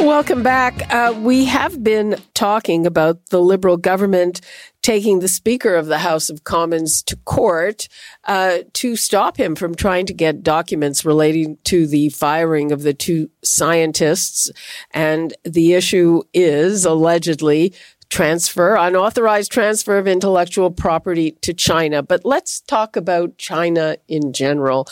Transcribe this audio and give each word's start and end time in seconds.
Welcome 0.00 0.42
back. 0.42 0.92
Uh, 0.92 1.14
we 1.18 1.46
have 1.46 1.82
been 1.82 2.16
talking 2.34 2.86
about 2.86 3.26
the 3.26 3.40
Liberal 3.40 3.76
government 3.76 4.40
taking 4.82 5.20
the 5.20 5.28
Speaker 5.28 5.76
of 5.76 5.86
the 5.86 5.98
House 5.98 6.28
of 6.28 6.44
Commons 6.44 7.02
to 7.04 7.16
court 7.24 7.88
uh, 8.24 8.58
to 8.74 8.96
stop 8.96 9.38
him 9.38 9.54
from 9.54 9.74
trying 9.74 10.04
to 10.04 10.12
get 10.12 10.42
documents 10.42 11.06
relating 11.06 11.56
to 11.64 11.86
the 11.86 12.10
firing 12.10 12.70
of 12.70 12.82
the 12.82 12.92
two 12.92 13.30
scientists. 13.42 14.50
And 14.90 15.32
the 15.42 15.72
issue 15.72 16.20
is 16.34 16.84
allegedly 16.84 17.72
transfer, 18.14 18.76
unauthorized 18.76 19.50
transfer 19.50 19.98
of 19.98 20.06
intellectual 20.06 20.70
property 20.70 21.32
to 21.40 21.52
China. 21.52 22.00
But 22.00 22.24
let's 22.24 22.60
talk 22.60 22.94
about 22.94 23.38
China 23.38 23.96
in 24.06 24.32
general. 24.32 24.86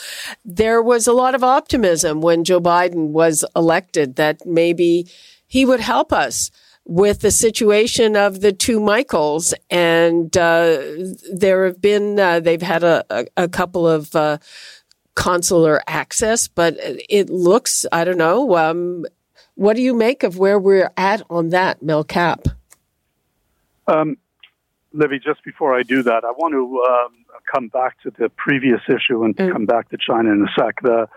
There 0.44 0.82
was 0.82 1.06
a 1.06 1.12
lot 1.12 1.36
of 1.36 1.44
optimism 1.44 2.20
when 2.20 2.42
Joe 2.42 2.60
Biden 2.60 3.10
was 3.10 3.44
elected 3.54 4.16
that 4.16 4.44
maybe 4.44 5.06
he 5.46 5.64
would 5.64 5.78
help 5.78 6.12
us 6.12 6.50
with 6.84 7.20
the 7.20 7.30
situation 7.30 8.16
of 8.16 8.40
the 8.40 8.52
two 8.52 8.80
Michaels. 8.80 9.54
And 9.70 10.36
uh, 10.36 10.82
there 11.32 11.64
have 11.66 11.80
been, 11.80 12.18
uh, 12.18 12.40
they've 12.40 12.60
had 12.60 12.82
a, 12.82 13.04
a, 13.08 13.26
a 13.36 13.48
couple 13.48 13.86
of 13.86 14.16
uh, 14.16 14.38
consular 15.14 15.80
access, 15.86 16.48
but 16.48 16.74
it 17.08 17.30
looks, 17.30 17.86
I 17.92 18.02
don't 18.02 18.18
know, 18.18 18.56
um, 18.56 19.04
what 19.54 19.76
do 19.76 19.82
you 19.82 19.94
make 19.94 20.24
of 20.24 20.38
where 20.38 20.58
we're 20.58 20.90
at 20.96 21.22
on 21.30 21.50
that, 21.50 21.84
Mel 21.84 22.04
Cappe? 22.04 22.52
Um, 23.86 24.16
Libby, 24.92 25.18
just 25.18 25.42
before 25.44 25.74
I 25.76 25.82
do 25.82 26.02
that, 26.02 26.24
I 26.24 26.32
want 26.32 26.52
to 26.52 26.84
um, 26.92 27.24
come 27.52 27.68
back 27.68 28.00
to 28.02 28.10
the 28.10 28.28
previous 28.28 28.80
issue 28.88 29.24
and 29.24 29.36
mm. 29.36 29.50
come 29.50 29.66
back 29.66 29.88
to 29.90 29.96
China 29.96 30.30
in 30.32 30.42
a 30.42 30.60
sec. 30.60 30.82
The 30.82 31.08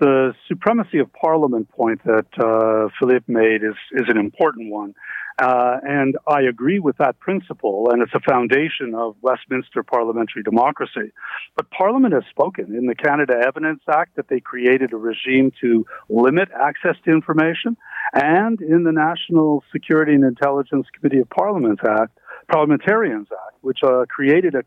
the 0.00 0.34
supremacy 0.48 0.98
of 0.98 1.12
parliament 1.12 1.68
point 1.70 2.02
that 2.04 2.26
uh, 2.38 2.88
Philippe 2.98 3.26
made 3.28 3.62
is 3.62 3.74
is 3.92 4.06
an 4.08 4.16
important 4.16 4.70
one, 4.70 4.94
uh, 5.40 5.78
and 5.82 6.16
I 6.28 6.42
agree 6.42 6.80
with 6.80 6.98
that 6.98 7.18
principle, 7.18 7.88
and 7.90 8.02
it's 8.02 8.12
a 8.14 8.20
foundation 8.20 8.94
of 8.94 9.16
Westminster 9.22 9.82
parliamentary 9.82 10.42
democracy. 10.42 11.12
But 11.56 11.70
Parliament 11.70 12.12
has 12.12 12.24
spoken 12.28 12.74
in 12.76 12.86
the 12.86 12.94
Canada 12.94 13.34
Evidence 13.46 13.80
Act 13.90 14.16
that 14.16 14.28
they 14.28 14.40
created 14.40 14.92
a 14.92 14.96
regime 14.96 15.50
to 15.62 15.86
limit 16.10 16.50
access 16.54 16.96
to 17.04 17.10
information, 17.10 17.78
and 18.12 18.60
in 18.60 18.84
the 18.84 18.92
National 18.92 19.64
Security 19.72 20.12
and 20.12 20.24
Intelligence 20.24 20.86
Committee 20.92 21.20
of 21.20 21.30
Parliament 21.30 21.80
Act, 21.88 22.18
Parliamentarians 22.52 23.28
Act, 23.32 23.56
which 23.62 23.78
uh, 23.82 24.04
created 24.10 24.54
a, 24.54 24.62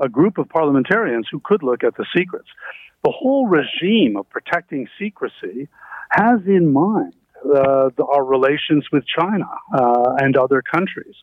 a 0.00 0.08
group 0.08 0.38
of 0.38 0.48
parliamentarians 0.48 1.28
who 1.30 1.40
could 1.44 1.62
look 1.62 1.84
at 1.84 1.94
the 1.96 2.06
secrets. 2.16 2.48
The 3.04 3.12
whole 3.12 3.46
regime 3.46 4.16
of 4.16 4.30
protecting 4.30 4.88
secrecy 4.98 5.68
has 6.10 6.40
in 6.46 6.72
mind 6.72 7.14
uh, 7.44 7.90
the, 7.96 8.04
our 8.04 8.24
relations 8.24 8.86
with 8.92 9.04
China 9.06 9.46
uh, 9.72 10.14
and 10.18 10.36
other 10.36 10.62
countries. 10.62 11.14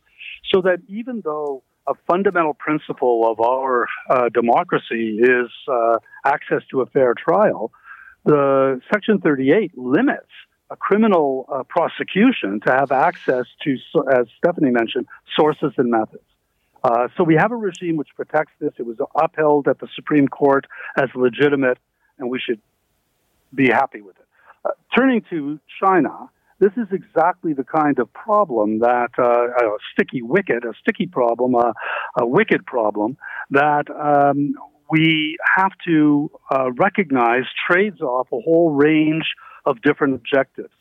So 0.54 0.62
that 0.62 0.80
even 0.88 1.22
though 1.24 1.64
a 1.88 1.94
fundamental 2.08 2.54
principle 2.54 3.30
of 3.30 3.40
our 3.40 3.88
uh, 4.10 4.30
democracy 4.30 5.20
is 5.20 5.50
uh, 5.68 5.98
access 6.26 6.62
to 6.72 6.82
a 6.82 6.86
fair 6.86 7.14
trial, 7.14 7.72
the 8.26 8.82
Section 8.92 9.20
38 9.20 9.78
limits 9.78 10.28
a 10.70 10.76
criminal 10.78 11.46
uh, 11.52 11.64
prosecution 11.64 12.62
to 12.66 12.72
have 12.72 12.92
access 12.92 13.46
to, 13.64 13.78
as 14.16 14.28
Stephanie 14.38 14.72
mentioned, 14.72 15.06
sources 15.36 15.74
and 15.78 15.92
methods. 15.92 16.24
Uh, 16.84 17.10
so 17.18 17.24
we 17.24 17.36
have 17.36 17.52
a 17.52 17.56
regime 17.56 17.98
which 17.98 18.08
protects 18.16 18.54
this. 18.60 18.72
It 18.80 18.86
was 18.86 18.98
upheld 19.16 19.68
at 19.68 19.80
the 19.80 19.88
Supreme 19.96 20.28
Court 20.28 20.66
as 20.98 21.10
legitimate, 21.14 21.78
and 22.18 22.30
we 22.30 22.40
should 22.40 22.62
be 23.54 23.68
happy 23.68 24.02
with 24.02 24.18
it. 24.18 24.26
Turning 24.96 25.22
to 25.30 25.60
China, 25.82 26.30
this 26.60 26.72
is 26.78 26.88
exactly 26.92 27.54
the 27.54 27.64
kind 27.64 27.98
of 28.00 28.12
problem 28.14 28.80
that 28.80 29.12
uh, 29.18 29.48
a 29.48 29.78
sticky 29.94 30.22
wicket, 30.22 30.64
a 30.66 30.74
sticky 30.82 31.08
problem, 31.08 31.56
uh, 31.56 31.74
a 32.20 32.28
wicked 32.28 32.66
problem 32.66 33.18
that 33.52 33.86
um, 33.90 34.54
we 34.90 35.38
have 35.56 35.72
to 35.88 36.30
uh, 36.54 36.72
recognize 36.74 37.44
trades 37.68 38.02
off 38.02 38.28
a 38.34 38.40
whole 38.42 38.72
range 38.72 39.34
of 39.66 39.82
different 39.82 40.14
objectives. 40.16 40.74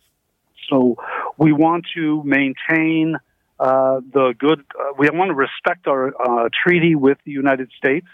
So 0.69 0.97
we 1.39 1.53
want 1.53 1.87
to 1.95 2.23
maintain 2.25 3.17
uh, 3.59 4.01
the 4.13 4.35
good. 4.39 4.61
Uh, 4.79 4.93
we 4.99 5.09
want 5.11 5.29
to 5.29 5.35
respect 5.35 5.87
our 5.87 6.09
uh, 6.09 6.49
treaty 6.65 6.95
with 6.95 7.19
the 7.25 7.33
United 7.33 7.71
States 7.77 8.07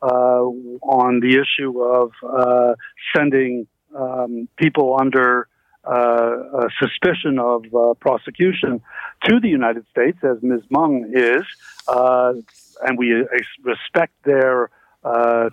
uh, 0.00 0.06
on 0.06 1.20
the 1.20 1.38
issue 1.42 1.82
of 1.82 2.12
uh, 2.26 2.74
sending 3.14 3.66
um, 3.94 4.48
people 4.56 4.96
under 4.98 5.48
uh, 5.84 6.68
suspicion 6.78 7.38
of 7.38 7.64
prosecution 8.00 8.80
to 9.24 9.40
the 9.40 9.48
United 9.48 9.84
States, 9.90 10.18
as 10.22 10.42
Ms. 10.42 10.62
Meng 10.70 11.12
is, 11.14 11.42
and 11.88 12.98
we 12.98 13.24
respect 13.64 14.12
their 14.24 14.70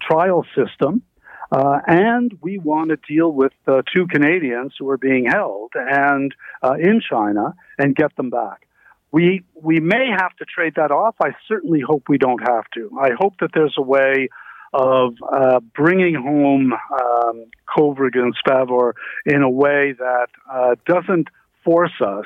trial 0.08 0.46
system. 0.56 1.04
Uh, 1.52 1.80
and 1.88 2.38
we 2.42 2.60
want 2.60 2.90
to 2.90 2.98
deal 3.08 3.32
with 3.32 3.54
uh, 3.68 3.82
two 3.94 4.06
Canadians 4.06 4.74
who 4.78 4.88
are 4.90 4.98
being 4.98 5.26
held 5.26 5.72
and 5.76 6.34
uh, 6.62 6.74
in 6.74 7.02
China 7.02 7.56
and 7.80 7.96
get 7.96 8.16
them 8.18 8.30
back. 8.30 8.68
We 9.12 9.44
we 9.56 9.80
may 9.80 10.10
have 10.16 10.36
to 10.36 10.46
trade 10.46 10.74
that 10.76 10.92
off. 10.92 11.16
I 11.20 11.32
certainly 11.48 11.82
hope 11.82 12.04
we 12.08 12.20
don't 12.20 12.48
have 12.48 12.66
to. 12.76 12.92
I 13.02 13.10
hope 13.18 13.34
that 13.40 13.50
there's 13.56 13.74
a 13.78 13.82
way 13.82 14.30
of 14.74 15.16
uh, 15.32 15.60
bringing 15.76 16.16
home 16.16 16.74
um, 16.74 17.46
Kovrig 17.68 18.16
and 18.16 18.36
Spavor 18.36 18.94
in 19.26 19.42
a 19.42 19.50
way 19.50 19.94
that 19.98 20.28
uh, 20.52 20.76
doesn't 20.86 21.28
force 21.64 22.02
us 22.02 22.26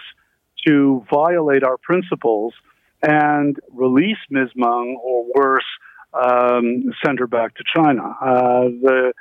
to 0.67 1.05
violate 1.11 1.63
our 1.63 1.77
principles 1.77 2.53
and 3.01 3.57
release 3.71 4.17
Ms. 4.29 4.49
Meng 4.55 4.99
or 5.03 5.25
worse, 5.35 5.65
um, 6.13 6.93
send 7.05 7.19
her 7.19 7.27
back 7.27 7.55
to 7.55 7.63
China. 7.75 8.03
Uh, 8.21 8.69
the, 8.81 9.13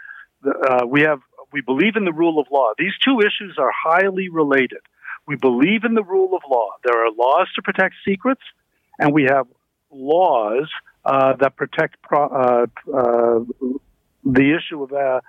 the 0.42 0.50
uh, 0.50 0.86
we 0.86 1.02
have 1.02 1.20
we 1.52 1.60
believe 1.60 1.96
in 1.96 2.04
the 2.04 2.12
rule 2.12 2.40
of 2.40 2.46
law. 2.50 2.72
These 2.78 2.94
two 3.04 3.20
issues 3.20 3.56
are 3.58 3.70
highly 3.72 4.28
related. 4.28 4.80
We 5.26 5.36
believe 5.36 5.84
in 5.84 5.94
the 5.94 6.02
rule 6.02 6.34
of 6.34 6.42
law. 6.50 6.68
There 6.84 7.04
are 7.04 7.10
laws 7.12 7.48
to 7.56 7.62
protect 7.62 7.94
secrets, 8.06 8.40
and 8.98 9.12
we 9.12 9.24
have 9.24 9.46
laws 9.90 10.70
uh, 11.04 11.34
that 11.40 11.56
protect 11.56 12.00
pro- 12.02 12.28
uh, 12.28 12.66
uh 12.94 13.40
the 14.24 14.56
issue 14.56 14.84
of 14.84 14.92
uh, 14.92 15.20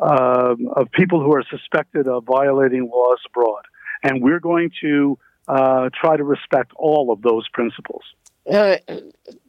uh, 0.00 0.54
of 0.76 0.90
people 0.92 1.22
who 1.22 1.34
are 1.34 1.44
suspected 1.50 2.08
of 2.08 2.24
violating 2.24 2.90
laws 2.90 3.18
abroad. 3.26 3.64
And 4.02 4.22
we're 4.22 4.40
going 4.40 4.70
to 4.80 5.18
try 5.46 6.16
to 6.16 6.24
respect 6.24 6.72
all 6.76 7.12
of 7.12 7.20
those 7.20 7.46
principles. 7.50 8.02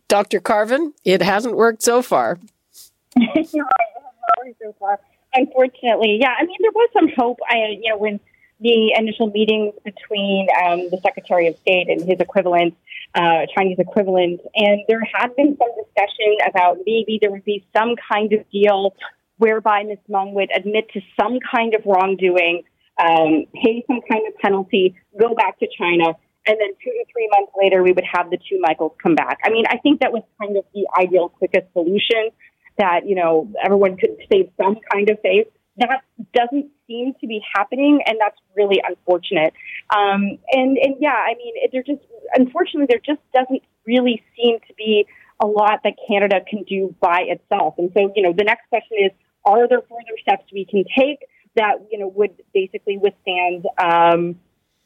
Dr. 0.09 0.41
Carvin, 0.41 0.93
it 1.05 1.21
hasn't 1.21 1.55
worked 1.55 1.81
so 1.81 2.01
far. 2.01 2.37
You're 3.15 3.25
right, 3.25 3.45
it 3.45 4.03
hasn't 4.03 4.45
worked 4.45 4.61
so 4.61 4.75
far. 4.77 4.99
Unfortunately, 5.33 6.17
yeah. 6.19 6.33
I 6.37 6.43
mean, 6.43 6.57
there 6.59 6.71
was 6.71 6.89
some 6.93 7.07
hope. 7.15 7.39
I, 7.49 7.77
you 7.81 7.89
know, 7.89 7.97
when 7.97 8.19
the 8.61 8.93
initial 8.97 9.27
meetings 9.31 9.73
between 9.83 10.47
um, 10.63 10.89
the 10.91 10.99
Secretary 11.03 11.47
of 11.47 11.57
State 11.57 11.89
and 11.89 12.01
his 12.01 12.19
equivalent, 12.19 12.75
uh, 13.15 13.45
Chinese 13.55 13.79
equivalent, 13.79 14.39
and 14.55 14.81
there 14.87 15.01
had 15.13 15.35
been 15.35 15.57
some 15.57 15.69
discussion 15.83 16.37
about 16.47 16.77
maybe 16.85 17.17
there 17.21 17.31
would 17.31 17.45
be 17.45 17.65
some 17.75 17.95
kind 18.11 18.31
of 18.33 18.49
deal 18.51 18.93
whereby 19.37 19.83
Ms. 19.83 19.97
Meng 20.07 20.33
would 20.35 20.51
admit 20.55 20.89
to 20.93 21.01
some 21.19 21.39
kind 21.51 21.73
of 21.73 21.81
wrongdoing, 21.85 22.61
um, 23.03 23.45
pay 23.55 23.83
some 23.87 23.99
kind 24.09 24.27
of 24.27 24.37
penalty, 24.37 24.95
go 25.19 25.33
back 25.33 25.57
to 25.59 25.67
China, 25.75 26.13
and 26.45 26.57
then 26.59 26.69
two 26.83 26.91
to 26.91 27.05
three 27.11 27.29
months 27.31 27.51
later, 27.59 27.81
we 27.83 27.91
would 27.91 28.05
have 28.11 28.29
the 28.29 28.37
two 28.37 28.59
Michaels 28.61 28.93
come 29.01 29.15
back. 29.15 29.39
I 29.43 29.49
mean, 29.49 29.65
I 29.67 29.77
think 29.77 30.01
that 30.01 30.11
was 30.11 30.23
kind 30.39 30.57
of 30.57 30.65
the 30.73 30.87
ideal, 30.99 31.29
quickest 31.29 31.71
solution 31.73 32.29
that, 32.77 33.07
you 33.07 33.15
know, 33.15 33.51
everyone 33.63 33.97
could 33.97 34.17
save 34.31 34.49
some 34.57 34.77
kind 34.91 35.09
of 35.09 35.19
face. 35.21 35.47
That 35.81 36.03
doesn't 36.33 36.67
seem 36.87 37.13
to 37.19 37.27
be 37.27 37.41
happening, 37.55 38.01
and 38.05 38.17
that's 38.19 38.37
really 38.55 38.79
unfortunate. 38.87 39.53
Um, 39.89 40.37
and, 40.51 40.77
and 40.77 40.95
yeah, 40.99 41.17
I 41.29 41.33
mean, 41.35 41.53
there 41.71 41.83
just, 41.83 42.01
unfortunately, 42.33 42.87
there 42.87 43.01
just 43.03 43.21
doesn't 43.33 43.63
really 43.85 44.23
seem 44.37 44.59
to 44.67 44.73
be 44.75 45.07
a 45.41 45.47
lot 45.47 45.81
that 45.83 45.93
Canada 46.07 46.39
can 46.47 46.63
do 46.63 46.95
by 47.01 47.21
itself. 47.27 47.75
And 47.77 47.91
so, 47.97 48.11
you 48.15 48.21
know, 48.21 48.31
the 48.31 48.43
next 48.43 48.69
question 48.69 48.97
is, 49.05 49.11
are 49.43 49.67
there 49.67 49.81
further 49.81 50.15
steps 50.21 50.45
we 50.53 50.65
can 50.65 50.83
take 50.97 51.25
that, 51.55 51.87
you 51.91 51.97
know, 51.97 52.07
would 52.07 52.35
basically 52.53 52.97
withstand, 52.97 53.65
um, 53.77 54.35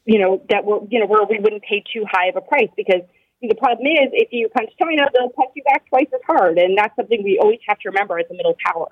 you 0.06 0.18
know, 0.18 0.42
that 0.48 0.64
we're, 0.64 0.80
you 0.90 0.98
know, 0.98 1.06
where 1.06 1.24
we 1.28 1.38
wouldn't 1.38 1.62
pay 1.62 1.84
too 1.92 2.04
high 2.10 2.28
of 2.28 2.36
a 2.36 2.40
price 2.40 2.70
because 2.74 3.02
the 3.42 3.54
problem 3.54 3.86
is 3.86 4.08
if 4.12 4.28
you 4.32 4.48
punch 4.48 4.70
China, 4.80 5.02
they'll 5.12 5.28
punch 5.28 5.50
you 5.54 5.62
back 5.64 5.86
twice 5.90 6.08
as 6.14 6.20
hard. 6.26 6.58
And 6.58 6.76
that's 6.78 6.96
something 6.96 7.22
we 7.22 7.38
always 7.38 7.60
have 7.68 7.78
to 7.80 7.90
remember 7.90 8.18
as 8.18 8.26
a 8.30 8.34
middle 8.34 8.56
power. 8.64 8.88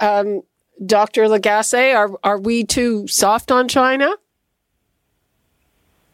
Um, 0.00 0.42
Dr. 0.84 1.24
Lagassé, 1.24 1.94
are, 1.94 2.10
are 2.24 2.38
we 2.38 2.64
too 2.64 3.06
soft 3.06 3.50
on 3.50 3.68
China? 3.68 4.14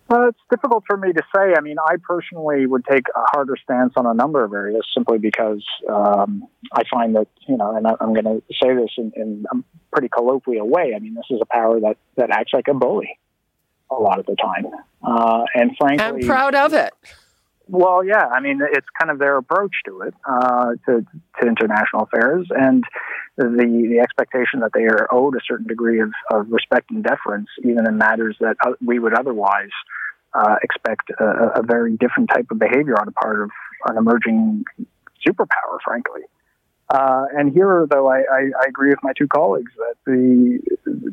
Well, 0.08 0.28
it's 0.28 0.38
difficult 0.50 0.84
for 0.86 0.96
me 0.96 1.12
to 1.12 1.22
say. 1.34 1.54
I 1.56 1.60
mean, 1.60 1.76
I 1.84 1.96
personally 2.06 2.66
would 2.66 2.84
take 2.84 3.06
a 3.08 3.22
harder 3.32 3.56
stance 3.62 3.94
on 3.96 4.06
a 4.06 4.14
number 4.14 4.44
of 4.44 4.52
areas 4.52 4.86
simply 4.94 5.18
because 5.18 5.64
um, 5.88 6.46
I 6.72 6.82
find 6.88 7.16
that, 7.16 7.26
you 7.48 7.56
know, 7.56 7.74
and 7.74 7.86
I, 7.86 7.94
am 8.00 8.14
going 8.14 8.24
to 8.24 8.42
say 8.62 8.74
this 8.74 8.90
in, 8.98 9.12
in, 9.16 9.44
a 9.52 9.56
pretty 9.92 10.08
colloquial 10.08 10.68
way. 10.68 10.92
I 10.94 11.00
mean, 11.00 11.14
this 11.14 11.26
is 11.30 11.40
a 11.42 11.46
power 11.46 11.80
that, 11.80 11.96
that 12.16 12.30
acts 12.30 12.52
like 12.52 12.68
a 12.68 12.74
bully 12.74 13.18
a 13.90 13.94
lot 13.94 14.18
of 14.18 14.26
the 14.26 14.36
time. 14.36 14.66
Uh, 15.02 15.44
and 15.54 15.76
frankly, 15.76 16.04
I'm 16.04 16.20
proud 16.20 16.54
of 16.54 16.72
it. 16.72 16.92
Well, 17.68 18.04
yeah, 18.04 18.26
I 18.26 18.40
mean, 18.40 18.60
it's 18.62 18.86
kind 18.98 19.10
of 19.10 19.18
their 19.18 19.36
approach 19.36 19.72
to 19.86 20.02
it, 20.02 20.14
uh, 20.24 20.74
to, 20.86 21.04
to 21.40 21.46
international 21.46 22.02
affairs, 22.02 22.46
and 22.50 22.84
the 23.36 23.48
the 23.48 23.98
expectation 24.00 24.60
that 24.60 24.70
they 24.72 24.84
are 24.84 25.08
owed 25.12 25.34
a 25.34 25.40
certain 25.46 25.66
degree 25.66 26.00
of, 26.00 26.12
of 26.30 26.50
respect 26.50 26.90
and 26.90 27.02
deference, 27.02 27.48
even 27.64 27.86
in 27.86 27.98
matters 27.98 28.36
that 28.40 28.56
we 28.84 28.98
would 28.98 29.14
otherwise 29.14 29.70
uh, 30.32 30.56
expect 30.62 31.10
a, 31.18 31.60
a, 31.60 31.62
very 31.62 31.96
different 31.96 32.30
type 32.30 32.46
of 32.50 32.58
behavior 32.58 32.94
on 32.98 33.06
the 33.06 33.12
part 33.12 33.42
of 33.42 33.50
an 33.86 33.96
emerging 33.96 34.64
superpower, 35.26 35.78
frankly. 35.84 36.22
Uh, 36.88 37.24
and 37.36 37.52
here, 37.52 37.86
though, 37.90 38.08
I, 38.08 38.18
I, 38.18 38.40
I, 38.60 38.68
agree 38.68 38.90
with 38.90 39.00
my 39.02 39.12
two 39.18 39.26
colleagues 39.26 39.72
that 39.76 39.94
the 40.06 40.60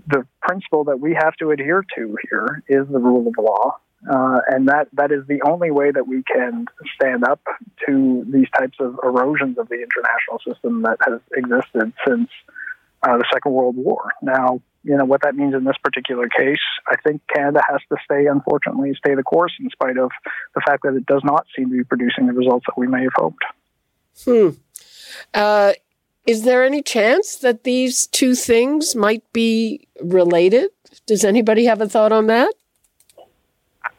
the 0.05 0.27
principle 0.39 0.83
that 0.83 0.99
we 0.99 1.15
have 1.15 1.35
to 1.37 1.49
adhere 1.49 1.83
to 1.97 2.15
here 2.29 2.63
is 2.67 2.87
the 2.89 2.99
rule 2.99 3.27
of 3.27 3.33
law, 3.43 3.79
uh, 4.07 4.41
and 4.49 4.67
that 4.67 4.87
that 4.93 5.11
is 5.11 5.25
the 5.27 5.41
only 5.47 5.71
way 5.71 5.89
that 5.89 6.07
we 6.07 6.21
can 6.31 6.67
stand 6.93 7.23
up 7.23 7.41
to 7.87 8.23
these 8.29 8.47
types 8.55 8.77
of 8.79 8.99
erosions 9.03 9.57
of 9.57 9.67
the 9.69 9.81
international 9.81 10.39
system 10.47 10.83
that 10.83 10.97
has 11.07 11.19
existed 11.35 11.91
since 12.07 12.29
uh, 13.01 13.17
the 13.17 13.25
Second 13.33 13.53
World 13.53 13.75
War. 13.75 14.11
Now, 14.21 14.61
you 14.83 14.95
know 14.95 15.05
what 15.05 15.23
that 15.23 15.35
means 15.35 15.55
in 15.55 15.63
this 15.63 15.77
particular 15.83 16.27
case. 16.29 16.61
I 16.87 16.97
think 16.97 17.21
Canada 17.33 17.63
has 17.67 17.81
to 17.89 17.95
stay, 18.05 18.27
unfortunately, 18.27 18.93
stay 18.95 19.15
the 19.15 19.23
course 19.23 19.53
in 19.59 19.71
spite 19.71 19.97
of 19.97 20.11
the 20.53 20.61
fact 20.65 20.83
that 20.83 20.95
it 20.95 21.07
does 21.07 21.21
not 21.23 21.47
seem 21.55 21.71
to 21.71 21.77
be 21.77 21.83
producing 21.83 22.27
the 22.27 22.33
results 22.33 22.65
that 22.67 22.77
we 22.77 22.85
may 22.85 23.01
have 23.01 23.13
hoped. 23.15 23.43
Hmm. 24.23 24.49
Uh, 25.33 25.73
is 26.25 26.43
there 26.43 26.63
any 26.63 26.81
chance 26.81 27.35
that 27.37 27.63
these 27.63 28.07
two 28.07 28.35
things 28.35 28.95
might 28.95 29.23
be 29.33 29.87
related? 30.01 30.69
Does 31.05 31.25
anybody 31.25 31.65
have 31.65 31.81
a 31.81 31.89
thought 31.89 32.11
on 32.11 32.27
that? 32.27 32.53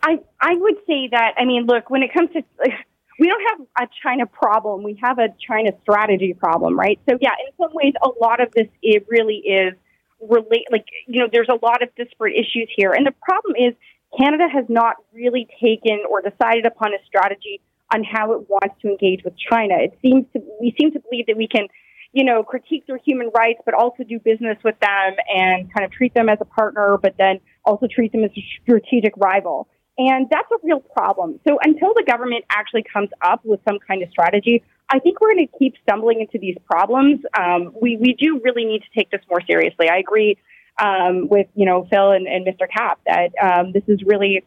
I 0.02 0.20
I 0.40 0.54
would 0.54 0.76
say 0.86 1.08
that. 1.10 1.34
I 1.38 1.44
mean, 1.44 1.66
look, 1.66 1.90
when 1.90 2.02
it 2.02 2.12
comes 2.12 2.30
to 2.32 2.42
we 3.18 3.28
don't 3.28 3.42
have 3.50 3.86
a 3.86 3.90
China 4.02 4.26
problem. 4.26 4.82
We 4.82 4.98
have 5.02 5.18
a 5.18 5.28
China 5.46 5.70
strategy 5.82 6.34
problem, 6.34 6.78
right? 6.78 6.98
So 7.08 7.18
yeah, 7.20 7.32
in 7.46 7.52
some 7.58 7.70
ways, 7.74 7.92
a 8.02 8.08
lot 8.20 8.40
of 8.40 8.52
this 8.52 8.68
it 8.82 9.06
really 9.08 9.36
is 9.36 9.74
relate. 10.20 10.66
Like 10.70 10.86
you 11.06 11.20
know, 11.20 11.28
there's 11.30 11.48
a 11.48 11.64
lot 11.64 11.82
of 11.82 11.94
disparate 11.94 12.34
issues 12.34 12.70
here, 12.74 12.92
and 12.92 13.06
the 13.06 13.14
problem 13.22 13.54
is 13.56 13.74
Canada 14.18 14.48
has 14.52 14.64
not 14.68 14.96
really 15.12 15.46
taken 15.60 16.04
or 16.08 16.22
decided 16.22 16.66
upon 16.66 16.94
a 16.94 16.98
strategy 17.06 17.60
on 17.94 18.02
how 18.02 18.32
it 18.32 18.48
wants 18.48 18.74
to 18.82 18.88
engage 18.88 19.22
with 19.24 19.34
China. 19.38 19.74
It 19.78 19.96
seems 20.02 20.26
to 20.32 20.42
we 20.60 20.74
seem 20.78 20.92
to 20.92 21.00
believe 21.00 21.26
that 21.26 21.36
we 21.36 21.46
can, 21.46 21.68
you 22.12 22.24
know, 22.24 22.42
critique 22.42 22.86
their 22.86 22.98
human 22.98 23.30
rights, 23.34 23.60
but 23.64 23.74
also 23.74 24.02
do 24.02 24.18
business 24.18 24.58
with 24.64 24.78
them 24.80 25.16
and 25.34 25.72
kind 25.72 25.84
of 25.84 25.92
treat 25.92 26.12
them 26.14 26.28
as 26.28 26.38
a 26.40 26.44
partner, 26.44 26.98
but 27.00 27.14
then 27.18 27.40
also 27.64 27.86
treat 27.86 28.12
them 28.12 28.24
as 28.24 28.30
a 28.36 28.44
strategic 28.62 29.16
rival. 29.16 29.68
And 29.96 30.26
that's 30.28 30.48
a 30.50 30.56
real 30.64 30.80
problem. 30.80 31.38
So 31.46 31.56
until 31.62 31.94
the 31.94 32.02
government 32.04 32.44
actually 32.50 32.84
comes 32.92 33.10
up 33.22 33.42
with 33.44 33.60
some 33.66 33.78
kind 33.86 34.02
of 34.02 34.10
strategy, 34.10 34.64
I 34.90 34.98
think 34.98 35.20
we're 35.20 35.34
going 35.34 35.46
to 35.46 35.58
keep 35.58 35.74
stumbling 35.82 36.20
into 36.20 36.38
these 36.38 36.56
problems. 36.68 37.20
Um, 37.38 37.72
we, 37.80 37.96
we 37.96 38.16
do 38.18 38.40
really 38.42 38.64
need 38.64 38.80
to 38.80 38.98
take 38.98 39.10
this 39.10 39.20
more 39.30 39.40
seriously. 39.48 39.88
I 39.88 39.98
agree 39.98 40.36
um, 40.82 41.28
with, 41.28 41.46
you 41.54 41.64
know, 41.64 41.86
Phil 41.88 42.10
and, 42.10 42.26
and 42.26 42.44
Mr. 42.44 42.66
Cappe 42.68 42.96
that 43.06 43.30
um, 43.40 43.72
this 43.72 43.84
is 43.86 44.02
really 44.04 44.42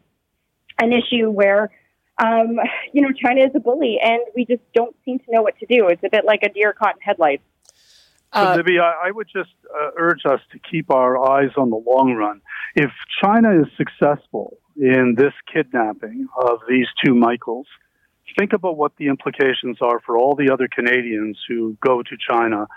an 0.79 0.91
issue 0.91 1.29
where 1.29 1.71
um, 2.19 2.57
you 2.93 3.01
know, 3.01 3.09
China 3.11 3.41
is 3.41 3.51
a 3.55 3.59
bully, 3.59 3.97
and 4.03 4.21
we 4.35 4.45
just 4.45 4.61
don't 4.73 4.95
seem 5.05 5.19
to 5.19 5.25
know 5.29 5.41
what 5.41 5.57
to 5.59 5.65
do. 5.65 5.87
It's 5.87 6.03
a 6.03 6.09
bit 6.09 6.25
like 6.25 6.41
a 6.43 6.49
deer 6.49 6.73
caught 6.73 6.95
in 6.95 7.01
headlights. 7.01 7.43
Uh, 8.33 8.53
so, 8.53 8.57
Libby, 8.57 8.79
I, 8.79 9.07
I 9.07 9.11
would 9.11 9.27
just 9.27 9.53
uh, 9.73 9.91
urge 9.97 10.25
us 10.25 10.41
to 10.51 10.59
keep 10.59 10.91
our 10.91 11.17
eyes 11.17 11.51
on 11.57 11.69
the 11.69 11.77
long 11.77 12.13
run. 12.13 12.41
If 12.75 12.91
China 13.23 13.61
is 13.61 13.67
successful 13.77 14.57
in 14.75 15.15
this 15.17 15.33
kidnapping 15.51 16.27
of 16.37 16.59
these 16.67 16.87
two 17.03 17.15
Michaels, 17.15 17.67
think 18.37 18.53
about 18.53 18.77
what 18.77 18.95
the 18.97 19.07
implications 19.07 19.77
are 19.81 19.99
for 20.05 20.17
all 20.17 20.35
the 20.35 20.51
other 20.51 20.67
Canadians 20.67 21.37
who 21.47 21.77
go 21.85 22.03
to 22.03 22.17
China 22.29 22.67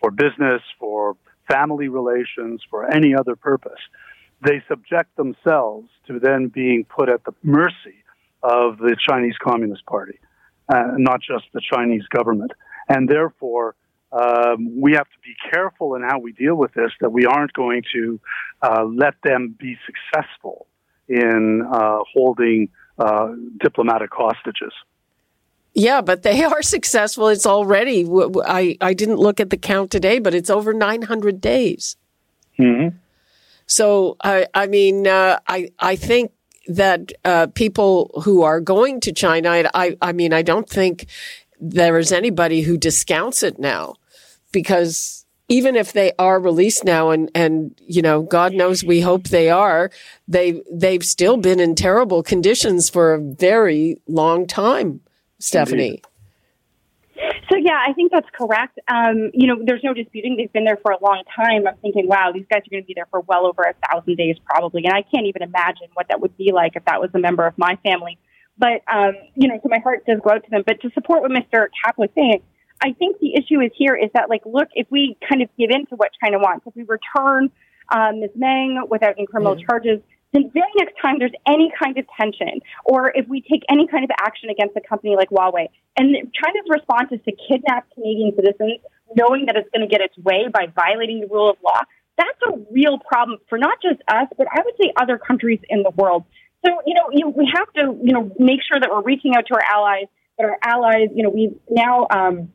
for 0.00 0.10
business, 0.10 0.62
for 0.78 1.16
family 1.50 1.88
relations, 1.88 2.62
for 2.68 2.90
any 2.92 3.14
other 3.14 3.34
purpose. 3.34 3.80
They 4.42 4.62
subject 4.68 5.16
themselves 5.16 5.88
to 6.06 6.20
then 6.20 6.48
being 6.48 6.84
put 6.84 7.08
at 7.08 7.24
the 7.24 7.32
mercy 7.42 8.04
of 8.42 8.78
the 8.78 8.96
Chinese 9.08 9.34
Communist 9.42 9.84
Party, 9.86 10.18
uh, 10.68 10.92
not 10.96 11.20
just 11.20 11.44
the 11.52 11.60
Chinese 11.60 12.06
government. 12.08 12.52
And 12.88 13.08
therefore, 13.08 13.74
um, 14.12 14.80
we 14.80 14.92
have 14.92 15.04
to 15.06 15.18
be 15.22 15.34
careful 15.50 15.94
in 15.94 16.02
how 16.02 16.18
we 16.18 16.32
deal 16.32 16.54
with 16.54 16.72
this, 16.74 16.90
that 17.00 17.10
we 17.10 17.26
aren't 17.26 17.52
going 17.52 17.82
to 17.92 18.20
uh, 18.62 18.84
let 18.84 19.14
them 19.22 19.54
be 19.58 19.76
successful 19.84 20.66
in 21.08 21.62
uh, 21.70 21.98
holding 22.12 22.68
uh, 22.98 23.32
diplomatic 23.60 24.10
hostages. 24.12 24.72
Yeah, 25.74 26.00
but 26.00 26.22
they 26.22 26.42
are 26.44 26.62
successful. 26.62 27.28
It's 27.28 27.46
already, 27.46 28.06
I, 28.44 28.76
I 28.80 28.94
didn't 28.94 29.18
look 29.18 29.40
at 29.40 29.50
the 29.50 29.56
count 29.56 29.90
today, 29.90 30.18
but 30.18 30.34
it's 30.34 30.50
over 30.50 30.72
900 30.72 31.40
days. 31.40 31.96
Mm-hmm. 32.58 32.96
So, 33.66 34.16
I, 34.24 34.46
I 34.54 34.66
mean, 34.66 35.06
uh, 35.06 35.38
I, 35.46 35.70
I 35.78 35.96
think 35.96 36.32
that 36.68 37.12
uh, 37.24 37.48
people 37.48 38.10
who 38.24 38.42
are 38.42 38.60
going 38.60 39.00
to 39.00 39.12
China, 39.12 39.68
I, 39.74 39.96
I 40.00 40.12
mean, 40.12 40.32
I 40.32 40.42
don't 40.42 40.68
think 40.68 41.06
there 41.60 41.98
is 41.98 42.12
anybody 42.12 42.60
who 42.60 42.76
discounts 42.76 43.42
it 43.42 43.58
now 43.58 43.96
because 44.52 45.24
even 45.48 45.76
if 45.76 45.92
they 45.92 46.12
are 46.18 46.38
released 46.38 46.84
now 46.84 47.10
and, 47.10 47.30
and, 47.34 47.74
you 47.80 48.02
know, 48.02 48.22
God 48.22 48.52
knows 48.52 48.84
we 48.84 49.00
hope 49.00 49.24
they 49.24 49.48
are, 49.48 49.90
they, 50.28 50.62
they've 50.70 51.02
still 51.02 51.38
been 51.38 51.58
in 51.58 51.74
terrible 51.74 52.22
conditions 52.22 52.90
for 52.90 53.14
a 53.14 53.20
very 53.20 53.96
long 54.06 54.46
time, 54.46 55.00
Stephanie. 55.38 55.86
Indeed. 55.86 56.04
So 57.50 57.56
yeah, 57.56 57.78
I 57.86 57.92
think 57.94 58.12
that's 58.12 58.28
correct. 58.32 58.78
Um, 58.88 59.30
you 59.32 59.46
know, 59.46 59.56
there's 59.64 59.82
no 59.82 59.94
disputing 59.94 60.36
they've 60.36 60.52
been 60.52 60.64
there 60.64 60.78
for 60.82 60.92
a 60.92 61.02
long 61.02 61.22
time. 61.34 61.66
I'm 61.66 61.76
thinking, 61.78 62.06
wow, 62.06 62.30
these 62.32 62.46
guys 62.50 62.60
are 62.60 62.70
going 62.70 62.82
to 62.82 62.86
be 62.86 62.94
there 62.94 63.08
for 63.10 63.20
well 63.20 63.46
over 63.46 63.62
a 63.62 63.74
thousand 63.88 64.16
days 64.16 64.36
probably, 64.44 64.84
and 64.84 64.94
I 64.94 65.02
can't 65.02 65.26
even 65.26 65.42
imagine 65.42 65.88
what 65.94 66.08
that 66.08 66.20
would 66.20 66.36
be 66.36 66.52
like 66.52 66.76
if 66.76 66.84
that 66.84 67.00
was 67.00 67.10
a 67.14 67.18
member 67.18 67.46
of 67.46 67.56
my 67.56 67.76
family. 67.82 68.18
But 68.56 68.82
um, 68.92 69.14
you 69.34 69.48
know, 69.48 69.58
so 69.62 69.68
my 69.68 69.78
heart 69.78 70.04
does 70.06 70.18
go 70.22 70.30
out 70.30 70.44
to 70.44 70.50
them. 70.50 70.62
But 70.66 70.80
to 70.82 70.90
support 70.92 71.22
what 71.22 71.30
Mr. 71.30 71.66
Cappe 71.84 71.96
was 71.96 72.10
saying, 72.14 72.42
I 72.80 72.92
think 72.92 73.18
the 73.20 73.34
issue 73.34 73.60
is 73.60 73.72
here 73.76 73.96
is 73.96 74.10
that 74.14 74.28
like, 74.28 74.42
look, 74.44 74.68
if 74.74 74.86
we 74.90 75.16
kind 75.28 75.42
of 75.42 75.48
give 75.58 75.70
in 75.70 75.86
to 75.86 75.96
what 75.96 76.10
China 76.22 76.38
wants, 76.38 76.66
if 76.66 76.74
we 76.76 76.84
return 76.84 77.50
um, 77.90 78.20
Ms. 78.20 78.30
Meng 78.36 78.84
without 78.88 79.14
any 79.16 79.26
criminal 79.26 79.56
mm. 79.56 79.66
charges, 79.66 80.00
the 80.32 80.42
very 80.52 80.70
next 80.76 80.94
time 81.00 81.18
there's 81.18 81.32
any 81.46 81.72
kind 81.82 81.96
of 81.96 82.04
tension, 82.20 82.60
or 82.84 83.10
if 83.14 83.26
we 83.28 83.40
take 83.40 83.62
any 83.70 83.86
kind 83.86 84.04
of 84.04 84.10
action 84.20 84.50
against 84.50 84.76
a 84.76 84.80
company 84.80 85.16
like 85.16 85.30
Huawei, 85.30 85.68
and 85.96 86.14
China's 86.14 86.68
response 86.68 87.08
is 87.12 87.20
to 87.24 87.32
kidnap 87.48 87.88
Canadian 87.94 88.32
citizens, 88.36 88.80
knowing 89.16 89.46
that 89.46 89.56
it's 89.56 89.68
going 89.74 89.88
to 89.88 89.90
get 89.90 90.00
its 90.00 90.16
way 90.18 90.48
by 90.52 90.66
violating 90.74 91.20
the 91.20 91.26
rule 91.28 91.50
of 91.50 91.56
law, 91.64 91.80
that's 92.18 92.38
a 92.52 92.58
real 92.70 92.98
problem 92.98 93.38
for 93.48 93.58
not 93.58 93.78
just 93.80 94.00
us, 94.08 94.28
but 94.36 94.46
I 94.52 94.60
would 94.64 94.74
say 94.80 94.92
other 95.00 95.18
countries 95.18 95.60
in 95.68 95.82
the 95.82 95.90
world. 95.90 96.24
So, 96.66 96.72
you 96.84 96.94
know, 96.94 97.08
you, 97.12 97.28
we 97.28 97.50
have 97.54 97.72
to, 97.74 97.96
you 98.02 98.12
know, 98.12 98.30
make 98.38 98.60
sure 98.66 98.80
that 98.80 98.90
we're 98.90 99.02
reaching 99.02 99.34
out 99.36 99.46
to 99.46 99.54
our 99.54 99.62
allies, 99.72 100.06
that 100.36 100.44
our 100.44 100.58
allies, 100.64 101.08
you 101.14 101.22
know, 101.22 101.30
we've 101.30 101.56
now 101.70 102.08
um, 102.10 102.52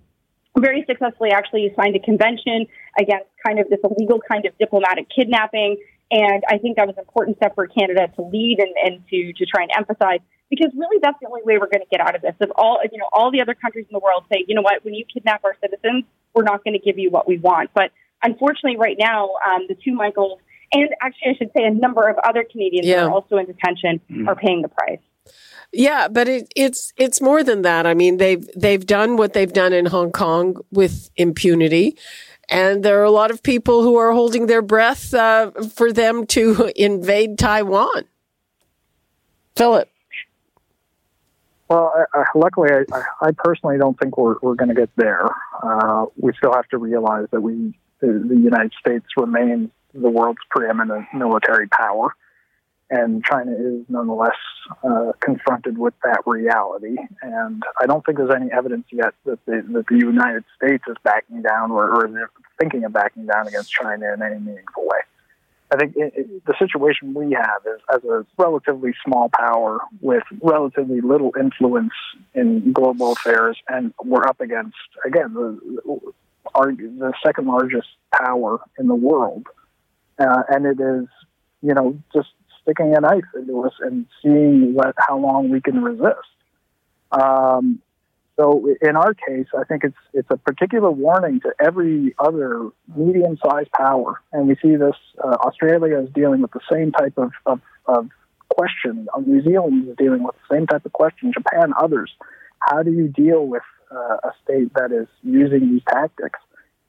very 0.58 0.84
successfully 0.88 1.32
actually 1.32 1.74
signed 1.80 1.96
a 1.96 2.00
convention 2.00 2.68
against 3.00 3.26
kind 3.46 3.60
of 3.60 3.70
this 3.70 3.80
illegal 3.84 4.20
kind 4.30 4.46
of 4.46 4.58
diplomatic 4.58 5.08
kidnapping 5.16 5.78
and 6.14 6.44
I 6.48 6.60
think 6.60 6.78
that 6.78 6.86
was 6.86 6.96
an 6.96 7.02
important 7.02 7.38
step 7.38 7.56
for 7.56 7.66
Canada 7.66 8.08
to 8.16 8.22
lead 8.22 8.60
and, 8.60 8.70
and 8.86 9.04
to, 9.10 9.34
to 9.34 9.46
try 9.48 9.64
and 9.64 9.72
emphasize 9.76 10.20
because 10.48 10.72
really 10.78 11.00
that's 11.02 11.18
the 11.20 11.28
only 11.28 11.42
way 11.44 11.58
we're 11.58 11.72
going 11.72 11.82
to 11.82 11.90
get 11.90 12.02
out 12.02 12.16
of 12.16 12.22
this. 12.22 12.36
If 12.40 12.52
all, 12.56 12.80
you 12.92 13.00
know, 13.00 13.10
all 13.12 13.32
the 13.32 13.42
other 13.42 13.56
countries 13.56 13.88
in 13.90 13.94
the 13.94 14.00
world 14.00 14.24
say, 14.32 14.46
you 14.48 14.54
know 14.54 14.62
what, 14.62 14.86
when 14.86 14.94
you 14.94 15.06
kidnap 15.12 15.44
our 15.44 15.56
citizens, 15.60 16.06
we're 16.36 16.44
not 16.44 16.64
going 16.64 16.74
to 16.74 16.80
give 16.80 17.00
you 17.00 17.10
what 17.10 17.28
we 17.28 17.40
want. 17.40 17.72
But 17.74 17.90
unfortunately, 18.22 18.78
right 18.78 18.98
now, 19.00 19.32
um, 19.48 19.66
the 19.68 19.76
two 19.76 19.94
Michaels, 19.94 20.40
and 20.72 20.90
actually, 21.02 21.32
I 21.32 21.38
should 21.38 21.52
say 21.58 21.64
a 21.64 21.74
number 21.74 22.08
of 22.08 22.18
other 22.24 22.44
Canadians 22.44 22.86
yeah. 22.86 23.02
who 23.02 23.08
are 23.08 23.12
also 23.12 23.38
in 23.38 23.48
detention 23.48 24.00
mm. 24.12 24.28
are 24.28 24.36
paying 24.36 24.62
the 24.62 24.70
price. 24.70 25.00
Yeah, 25.72 26.08
but 26.08 26.28
it, 26.28 26.54
it's 26.56 26.94
it's 26.98 27.20
more 27.20 27.44
than 27.44 27.64
that. 27.64 27.88
I 27.88 27.96
mean, 27.96 28.18
they've 28.18 28.48
they've 28.56 28.86
done 28.86 29.18
what 29.18 29.34
they've 29.34 29.52
done 29.52 29.74
in 29.74 29.88
Hong 29.88 30.12
Kong 30.12 30.58
with 30.72 31.10
impunity. 31.16 31.98
And 32.50 32.84
there 32.84 33.00
are 33.00 33.06
a 33.06 33.12
lot 33.12 33.32
of 33.32 33.42
people 33.42 33.84
who 33.84 33.96
are 33.96 34.12
holding 34.12 34.48
their 34.48 34.62
breath 34.62 35.14
uh, 35.14 35.52
for 35.76 35.92
them 35.92 36.26
to 36.28 36.72
invade 36.76 37.38
Taiwan. 37.38 38.06
Philip. 39.56 39.90
Well, 41.70 41.92
I, 41.96 42.20
I, 42.20 42.26
luckily, 42.36 42.70
I, 42.72 43.04
I, 43.22 43.32
personally 43.32 43.78
don't 43.78 43.98
think 43.98 44.18
we're, 44.18 44.36
we're 44.42 44.56
going 44.56 44.70
to 44.70 44.76
get 44.76 44.90
there. 44.96 45.26
Uh, 45.64 46.06
we 46.18 46.34
still 46.38 46.54
have 46.54 46.68
to 46.70 46.78
realize 46.78 47.28
that 47.32 47.42
we, 47.42 47.78
the, 48.00 48.24
the 48.28 48.36
United 48.36 48.74
States 48.80 49.06
remains 49.16 49.70
the 49.94 50.10
world's 50.10 50.42
preeminent 50.50 51.06
military 51.14 51.68
power 51.68 52.16
and 52.90 53.24
China 53.24 53.52
is 53.52 53.86
nonetheless 53.90 54.36
uh, 54.84 55.14
confronted 55.20 55.78
with 55.78 55.94
that 56.04 56.22
reality. 56.26 56.96
And 57.22 57.64
I 57.82 57.86
don't 57.86 58.06
think 58.06 58.18
there's 58.18 58.36
any 58.36 58.52
evidence 58.52 58.86
yet 58.92 59.14
that 59.26 59.44
the, 59.46 59.64
that 59.74 59.88
the 59.88 59.98
United 59.98 60.44
States 60.56 60.84
is 60.88 60.98
backing 61.04 61.42
down 61.42 61.72
or, 61.72 61.90
or 61.90 62.32
thinking 62.60 62.84
of 62.84 62.94
backing 62.94 63.26
down 63.26 63.48
against 63.48 63.72
China 63.72 64.14
in 64.14 64.22
any 64.22 64.40
meaningful 64.40 64.84
way. 64.84 65.00
I 65.74 65.76
think 65.76 65.96
it, 65.96 66.14
it, 66.16 66.46
the 66.46 66.54
situation 66.60 67.16
we 67.16 67.34
have 67.34 67.62
is 67.66 67.82
as 67.94 68.04
a 68.04 68.26
relatively 68.38 68.94
small 69.04 69.30
power 69.30 69.80
with 70.02 70.24
relatively 70.42 71.02
little 71.02 71.34
influence 71.40 71.94
in 72.36 72.74
global 72.74 73.14
affairs, 73.14 73.58
and 73.68 73.92
we're 74.04 74.28
up 74.28 74.40
against 74.40 74.78
again 75.04 75.34
the, 75.34 75.60
our, 76.54 76.72
the 76.72 77.14
second 77.26 77.48
largest 77.48 77.88
power 78.14 78.60
in 78.78 78.88
the 78.88 78.96
world, 78.96 79.48
uh, 80.20 80.44
and 80.50 80.68
it 80.68 80.80
is 80.80 81.08
you 81.64 81.74
know 81.74 81.98
just 82.14 82.30
sticking 82.64 82.96
a 82.96 83.02
knife 83.02 83.24
into 83.36 83.62
us 83.64 83.74
and 83.82 84.06
seeing 84.22 84.74
what 84.74 84.96
how 84.98 85.18
long 85.18 85.50
we 85.50 85.62
can 85.62 85.82
resist. 85.82 86.30
Um, 87.12 87.80
so 88.36 88.68
in 88.82 88.96
our 88.96 89.14
case, 89.14 89.46
I 89.58 89.64
think 89.66 89.84
it's 89.84 89.98
it's 90.14 90.30
a 90.32 90.38
particular 90.38 90.90
warning 90.90 91.40
to 91.42 91.54
every 91.64 92.16
other 92.18 92.70
medium-sized 92.96 93.72
power, 93.72 94.22
and 94.32 94.48
we 94.48 94.56
see 94.56 94.76
this. 94.76 94.96
Uh, 95.24 95.38
Australia 95.42 96.00
is 96.00 96.10
dealing 96.14 96.42
with 96.42 96.52
the 96.52 96.62
same 96.72 96.92
type 96.92 97.14
of, 97.18 97.32
of, 97.46 97.62
of 97.86 98.10
question. 98.50 99.08
Uh, 99.14 99.20
New 99.20 99.44
Zealand 99.44 99.88
is 99.88 99.96
dealing 99.98 100.24
with 100.24 100.36
the 100.36 100.56
same 100.56 100.66
type 100.66 100.86
of 100.86 100.94
question. 100.94 101.32
Japan, 101.32 101.74
others. 101.80 102.12
How 102.60 102.82
do 102.82 102.92
you 102.92 103.08
deal 103.08 103.46
with 103.46 103.64
uh, 103.92 104.18
a 104.24 104.32
state 104.44 104.74
that 104.76 104.92
is 104.92 105.08
using 105.22 105.72
these 105.72 105.84
tactics? 105.88 106.40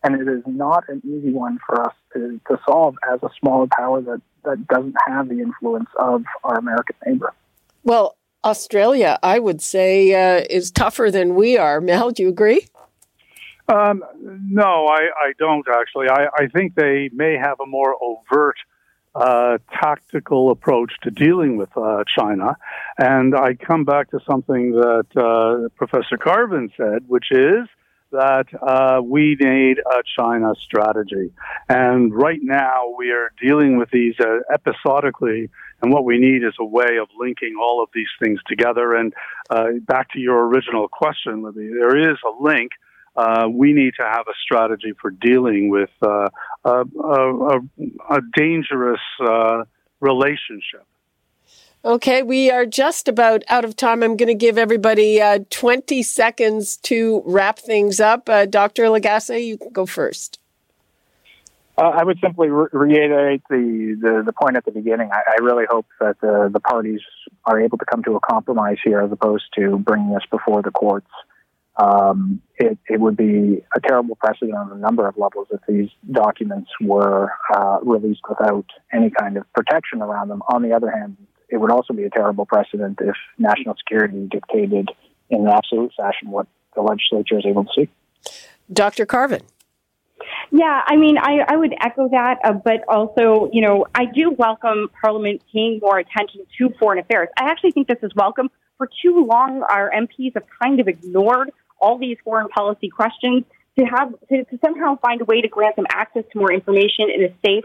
And 0.05 0.21
it 0.21 0.29
is 0.31 0.43
not 0.47 0.85
an 0.89 1.01
easy 1.05 1.33
one 1.33 1.59
for 1.67 1.81
us 1.81 1.95
to, 2.13 2.41
to 2.49 2.61
solve 2.67 2.97
as 3.11 3.23
a 3.23 3.31
smaller 3.41 3.67
power 3.77 4.03
that, 4.03 4.21
that 4.45 4.67
doesn't 4.69 4.95
have 5.07 5.29
the 5.29 5.41
influence 5.41 5.89
of 5.99 6.25
our 6.45 6.59
American 6.59 6.95
neighbor. 7.07 7.33
Well, 7.83 8.17
Australia, 8.45 9.19
I 9.23 9.39
would 9.39 9.63
say, 9.63 10.13
uh, 10.13 10.45
is 10.51 10.71
tougher 10.71 11.11
than 11.11 11.35
we 11.35 11.57
are. 11.57 11.81
Mel, 11.81 12.11
do 12.11 12.23
you 12.23 12.29
agree? 12.29 12.67
Um, 13.67 14.05
no, 14.21 14.87
I, 14.87 15.09
I, 15.29 15.33
don't 15.39 15.67
actually. 15.67 16.09
I, 16.11 16.27
I, 16.37 16.49
think 16.49 16.75
they 16.75 17.09
may 17.15 17.39
have 17.39 17.59
a 17.61 17.67
more 17.67 17.97
overt 17.99 18.57
uh, 19.15 19.57
tactical 19.73 20.51
approach 20.51 20.93
to 21.03 21.11
dealing 21.11 21.57
with 21.57 21.75
uh, 21.77 22.05
China. 22.07 22.57
And 22.99 23.35
I 23.35 23.55
come 23.55 23.85
back 23.85 24.11
to 24.11 24.21
something 24.29 24.73
that 24.73 25.07
uh, 25.17 25.69
Professor 25.77 26.19
Carvin 26.19 26.71
said, 26.77 27.05
which 27.07 27.31
is 27.31 27.67
that 28.15 28.47
uh, 28.63 29.03
we 29.03 29.37
need 29.39 29.79
a 29.79 30.03
China 30.17 30.55
strategy. 30.61 31.33
And 31.69 32.15
right 32.15 32.41
now 32.41 32.95
we 32.97 33.11
are 33.11 33.33
dealing 33.43 33.77
with 33.77 33.91
these 33.91 34.15
uh, 34.21 34.39
episodically, 34.53 35.51
and 35.83 35.93
what 35.93 36.05
we 36.05 36.19
need 36.19 36.45
is 36.45 36.55
a 36.59 36.65
way 36.65 36.99
of 37.01 37.09
linking 37.19 37.57
all 37.61 37.83
of 37.83 37.91
these 37.93 38.09
things 38.23 38.41
together. 38.47 38.95
And 38.95 39.13
uh, 39.51 39.67
back 39.87 40.13
to 40.13 40.21
your 40.21 40.47
original 40.47 40.89
question, 40.89 41.43
Libby, 41.43 41.69
there 41.69 42.11
is 42.11 42.17
a 42.25 42.43
link. 42.43 42.71
Uh, 43.17 43.49
we 43.53 43.73
need 43.73 43.95
to 43.99 44.05
have 44.05 44.27
a 44.29 44.35
strategy 44.43 44.93
for 45.01 45.11
dealing 45.11 45.69
with 45.69 45.91
uh, 46.03 46.29
a, 46.65 46.85
a, 47.03 47.59
a, 48.11 48.21
dangerous 48.37 49.01
uh, 49.21 49.65
relationship. 50.01 50.85
Okay, 51.85 52.23
we 52.23 52.51
are 52.51 52.65
just 52.65 53.09
about 53.09 53.43
out 53.51 53.63
of 53.63 53.77
time. 53.77 54.03
I'm 54.03 54.17
going 54.17 54.29
to 54.29 54.35
give 54.35 54.57
everybody 54.57 55.21
uh, 55.21 55.41
20 55.51 56.03
seconds 56.03 56.79
to 56.79 57.23
wrap 57.27 57.59
things 57.59 58.01
up. 58.01 58.27
Uh, 58.27 58.47
Dr. 58.47 58.85
Lagassé, 58.85 59.45
you 59.45 59.59
can 59.59 59.69
go 59.69 59.85
first. 59.85 60.39
Uh, 61.77 61.83
I 61.83 62.03
would 62.03 62.19
simply 62.21 62.49
re- 62.49 62.69
reiterate 62.73 63.43
the, 63.51 63.99
the, 64.01 64.23
the, 64.25 64.33
point 64.33 64.57
at 64.57 64.65
the 64.65 64.71
beginning. 64.71 65.11
I, 65.13 65.33
I 65.33 65.45
really 65.45 65.65
hope 65.69 65.85
that 66.01 66.19
the, 66.23 66.49
the 66.51 66.61
parties 66.61 67.01
are 67.45 67.61
able 67.61 67.77
to 67.77 67.85
come 67.85 68.03
to 68.05 68.17
a 68.17 68.21
compromise 68.21 68.79
here 68.83 69.03
as 69.03 69.13
opposed 69.13 69.45
to 69.57 69.77
bringing 69.77 70.15
this 70.15 70.25
before 70.31 70.63
the 70.63 70.71
courts. 70.71 71.11
Um, 71.77 72.41
it, 72.57 72.79
it, 72.89 72.99
would 72.99 73.17
be 73.17 73.63
a 73.75 73.81
terrible 73.81 74.15
precedent 74.15 74.55
on 74.55 74.73
a 74.73 74.77
number 74.77 75.07
of 75.07 75.19
levels 75.19 75.49
if 75.51 75.61
these 75.69 75.91
documents 76.11 76.71
were 76.81 77.31
uh, 77.55 77.79
released 77.83 78.23
without 78.27 78.67
any 78.91 79.11
kind 79.11 79.37
of 79.37 79.53
protection 79.53 80.01
around 80.01 80.29
them. 80.29 80.41
On 80.49 80.63
the 80.63 80.73
other 80.73 80.91
hand, 80.91 81.17
it 81.49 81.59
would 81.59 81.71
also 81.71 81.93
be 81.93 82.05
a 82.05 82.11
terrible 82.11 82.47
precedent 82.47 82.99
if 83.01 83.17
national 83.39 83.77
security 83.77 84.29
dictated 84.31 84.89
in 85.31 85.43
an 85.43 85.49
absolute 85.49 85.93
fashion 85.97 86.31
what 86.31 86.47
the 86.75 86.83
legislature 86.83 87.39
is 87.39 87.47
able 87.47 87.65
to 87.65 87.71
see. 87.77 87.89
Dr. 88.73 89.07
Carvin. 89.07 89.43
Yeah, 90.51 90.81
I 90.87 90.97
mean, 90.97 91.19
I, 91.19 91.45
I 91.49 91.57
would 91.57 91.75
echo 91.81 92.09
that, 92.09 92.39
uh, 92.45 92.53
but 92.53 92.85
also, 92.89 93.51
you 93.53 93.61
know, 93.61 93.87
I 93.95 94.05
do 94.07 94.31
welcome 94.31 94.89
Parliament 95.01 95.43
paying 95.53 95.81
more 95.83 95.99
attention 95.99 96.47
to 96.59 96.71
foreign 96.79 96.99
affairs. 96.99 97.29
I 97.39 97.51
actually 97.51 97.73
think 97.73 97.89
this 97.89 97.99
is 98.03 98.13
welcome. 98.15 98.51
For 98.79 98.89
too 99.03 99.25
long, 99.25 99.63
our 99.63 99.91
MPs 99.91 100.35
have 100.35 100.45
kind 100.63 100.81
of 100.81 100.89
ignored 100.89 101.51
all 101.81 101.99
these 101.99 102.17
foreign 102.25 102.49
policy 102.49 102.89
questions. 102.89 103.45
To 103.79 103.85
have 103.85 104.13
to, 104.29 104.45
to 104.45 104.59
somehow 104.65 104.99
find 105.01 105.21
a 105.21 105.25
way 105.25 105.41
to 105.41 105.49
grant 105.49 105.75
them 105.75 105.87
access 105.91 106.23
to 106.33 106.39
more 106.39 106.53
information 106.53 107.11
in 107.13 107.25
a 107.25 107.35
safe 107.45 107.65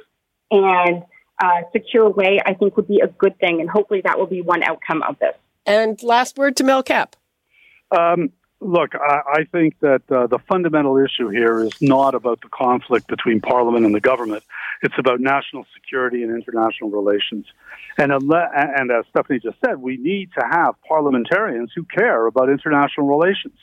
and 0.49 1.03
uh, 1.39 1.61
secure 1.71 2.09
way, 2.09 2.39
I 2.45 2.53
think 2.53 2.75
would 2.77 2.87
be 2.87 2.99
a 2.99 3.07
good 3.07 3.37
thing. 3.39 3.61
And 3.61 3.69
hopefully 3.69 4.01
that 4.03 4.17
will 4.19 4.27
be 4.27 4.41
one 4.41 4.63
outcome 4.63 5.03
of 5.03 5.17
this. 5.19 5.35
And 5.65 6.01
last 6.03 6.37
word 6.37 6.57
to 6.57 6.63
Mel 6.63 6.83
Cappe. 6.83 7.13
Um, 7.91 8.31
look, 8.61 8.93
I, 8.95 9.21
I, 9.33 9.43
think 9.51 9.79
that 9.79 10.03
uh, 10.11 10.27
the 10.27 10.39
fundamental 10.47 10.97
issue 10.97 11.29
here 11.29 11.63
is 11.63 11.73
not 11.81 12.13
about 12.13 12.41
the 12.41 12.49
conflict 12.49 13.07
between 13.07 13.41
Parliament 13.41 13.85
and 13.85 13.95
the 13.95 13.99
government. 13.99 14.43
It's 14.83 14.95
about 14.97 15.19
national 15.19 15.65
security 15.73 16.23
and 16.23 16.35
international 16.35 16.91
relations. 16.91 17.45
And, 17.97 18.11
and 18.11 18.91
as 18.91 19.05
Stephanie 19.09 19.39
just 19.39 19.57
said, 19.65 19.77
we 19.77 19.97
need 19.97 20.29
to 20.39 20.45
have 20.45 20.75
parliamentarians 20.87 21.71
who 21.75 21.83
care 21.83 22.27
about 22.27 22.49
international 22.49 23.07
relations 23.07 23.55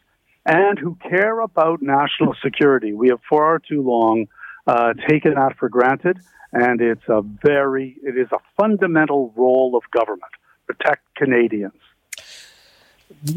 and 0.45 0.79
who 0.79 0.97
care 0.97 1.41
about 1.41 1.83
national 1.83 2.35
security. 2.43 2.93
We 2.93 3.09
have 3.09 3.21
far 3.29 3.59
too 3.59 3.83
long 3.83 4.27
uh, 4.67 4.93
taken 5.09 5.35
that 5.35 5.57
for 5.59 5.69
granted 5.69 6.19
and 6.53 6.81
it's 6.81 7.09
a 7.09 7.23
very 7.23 7.97
it 8.03 8.17
is 8.17 8.29
a 8.33 8.39
fundamental 8.57 9.33
role 9.37 9.77
of 9.77 9.83
government 9.91 10.33
protect 10.67 11.03
Canadians. 11.15 11.75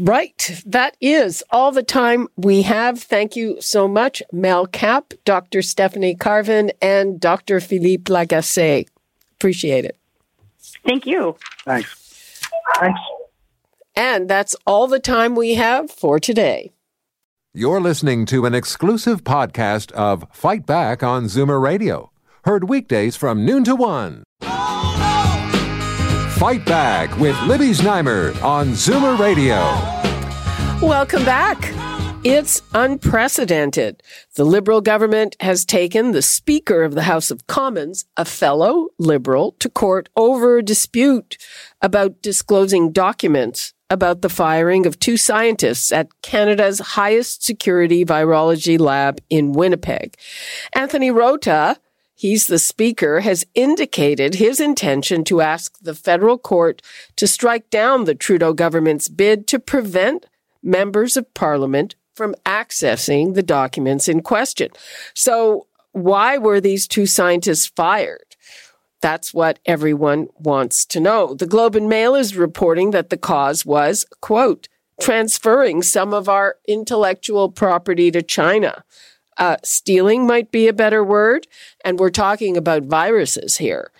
Right. 0.00 0.62
That 0.66 0.96
is 1.00 1.44
all 1.50 1.70
the 1.70 1.84
time 1.84 2.26
we 2.36 2.62
have. 2.62 3.00
Thank 3.00 3.36
you 3.36 3.60
so 3.60 3.86
much, 3.86 4.20
Mel 4.32 4.66
Cappe, 4.66 5.16
Dr. 5.24 5.62
Stephanie 5.62 6.16
Carvin, 6.16 6.72
and 6.82 7.20
Dr. 7.20 7.60
Philippe 7.60 8.12
Lagassé. 8.12 8.88
Appreciate 9.36 9.84
it. 9.84 9.96
Thank 10.84 11.06
you. 11.06 11.36
Thanks. 11.64 12.42
Thanks. 12.78 13.00
And 13.94 14.28
that's 14.28 14.56
all 14.66 14.88
the 14.88 14.98
time 14.98 15.34
we 15.34 15.54
have 15.54 15.90
for 15.90 16.18
today. 16.18 16.72
You're 17.52 17.80
listening 17.80 18.26
to 18.26 18.46
an 18.46 18.54
exclusive 18.54 19.24
podcast 19.24 19.90
of 19.90 20.24
Fight 20.30 20.66
Back 20.66 21.02
on 21.02 21.24
Zoomer 21.24 21.60
Radio 21.60 22.12
Heard 22.44 22.68
weekdays 22.68 23.16
from 23.16 23.44
noon 23.44 23.64
to 23.64 23.74
one. 23.74 24.22
Fight 26.38 26.64
Back 26.64 27.18
with 27.18 27.36
Libby 27.42 27.70
Znaimer 27.70 28.40
on 28.40 28.68
Zoomer 28.68 29.18
Radio. 29.18 29.56
Welcome 30.80 31.24
back. 31.24 31.74
It's 32.22 32.62
unprecedented. 32.72 34.00
The 34.36 34.44
Liberal 34.44 34.80
government 34.80 35.34
has 35.40 35.64
taken 35.64 36.12
the 36.12 36.22
Speaker 36.22 36.84
of 36.84 36.94
the 36.94 37.02
House 37.02 37.32
of 37.32 37.48
Commons, 37.48 38.04
a 38.16 38.24
fellow 38.24 38.90
Liberal, 38.96 39.56
to 39.58 39.68
court 39.68 40.08
over 40.14 40.58
a 40.58 40.62
dispute 40.62 41.36
about 41.82 42.22
disclosing 42.22 42.92
documents 42.92 43.74
about 43.90 44.22
the 44.22 44.28
firing 44.28 44.86
of 44.86 44.98
two 44.98 45.16
scientists 45.16 45.90
at 45.90 46.08
Canada's 46.22 46.78
highest 46.78 47.42
security 47.44 48.04
virology 48.04 48.78
lab 48.78 49.20
in 49.28 49.52
Winnipeg. 49.52 50.16
Anthony 50.72 51.10
Rota, 51.10 51.76
he's 52.14 52.46
the 52.46 52.58
speaker, 52.58 53.20
has 53.20 53.44
indicated 53.54 54.36
his 54.36 54.60
intention 54.60 55.24
to 55.24 55.40
ask 55.40 55.76
the 55.80 55.94
federal 55.94 56.38
court 56.38 56.80
to 57.16 57.26
strike 57.26 57.68
down 57.68 58.04
the 58.04 58.14
Trudeau 58.14 58.52
government's 58.52 59.08
bid 59.08 59.46
to 59.48 59.58
prevent 59.58 60.26
members 60.62 61.16
of 61.16 61.32
parliament 61.34 61.96
from 62.14 62.34
accessing 62.46 63.34
the 63.34 63.42
documents 63.42 64.06
in 64.06 64.20
question. 64.22 64.68
So 65.14 65.66
why 65.92 66.38
were 66.38 66.60
these 66.60 66.86
two 66.86 67.06
scientists 67.06 67.66
fired? 67.66 68.29
That's 69.00 69.32
what 69.32 69.58
everyone 69.64 70.28
wants 70.38 70.84
to 70.86 71.00
know. 71.00 71.34
The 71.34 71.46
Globe 71.46 71.76
and 71.76 71.88
Mail 71.88 72.14
is 72.14 72.36
reporting 72.36 72.90
that 72.90 73.10
the 73.10 73.16
cause 73.16 73.64
was, 73.64 74.06
quote, 74.20 74.68
transferring 75.00 75.82
some 75.82 76.12
of 76.12 76.28
our 76.28 76.56
intellectual 76.68 77.50
property 77.50 78.10
to 78.10 78.22
China. 78.22 78.84
Uh, 79.38 79.56
stealing 79.64 80.26
might 80.26 80.50
be 80.50 80.68
a 80.68 80.72
better 80.72 81.02
word. 81.02 81.46
And 81.84 81.98
we're 81.98 82.10
talking 82.10 82.56
about 82.56 82.82
viruses 82.84 83.56
here. 83.56 83.90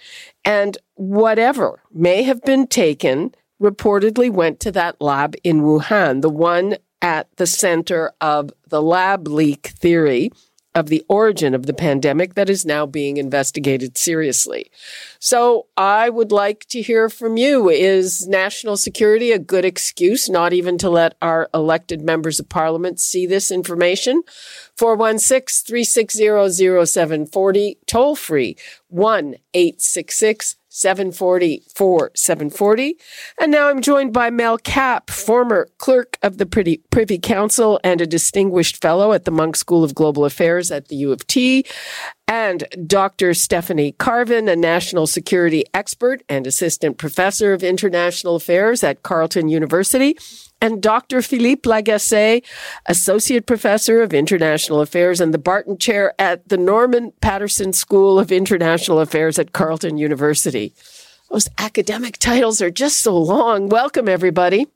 And 0.45 0.77
whatever 0.95 1.83
may 1.93 2.23
have 2.25 2.43
been 2.43 2.67
taken 2.67 3.35
reportedly 3.61 4.31
went 4.31 4.61
to 4.61 4.73
that 4.73 5.01
lab 5.01 5.35
in 5.43 5.63
Wuhan, 5.63 6.23
the 6.23 6.31
one 6.31 6.77
at 7.03 7.35
the 7.37 7.47
center 7.47 8.13
of 8.21 8.51
the 8.69 8.83
lab 8.83 9.27
leak 9.27 9.69
theory 9.69 10.31
of 10.75 10.87
the 10.87 11.05
origin 11.09 11.55
of 11.55 11.67
the 11.67 11.75
pandemic 11.75 12.35
that 12.35 12.49
is 12.49 12.65
now 12.65 12.87
being 12.87 13.17
investigated 13.17 13.99
seriously. 13.99 14.71
So 15.19 15.67
I 15.77 16.09
would 16.09 16.31
like 16.31 16.65
to 16.67 16.81
hear 16.81 17.09
from 17.09 17.37
you. 17.37 17.69
Is 17.69 18.29
national 18.29 18.77
security 18.77 19.33
a 19.33 19.39
good 19.39 19.65
excuse 19.65 20.29
not 20.29 20.53
even 20.53 20.79
to 20.79 20.89
let 20.89 21.17
our 21.21 21.49
elected 21.53 22.03
members 22.03 22.39
of 22.39 22.49
parliament 22.49 23.01
see 23.01 23.27
this 23.27 23.51
information? 23.51 24.23
416 24.77 25.67
360 25.67 26.87
0740, 26.87 27.79
toll 27.87 28.15
free 28.15 28.57
1 28.89 29.35
866 29.53 30.57
740 30.71 31.63
740. 32.15 32.97
And 33.41 33.53
now 33.53 33.69
I'm 33.69 33.83
joined 33.83 34.13
by 34.13 34.31
Mel 34.31 34.57
Cappe, 34.57 35.11
former 35.11 35.69
clerk 35.79 36.17
of 36.23 36.39
the 36.39 36.47
Privy 36.47 37.19
Council 37.19 37.81
and 37.83 38.01
a 38.01 38.07
distinguished 38.07 38.81
fellow 38.81 39.13
at 39.13 39.25
the 39.25 39.33
Munk 39.33 39.57
School 39.57 39.83
of 39.83 39.95
Global 39.95 40.25
Affairs 40.25 40.71
at 40.71 40.89
the 40.89 40.97
U 40.97 41.13
of 41.13 41.27
T, 41.27 41.67
and 42.29 42.65
Dr. 42.87 43.35
Stephanie 43.35 43.93
Carvin, 43.93 44.49
a 44.49 44.55
national 44.55 45.09
security 45.09 45.65
expert 45.75 46.23
and 46.29 46.47
assistant 46.47 46.97
professor 46.97 47.53
of 47.53 47.65
international 47.65 48.37
affairs 48.37 48.85
at 48.85 49.03
Carleton 49.03 49.49
University 49.49 50.17
and 50.61 50.83
Dr. 50.83 51.23
Philippe 51.23 51.69
Lagassé, 51.69 52.45
Associate 52.87 53.45
Professor 53.45 54.03
of 54.03 54.13
International 54.13 54.81
Affairs 54.81 55.21
and 55.21 55.33
the 55.33 55.39
Barton 55.39 55.79
Chair 55.79 56.15
at 56.19 56.49
the 56.49 56.57
Norman 56.57 57.13
Paterson 57.21 57.73
School 57.73 58.19
of 58.19 58.31
International 58.31 59.01
Affairs 59.01 59.39
at 59.39 59.53
Carleton 59.53 59.99
University. 59.99 60.75
Those 61.31 61.49
academic 61.59 62.19
titles 62.19 62.61
are 62.61 62.71
just 62.71 63.01
so 63.01 63.17
long. 63.17 63.69
Welcome, 63.69 64.09
everybody. 64.09 64.67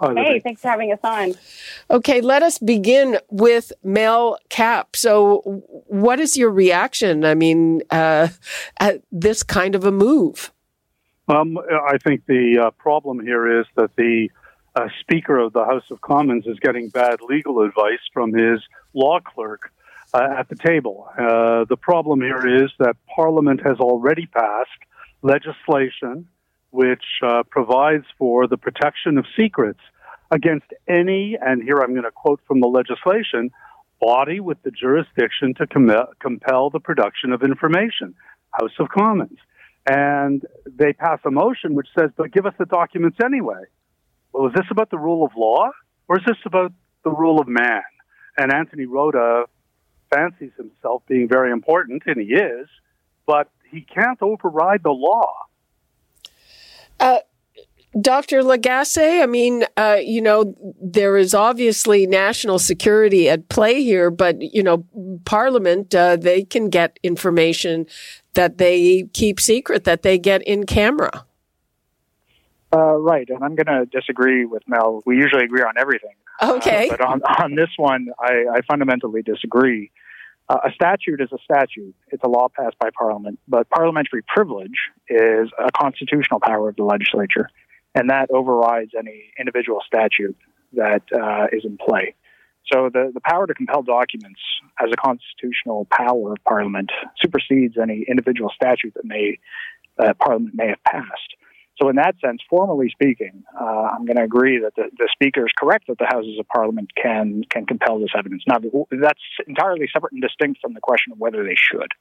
Hey, 0.00 0.38
thanks 0.38 0.62
for 0.62 0.68
having 0.68 0.92
us 0.92 1.00
on. 1.02 1.34
Okay, 1.90 2.20
let 2.20 2.42
us 2.42 2.58
begin 2.58 3.18
with 3.30 3.72
Mel 3.82 4.38
Cappe. 4.48 4.94
So, 4.94 5.40
what 5.88 6.20
is 6.20 6.36
your 6.36 6.50
reaction? 6.50 7.24
I 7.24 7.34
mean, 7.34 7.82
uh, 7.90 8.28
at 8.78 9.02
this 9.10 9.42
kind 9.42 9.74
of 9.74 9.84
a 9.84 9.90
move? 9.90 10.52
Um, 11.26 11.58
I 11.58 11.98
think 11.98 12.26
the 12.26 12.66
uh, 12.66 12.70
problem 12.70 13.20
here 13.20 13.60
is 13.60 13.66
that 13.74 13.94
the 13.96 14.30
uh, 14.78 14.88
Speaker 15.00 15.38
of 15.38 15.52
the 15.52 15.64
House 15.64 15.84
of 15.90 16.00
Commons 16.00 16.46
is 16.46 16.58
getting 16.60 16.88
bad 16.88 17.18
legal 17.28 17.62
advice 17.62 18.04
from 18.12 18.32
his 18.32 18.60
law 18.94 19.18
clerk 19.20 19.72
uh, 20.14 20.36
at 20.38 20.48
the 20.48 20.56
table. 20.56 21.08
Uh, 21.18 21.64
the 21.68 21.76
problem 21.76 22.20
here 22.20 22.64
is 22.64 22.70
that 22.78 22.96
Parliament 23.14 23.60
has 23.64 23.78
already 23.78 24.26
passed 24.26 24.70
legislation 25.22 26.28
which 26.70 27.04
uh, 27.26 27.42
provides 27.50 28.04
for 28.18 28.46
the 28.46 28.58
protection 28.58 29.16
of 29.16 29.24
secrets 29.34 29.80
against 30.30 30.66
any, 30.86 31.36
and 31.40 31.62
here 31.62 31.78
I'm 31.78 31.92
going 31.92 32.04
to 32.04 32.10
quote 32.10 32.40
from 32.46 32.60
the 32.60 32.68
legislation, 32.68 33.50
body 34.00 34.38
with 34.38 34.62
the 34.62 34.70
jurisdiction 34.70 35.54
to 35.54 35.66
com- 35.66 35.90
compel 36.20 36.68
the 36.68 36.78
production 36.78 37.32
of 37.32 37.42
information, 37.42 38.14
House 38.50 38.76
of 38.78 38.90
Commons. 38.90 39.38
And 39.90 40.46
they 40.66 40.92
pass 40.92 41.20
a 41.24 41.30
motion 41.30 41.74
which 41.74 41.88
says, 41.98 42.10
but 42.18 42.32
give 42.32 42.44
us 42.44 42.52
the 42.58 42.66
documents 42.66 43.16
anyway 43.24 43.64
well, 44.38 44.46
is 44.46 44.54
this 44.54 44.66
about 44.70 44.88
the 44.90 44.98
rule 44.98 45.26
of 45.26 45.32
law 45.36 45.70
or 46.06 46.18
is 46.18 46.24
this 46.24 46.36
about 46.44 46.72
the 47.02 47.10
rule 47.10 47.40
of 47.40 47.48
man? 47.48 47.82
And 48.36 48.52
Anthony 48.52 48.86
Rota 48.86 49.46
fancies 50.14 50.52
himself 50.56 51.02
being 51.08 51.28
very 51.28 51.50
important, 51.50 52.04
and 52.06 52.20
he 52.20 52.34
is, 52.34 52.68
but 53.26 53.50
he 53.68 53.80
can't 53.80 54.22
override 54.22 54.84
the 54.84 54.92
law. 54.92 55.32
Uh, 57.00 57.18
Dr. 58.00 58.42
Lagassé, 58.42 59.24
I 59.24 59.26
mean, 59.26 59.64
uh, 59.76 59.98
you 60.00 60.22
know, 60.22 60.54
there 60.80 61.16
is 61.16 61.34
obviously 61.34 62.06
national 62.06 62.60
security 62.60 63.28
at 63.28 63.48
play 63.48 63.82
here, 63.82 64.08
but, 64.08 64.40
you 64.40 64.62
know, 64.62 64.84
Parliament, 65.24 65.92
uh, 65.96 66.14
they 66.14 66.44
can 66.44 66.68
get 66.70 67.00
information 67.02 67.86
that 68.34 68.58
they 68.58 69.08
keep 69.12 69.40
secret, 69.40 69.82
that 69.82 70.02
they 70.02 70.16
get 70.16 70.42
in 70.42 70.64
camera. 70.64 71.24
Uh, 72.70 72.96
right, 72.96 73.28
and 73.30 73.42
I'm 73.42 73.54
going 73.54 73.66
to 73.66 73.86
disagree 73.86 74.44
with 74.44 74.62
Mel. 74.66 75.02
We 75.06 75.16
usually 75.16 75.44
agree 75.44 75.62
on 75.62 75.74
everything. 75.78 76.14
Okay. 76.42 76.88
Uh, 76.88 76.96
but 76.96 77.00
on, 77.00 77.22
on 77.42 77.54
this 77.54 77.70
one, 77.76 78.08
I, 78.18 78.44
I 78.56 78.60
fundamentally 78.68 79.22
disagree. 79.22 79.90
Uh, 80.48 80.58
a 80.66 80.72
statute 80.72 81.20
is 81.20 81.28
a 81.32 81.38
statute. 81.44 81.94
It's 82.08 82.22
a 82.22 82.28
law 82.28 82.48
passed 82.48 82.78
by 82.78 82.90
Parliament, 82.96 83.38
but 83.48 83.68
parliamentary 83.70 84.22
privilege 84.22 84.76
is 85.08 85.50
a 85.58 85.70
constitutional 85.74 86.40
power 86.40 86.68
of 86.68 86.76
the 86.76 86.84
legislature, 86.84 87.50
and 87.94 88.10
that 88.10 88.30
overrides 88.30 88.92
any 88.98 89.32
individual 89.38 89.80
statute 89.86 90.36
that 90.72 91.02
uh, 91.12 91.46
is 91.52 91.64
in 91.64 91.78
play. 91.78 92.14
So 92.72 92.90
the, 92.92 93.10
the 93.12 93.20
power 93.20 93.46
to 93.46 93.54
compel 93.54 93.82
documents 93.82 94.40
as 94.80 94.90
a 94.92 94.96
constitutional 94.96 95.86
power 95.90 96.32
of 96.32 96.38
Parliament 96.44 96.90
supersedes 97.16 97.76
any 97.82 98.04
individual 98.08 98.50
statute 98.54 98.94
that 98.94 99.04
may 99.04 99.38
uh, 99.98 100.12
Parliament 100.14 100.54
may 100.54 100.68
have 100.68 100.82
passed. 100.84 101.34
So, 101.80 101.88
in 101.88 101.96
that 101.96 102.16
sense, 102.24 102.40
formally 102.50 102.88
speaking, 102.90 103.44
uh, 103.58 103.64
I'm 103.64 104.04
going 104.04 104.16
to 104.16 104.24
agree 104.24 104.58
that 104.58 104.74
the, 104.74 104.90
the 104.96 105.08
Speaker 105.12 105.46
is 105.46 105.52
correct 105.56 105.86
that 105.86 105.98
the 105.98 106.06
Houses 106.10 106.36
of 106.38 106.46
Parliament 106.48 106.90
can 107.00 107.42
can 107.50 107.66
compel 107.66 108.00
this 108.00 108.10
evidence. 108.18 108.42
Now, 108.48 108.58
that's 108.90 109.20
entirely 109.46 109.88
separate 109.92 110.12
and 110.12 110.22
distinct 110.22 110.60
from 110.60 110.74
the 110.74 110.80
question 110.80 111.12
of 111.12 111.18
whether 111.18 111.44
they 111.44 111.54
should, 111.56 111.92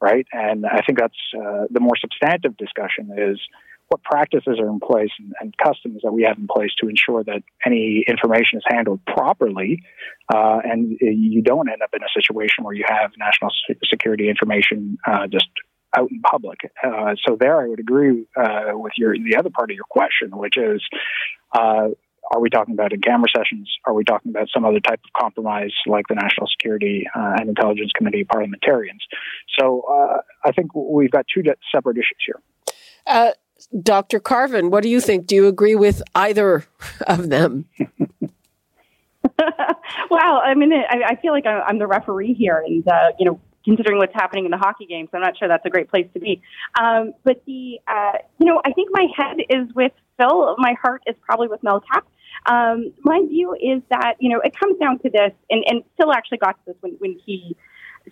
right? 0.00 0.26
And 0.32 0.66
I 0.66 0.82
think 0.86 0.98
that's 0.98 1.16
uh, 1.34 1.64
the 1.70 1.80
more 1.80 1.96
substantive 1.96 2.56
discussion 2.58 3.10
is 3.16 3.40
what 3.88 4.02
practices 4.02 4.58
are 4.58 4.68
in 4.68 4.80
place 4.80 5.10
and, 5.18 5.32
and, 5.40 5.56
customs 5.58 6.00
that 6.02 6.12
we 6.12 6.24
have 6.24 6.36
in 6.38 6.48
place 6.48 6.72
to 6.80 6.88
ensure 6.88 7.22
that 7.22 7.42
any 7.64 8.04
information 8.08 8.58
is 8.58 8.64
handled 8.68 9.00
properly, 9.06 9.80
uh, 10.34 10.58
and 10.64 10.98
you 11.00 11.40
don't 11.40 11.68
end 11.70 11.82
up 11.82 11.90
in 11.94 12.02
a 12.02 12.10
situation 12.12 12.64
where 12.64 12.74
you 12.74 12.84
have 12.86 13.12
national 13.16 13.50
security 13.84 14.28
information 14.28 14.98
uh, 15.06 15.28
just 15.28 15.48
out 15.96 16.10
in 16.10 16.20
public. 16.20 16.60
Uh, 16.84 17.14
so 17.26 17.36
there, 17.38 17.60
I 17.60 17.66
would 17.66 17.80
agree 17.80 18.26
uh, 18.36 18.72
with 18.72 18.92
your 18.96 19.14
the 19.14 19.36
other 19.36 19.50
part 19.50 19.70
of 19.70 19.76
your 19.76 19.86
question, 19.88 20.36
which 20.36 20.56
is. 20.56 20.82
Uh, 21.56 21.88
are 22.34 22.40
we 22.40 22.50
talking 22.50 22.74
about 22.74 22.92
in 22.92 23.00
camera 23.00 23.28
sessions? 23.32 23.70
Are 23.84 23.94
we 23.94 24.02
talking 24.02 24.30
about 24.30 24.48
some 24.52 24.64
other 24.64 24.80
type 24.80 24.98
of 25.04 25.12
compromise 25.16 25.70
like 25.86 26.06
the 26.08 26.16
National 26.16 26.48
Security 26.48 27.06
uh, 27.14 27.36
and 27.38 27.48
Intelligence 27.48 27.92
Committee 27.94 28.24
parliamentarians? 28.24 29.00
So 29.56 29.82
uh, 29.88 30.22
I 30.44 30.50
think 30.50 30.74
we've 30.74 31.12
got 31.12 31.26
two 31.32 31.44
separate 31.72 31.96
issues 31.96 32.18
here. 32.26 32.40
Uh, 33.06 33.30
Dr. 33.80 34.18
Carvin, 34.18 34.70
what 34.70 34.82
do 34.82 34.88
you 34.88 35.00
think? 35.00 35.28
Do 35.28 35.36
you 35.36 35.46
agree 35.46 35.76
with 35.76 36.02
either 36.16 36.64
of 37.06 37.28
them? 37.28 37.66
wow, 40.10 40.40
I 40.44 40.54
mean, 40.54 40.72
I, 40.72 41.02
I 41.10 41.16
feel 41.16 41.32
like 41.32 41.46
I'm 41.46 41.78
the 41.78 41.86
referee 41.86 42.34
here, 42.34 42.62
and 42.66 42.86
uh, 42.86 43.12
you 43.18 43.26
know, 43.26 43.40
considering 43.66 43.98
what's 43.98 44.14
happening 44.14 44.44
in 44.44 44.50
the 44.50 44.56
hockey 44.56 44.86
games. 44.86 45.10
I'm 45.12 45.20
not 45.20 45.36
sure 45.36 45.48
that's 45.48 45.66
a 45.66 45.70
great 45.70 45.90
place 45.90 46.06
to 46.14 46.20
be. 46.20 46.40
Um, 46.80 47.12
but 47.24 47.42
the, 47.46 47.78
uh, 47.86 48.18
you 48.38 48.46
know, 48.46 48.62
I 48.64 48.72
think 48.72 48.90
my 48.92 49.06
head 49.14 49.38
is 49.50 49.74
with 49.74 49.92
Phil. 50.16 50.54
My 50.56 50.74
heart 50.80 51.02
is 51.06 51.16
probably 51.20 51.48
with 51.48 51.62
Mel 51.62 51.82
Cappe. 51.82 52.06
Um, 52.46 52.92
my 53.00 53.20
view 53.28 53.54
is 53.54 53.82
that, 53.90 54.14
you 54.20 54.30
know, 54.30 54.40
it 54.40 54.56
comes 54.58 54.78
down 54.78 55.00
to 55.00 55.10
this, 55.10 55.32
and, 55.50 55.64
and 55.66 55.82
Phil 55.96 56.12
actually 56.12 56.38
got 56.38 56.52
to 56.52 56.72
this 56.72 56.76
when, 56.80 56.92
when 56.98 57.18
he 57.26 57.56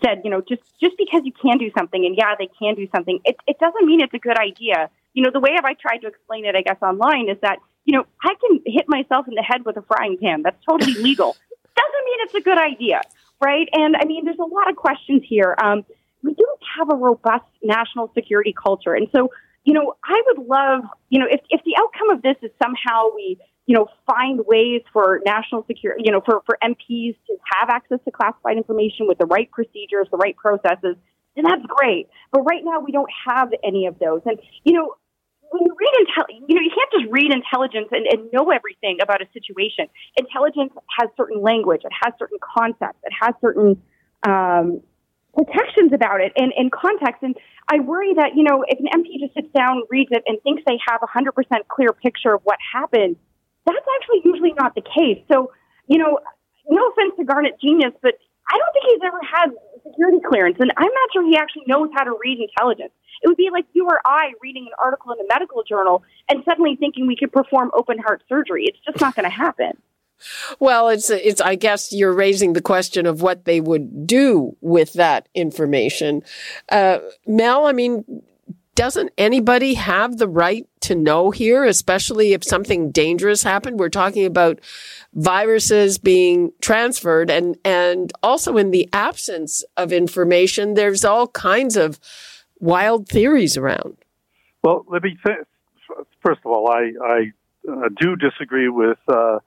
said, 0.05 0.23
you 0.25 0.31
know, 0.31 0.41
just, 0.41 0.63
just 0.81 0.99
because 0.99 1.23
you 1.25 1.33
can 1.33 1.57
do 1.57 1.71
something, 1.79 2.05
and 2.05 2.17
yeah, 2.17 2.35
they 2.37 2.49
can 2.59 2.75
do 2.75 2.89
something, 2.93 3.21
it, 3.25 3.37
it 3.47 3.59
doesn't 3.61 3.87
mean 3.87 4.01
it's 4.01 4.15
a 4.15 4.19
good 4.19 4.37
idea. 4.37 4.91
You 5.13 5.23
know, 5.23 5.31
the 5.33 5.39
way 5.39 5.51
I 5.63 5.75
tried 5.75 5.99
to 5.99 6.09
explain 6.09 6.47
it, 6.47 6.57
I 6.57 6.63
guess, 6.63 6.79
online 6.83 7.29
is 7.29 7.37
that, 7.43 7.59
you 7.85 7.97
know, 7.97 8.07
I 8.25 8.35
can 8.35 8.61
hit 8.67 8.89
myself 8.89 9.29
in 9.29 9.35
the 9.35 9.43
head 9.43 9.65
with 9.65 9.77
a 9.77 9.83
frying 9.83 10.19
pan. 10.21 10.43
That's 10.43 10.61
totally 10.65 10.95
legal. 11.09 11.37
doesn't 11.77 12.05
mean 12.05 12.19
it's 12.23 12.35
a 12.35 12.41
good 12.41 12.59
idea 12.59 13.03
right? 13.43 13.69
And 13.73 13.97
I 13.97 14.05
mean, 14.05 14.25
there's 14.25 14.39
a 14.39 14.55
lot 14.55 14.71
of 14.71 14.77
questions 14.77 15.23
here. 15.29 15.55
Um, 15.63 15.85
we 16.23 16.35
don't 16.35 16.61
have 16.79 16.89
a 16.91 16.97
robust 16.97 17.45
national 17.63 18.11
security 18.15 18.55
culture. 18.55 18.95
And 18.95 19.09
so, 19.15 19.31
you 19.65 19.75
know, 19.75 19.95
I 20.05 20.23
would 20.27 20.47
love, 20.47 20.85
you 21.11 21.19
know, 21.19 21.27
if, 21.31 21.41
if 21.51 21.63
the 21.65 21.75
outcome 21.79 22.11
of 22.11 22.23
this 22.23 22.37
is 22.43 22.51
somehow 22.63 23.15
we, 23.15 23.39
you 23.67 23.75
know, 23.75 23.89
find 24.07 24.41
ways 24.47 24.83
for 24.93 25.21
national 25.25 25.65
security, 25.67 26.03
you 26.05 26.13
know, 26.13 26.21
for, 26.25 26.43
for 26.47 26.59
MPs 26.63 27.17
to 27.27 27.37
have 27.55 27.71
access 27.71 27.99
to 28.05 28.11
classified 28.11 28.57
information 28.57 29.07
with 29.07 29.19
the 29.19 29.27
right 29.27 29.51
procedures, 29.51 30.07
the 30.11 30.19
right 30.19 30.37
processes, 30.37 30.97
and 31.37 31.47
that's 31.47 31.65
great. 31.67 32.09
But 32.31 32.43
right 32.43 32.63
now 32.63 32.81
we 32.81 32.93
don't 32.93 33.11
have 33.27 33.51
any 33.65 33.87
of 33.87 33.99
those. 33.99 34.21
And, 34.25 34.39
you 34.65 34.75
know, 34.75 34.95
when 35.51 35.63
you 35.65 35.77
read 35.79 35.93
intel, 36.01 36.25
you 36.49 36.55
know, 36.55 36.63
you 36.63 36.73
can't 36.75 36.91
just 36.93 37.13
read 37.13 37.33
intelligence 37.33 37.89
and, 37.93 38.07
and 38.07 38.33
know 38.33 38.51
everything 38.51 38.99
about 39.03 39.23
a 39.23 39.27
situation. 39.33 39.87
Intelligence 40.17 40.73
has 40.99 41.09
certain 41.17 41.43
language, 41.43 41.83
it 41.85 41.93
has 42.03 42.13
certain 42.19 42.39
concepts, 42.43 42.99
it 43.05 43.13
has 43.21 43.35
certain 43.41 43.81
um, 44.27 44.81
protections 45.35 45.93
about 45.93 46.21
it 46.21 46.33
and, 46.37 46.53
and 46.57 46.73
context. 46.73 47.23
And 47.23 47.37
I 47.69 47.81
worry 47.81 48.15
that, 48.15 48.37
you 48.37 48.45
know, 48.45 48.65
if 48.67 48.79
an 48.79 48.89
MP 48.95 49.21
just 49.21 49.35
sits 49.35 49.53
down, 49.55 49.83
reads 49.91 50.11
it, 50.13 50.23
and 50.27 50.41
thinks 50.43 50.63
they 50.67 50.79
have 50.89 51.01
a 51.03 51.07
100% 51.07 51.33
clear 51.69 51.93
picture 51.93 52.35
of 52.35 52.43
what 52.45 52.59
happened, 52.73 53.17
that's 53.67 53.89
actually 54.01 54.21
usually 54.25 54.53
not 54.53 54.75
the 54.75 54.83
case. 54.83 55.23
So, 55.33 55.51
you 55.87 55.99
know, 55.99 56.19
no 56.69 56.89
offense 56.91 57.15
to 57.19 57.25
Garnett 57.25 57.61
Genuis, 57.63 57.95
but 58.03 58.15
I 58.49 58.59
don't 58.59 58.73
think 58.73 58.85
he's 58.93 59.05
ever 59.05 59.21
had 59.25 59.49
security 59.87 60.19
clearance, 60.27 60.57
and 60.61 60.73
I'm 60.77 60.93
not 60.93 61.09
sure 61.13 61.25
he 61.25 61.37
actually 61.37 61.65
knows 61.67 61.89
how 61.95 62.05
to 62.05 62.17
read 62.23 62.39
intelligence. 62.41 62.93
It 63.25 63.29
would 63.29 63.39
be 63.39 63.49
like 63.51 63.65
you 63.73 63.87
or 63.87 64.01
I 64.05 64.33
reading 64.43 64.67
an 64.67 64.75
article 64.85 65.13
in 65.13 65.19
a 65.19 65.29
medical 65.29 65.63
journal 65.63 66.05
and 66.29 66.45
suddenly 66.45 66.77
thinking 66.77 67.07
we 67.07 67.17
could 67.17 67.33
perform 67.33 67.71
open 67.75 67.99
heart 67.99 68.23
surgery. 68.29 68.67
It's 68.67 68.79
just 68.85 69.01
not 69.01 69.17
going 69.17 69.25
to 69.25 69.35
happen. 69.35 69.79
Well, 70.61 70.91
it's 70.91 71.11
it's. 71.11 71.41
I 71.41 71.55
guess 71.57 71.93
you're 71.93 72.13
raising 72.13 72.53
the 72.53 72.63
question 72.63 73.05
of 73.05 73.21
what 73.21 73.47
they 73.47 73.61
would 73.61 74.07
do 74.07 74.57
with 74.61 74.93
that 74.95 75.29
information. 75.35 76.23
Uh, 76.71 76.99
Mel, 77.27 77.67
I 77.67 77.73
mean, 77.73 78.23
doesn't 78.75 79.13
anybody 79.19 79.75
have 79.75 80.19
the 80.19 80.29
right 80.29 80.67
to 80.81 80.95
know 80.95 81.31
here, 81.31 81.65
especially 81.65 82.33
if 82.33 82.45
something 82.45 82.91
dangerous 82.91 83.43
happened? 83.43 83.79
We're 83.79 83.89
talking 83.89 84.25
about 84.25 84.61
viruses 85.15 85.99
being 85.99 86.53
transferred, 86.61 87.29
and 87.29 87.57
and 87.65 88.13
also 88.23 88.57
in 88.57 88.71
the 88.71 88.89
absence 88.93 89.65
of 89.77 89.93
information, 89.93 90.75
there's 90.75 91.05
all 91.05 91.29
kinds 91.29 91.77
of 91.77 91.99
wild 92.65 93.09
theories 93.09 93.57
around. 93.57 93.97
Well, 94.63 94.85
let 94.89 95.03
me 95.03 95.17
first 96.25 96.41
of 96.45 96.47
all, 96.47 96.71
I 96.71 96.93
I 97.05 97.33
uh, 97.71 97.89
do 98.01 98.17
disagree 98.17 98.69
with. 98.69 98.99
Uh, 99.09 99.39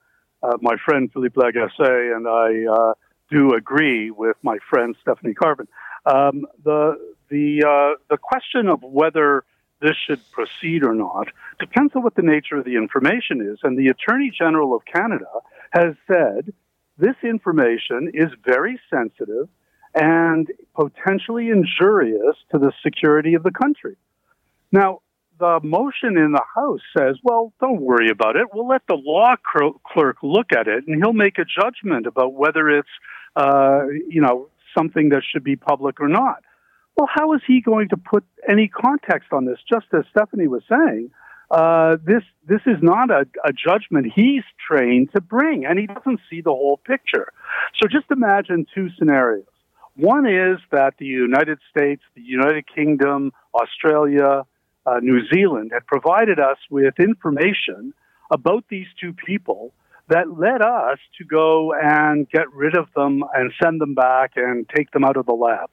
uh, 0.43 0.53
my 0.61 0.75
friend 0.85 1.11
Philippe 1.11 1.35
Lagassé 1.35 2.15
and 2.15 2.27
I 2.27 2.71
uh, 2.71 2.93
do 3.31 3.55
agree 3.55 4.11
with 4.11 4.37
my 4.43 4.57
friend 4.69 4.95
Stephanie 5.01 5.33
Carvin. 5.33 5.67
Um, 6.05 6.45
the 6.63 6.95
the 7.29 7.63
uh, 7.63 7.99
the 8.09 8.17
question 8.17 8.67
of 8.67 8.83
whether 8.83 9.43
this 9.81 9.95
should 10.07 10.19
proceed 10.31 10.83
or 10.83 10.93
not 10.93 11.27
depends 11.59 11.95
on 11.95 12.03
what 12.03 12.15
the 12.15 12.21
nature 12.21 12.57
of 12.57 12.65
the 12.65 12.75
information 12.75 13.41
is. 13.41 13.59
And 13.63 13.77
the 13.77 13.89
Attorney 13.89 14.31
General 14.35 14.75
of 14.75 14.83
Canada 14.85 15.25
has 15.71 15.95
said 16.07 16.53
this 16.97 17.15
information 17.23 18.11
is 18.13 18.27
very 18.43 18.79
sensitive 18.89 19.49
and 19.95 20.47
potentially 20.75 21.49
injurious 21.49 22.35
to 22.51 22.59
the 22.59 22.71
security 22.83 23.33
of 23.33 23.43
the 23.43 23.51
country. 23.51 23.95
Now, 24.71 25.01
the 25.39 25.59
motion 25.63 26.17
in 26.17 26.31
the 26.31 26.43
House 26.55 26.81
says, 26.97 27.17
well, 27.23 27.53
don't 27.61 27.81
worry 27.81 28.09
about 28.09 28.35
it. 28.35 28.47
We'll 28.53 28.67
let 28.67 28.81
the 28.87 28.95
law 28.95 29.35
clerk 29.85 30.17
look 30.23 30.47
at 30.51 30.67
it, 30.67 30.85
and 30.87 31.01
he'll 31.01 31.13
make 31.13 31.37
a 31.37 31.45
judgment 31.45 32.07
about 32.07 32.33
whether 32.33 32.69
it's, 32.69 32.89
uh, 33.35 33.85
you 34.07 34.21
know, 34.21 34.49
something 34.75 35.09
that 35.09 35.21
should 35.31 35.43
be 35.43 35.55
public 35.55 35.99
or 35.99 36.07
not. 36.07 36.43
Well, 36.95 37.07
how 37.13 37.33
is 37.33 37.41
he 37.45 37.61
going 37.61 37.89
to 37.89 37.97
put 37.97 38.23
any 38.49 38.67
context 38.67 39.31
on 39.31 39.45
this? 39.45 39.59
Just 39.71 39.85
as 39.93 40.03
Stephanie 40.09 40.47
was 40.47 40.63
saying, 40.67 41.11
uh, 41.51 41.97
this 42.03 42.23
this 42.45 42.61
is 42.65 42.77
not 42.81 43.09
a, 43.09 43.25
a 43.45 43.53
judgment 43.53 44.11
he's 44.13 44.43
trained 44.67 45.11
to 45.15 45.21
bring, 45.21 45.65
and 45.65 45.79
he 45.79 45.87
doesn't 45.87 46.19
see 46.29 46.41
the 46.41 46.49
whole 46.49 46.77
picture. 46.77 47.31
So 47.79 47.87
just 47.87 48.11
imagine 48.11 48.65
two 48.73 48.89
scenarios. 48.97 49.45
One 49.97 50.27
is 50.27 50.59
that 50.71 50.93
the 50.99 51.05
United 51.05 51.57
States, 51.71 52.03
the 52.15 52.21
United 52.21 52.65
Kingdom, 52.73 53.31
Australia, 53.53 54.43
uh, 54.85 54.99
New 55.01 55.27
Zealand 55.33 55.71
had 55.73 55.87
provided 55.87 56.39
us 56.39 56.57
with 56.69 56.93
information 56.99 57.93
about 58.31 58.63
these 58.69 58.85
two 59.01 59.13
people 59.13 59.73
that 60.09 60.37
led 60.37 60.61
us 60.61 60.99
to 61.17 61.25
go 61.25 61.73
and 61.73 62.29
get 62.29 62.53
rid 62.53 62.77
of 62.77 62.87
them 62.95 63.23
and 63.33 63.51
send 63.61 63.81
them 63.81 63.95
back 63.95 64.33
and 64.35 64.69
take 64.73 64.91
them 64.91 65.03
out 65.03 65.17
of 65.17 65.25
the 65.25 65.33
lab. 65.33 65.71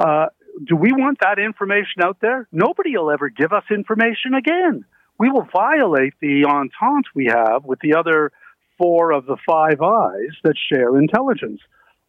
Uh, 0.00 0.26
do 0.66 0.74
we 0.76 0.92
want 0.92 1.18
that 1.20 1.38
information 1.38 2.02
out 2.02 2.18
there? 2.20 2.48
Nobody 2.52 2.96
will 2.96 3.10
ever 3.10 3.28
give 3.28 3.52
us 3.52 3.64
information 3.70 4.34
again. 4.34 4.84
We 5.18 5.30
will 5.30 5.46
violate 5.52 6.14
the 6.20 6.44
entente 6.44 7.08
we 7.14 7.26
have 7.26 7.64
with 7.64 7.78
the 7.80 7.94
other 7.94 8.32
four 8.78 9.12
of 9.12 9.26
the 9.26 9.36
five 9.46 9.80
eyes 9.80 10.34
that 10.42 10.54
share 10.70 10.98
intelligence. 10.98 11.60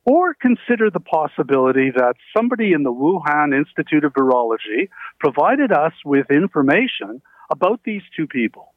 Or 0.05 0.35
consider 0.35 0.91
the 0.91 0.99
possibility 0.99 1.89
that 1.89 2.13
somebody 2.35 2.73
in 2.73 2.83
the 2.83 2.93
Wuhan 2.93 3.57
Institute 3.57 4.03
of 4.03 4.13
Virology 4.13 4.89
provided 5.19 5.71
us 5.71 5.93
with 6.05 6.29
information 6.29 7.21
about 7.51 7.81
these 7.83 8.03
two 8.15 8.27
people. 8.27 8.73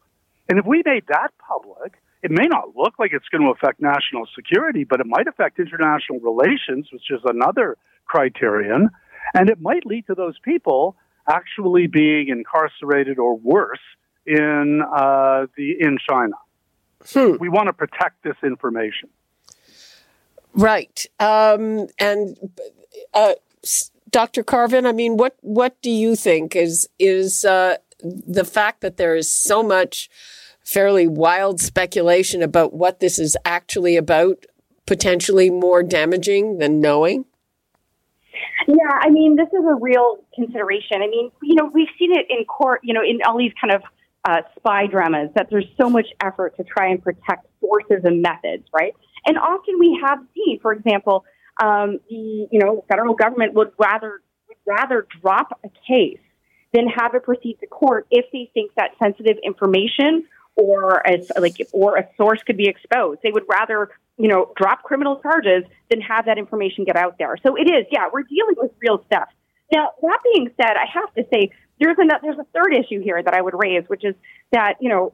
And 0.49 0.59
if 0.59 0.64
we 0.64 0.83
made 0.85 1.05
that 1.09 1.29
public, 1.38 2.01
it 2.23 2.31
may 2.31 2.47
not 2.47 2.75
look 2.75 2.95
like 2.99 3.11
it's 3.12 3.29
going 3.29 3.43
to 3.43 3.51
affect 3.51 3.81
national 3.81 4.27
security, 4.35 4.85
but 4.85 5.01
it 5.01 5.07
might 5.07 5.29
affect 5.29 5.59
international 5.59 6.19
relations, 6.21 6.88
which 6.93 7.11
is 7.11 7.21
another 7.25 7.77
criterion. 8.07 8.88
And 9.35 9.51
it 9.51 9.61
might 9.61 9.85
lead 9.85 10.07
to 10.07 10.14
those 10.14 10.38
people 10.43 10.97
actually 11.29 11.87
being 11.87 12.29
incarcerated 12.29 13.19
or 13.19 13.37
worse 13.37 13.79
in 14.27 14.83
uh, 14.83 15.47
the 15.57 15.77
in 15.79 15.99
China. 16.09 16.37
Hmm. 17.12 17.37
We 17.38 17.49
want 17.49 17.67
to 17.69 17.73
protect 17.73 18.25
this 18.25 18.37
information. 18.43 19.11
Right. 20.59 21.07
Um, 21.21 21.87
and 22.01 22.37
uh, 23.14 23.35
Dr. 24.11 24.42
Carvin, 24.42 24.87
I 24.87 24.92
mean, 24.92 25.16
what 25.16 25.37
what 25.40 25.81
do 25.83 25.90
you 25.90 26.16
think 26.16 26.57
is 26.57 26.88
is 26.99 27.44
uh, 27.44 27.77
the 28.03 28.44
fact 28.44 28.81
that 28.81 28.97
there 28.97 29.14
is 29.14 29.31
so 29.31 29.62
much 29.62 30.11
fairly 30.64 31.07
wild 31.07 31.61
speculation 31.61 32.42
about 32.42 32.75
what 32.75 32.99
this 32.99 33.21
is 33.21 33.37
actually 33.44 33.97
about 33.97 34.47
potentially 34.85 35.49
more 35.49 35.85
damaging 35.85 36.59
than 36.59 36.81
knowing? 36.81 37.25
Yeah, 38.66 38.99
I 39.01 39.11
mean, 39.11 39.37
this 39.37 39.49
is 39.49 39.64
a 39.64 39.75
real 39.81 40.18
consideration. 40.35 41.03
I 41.03 41.07
mean, 41.07 41.31
you 41.40 41.55
know, 41.55 41.71
we've 41.73 41.88
seen 41.99 42.12
it 42.12 42.27
in 42.29 42.44
court, 42.47 42.81
you 42.83 42.94
know, 42.94 43.03
in 43.03 43.21
all 43.27 43.38
these 43.38 43.53
kind 43.61 43.73
of 43.73 43.83
uh, 44.29 44.42
spy 44.57 44.87
dramas 44.87 45.31
that 45.37 45.49
there's 45.51 45.68
so 45.81 45.88
much 45.88 46.07
effort 46.23 46.57
to 46.57 46.64
try 46.64 46.88
and 46.88 47.03
protect 47.03 47.47
sources 47.61 48.05
and 48.05 48.23
methods, 48.23 48.66
right? 48.73 48.92
And 49.29 49.37
often 49.37 49.79
we 49.79 50.01
have 50.03 50.21
seen, 50.35 50.59
for 50.61 50.73
example, 50.73 51.27
um, 51.62 52.01
the 52.09 52.49
you 52.51 52.59
know 52.59 52.83
federal 52.88 53.14
government 53.14 53.53
would 53.53 53.73
rather 53.79 54.23
would 54.49 54.57
rather 54.67 55.07
drop 55.21 55.61
a 55.62 55.69
case 55.87 56.19
than 56.73 56.88
have 56.88 57.14
it 57.14 57.25
proceed 57.25 57.59
to 57.61 57.67
court 57.67 58.07
if 58.11 58.25
they 58.33 58.51
think 58.55 58.73
that 58.77 58.93
sensitive 58.99 59.37
information 59.45 60.25
or 60.57 61.07
as 61.07 61.31
like 61.38 61.57
or 61.73 61.97
a 61.99 62.09
source 62.17 62.43
could 62.43 62.57
be 62.57 62.69
exposed. 62.69 63.21
They 63.23 63.31
would 63.31 63.45
rather 63.49 63.91
you 64.17 64.29
know 64.29 64.51
drop 64.57 64.83
criminal 64.83 65.21
charges 65.21 65.64
than 65.91 66.01
have 66.01 66.25
that 66.25 66.38
information 66.38 66.85
get 66.85 66.97
out 66.97 67.19
there. 67.19 67.37
So 67.45 67.55
it 67.55 67.69
is, 67.69 67.85
yeah, 67.91 68.09
we're 68.11 68.23
dealing 68.23 68.55
with 68.57 68.73
real 68.81 69.05
stuff. 69.07 69.29
Now 69.71 69.91
that 70.01 70.21
being 70.33 70.49
said, 70.57 70.73
I 70.77 70.87
have 70.95 71.12
to 71.17 71.25
say 71.31 71.51
there's 71.79 71.99
a 71.99 72.05
there's 72.23 72.38
a 72.38 72.47
third 72.55 72.73
issue 72.73 73.03
here 73.03 73.23
that 73.23 73.35
I 73.35 73.43
would 73.43 73.55
raise, 73.55 73.85
which 73.88 74.07
is 74.07 74.14
that 74.53 74.77
you 74.81 74.88
know 74.88 75.12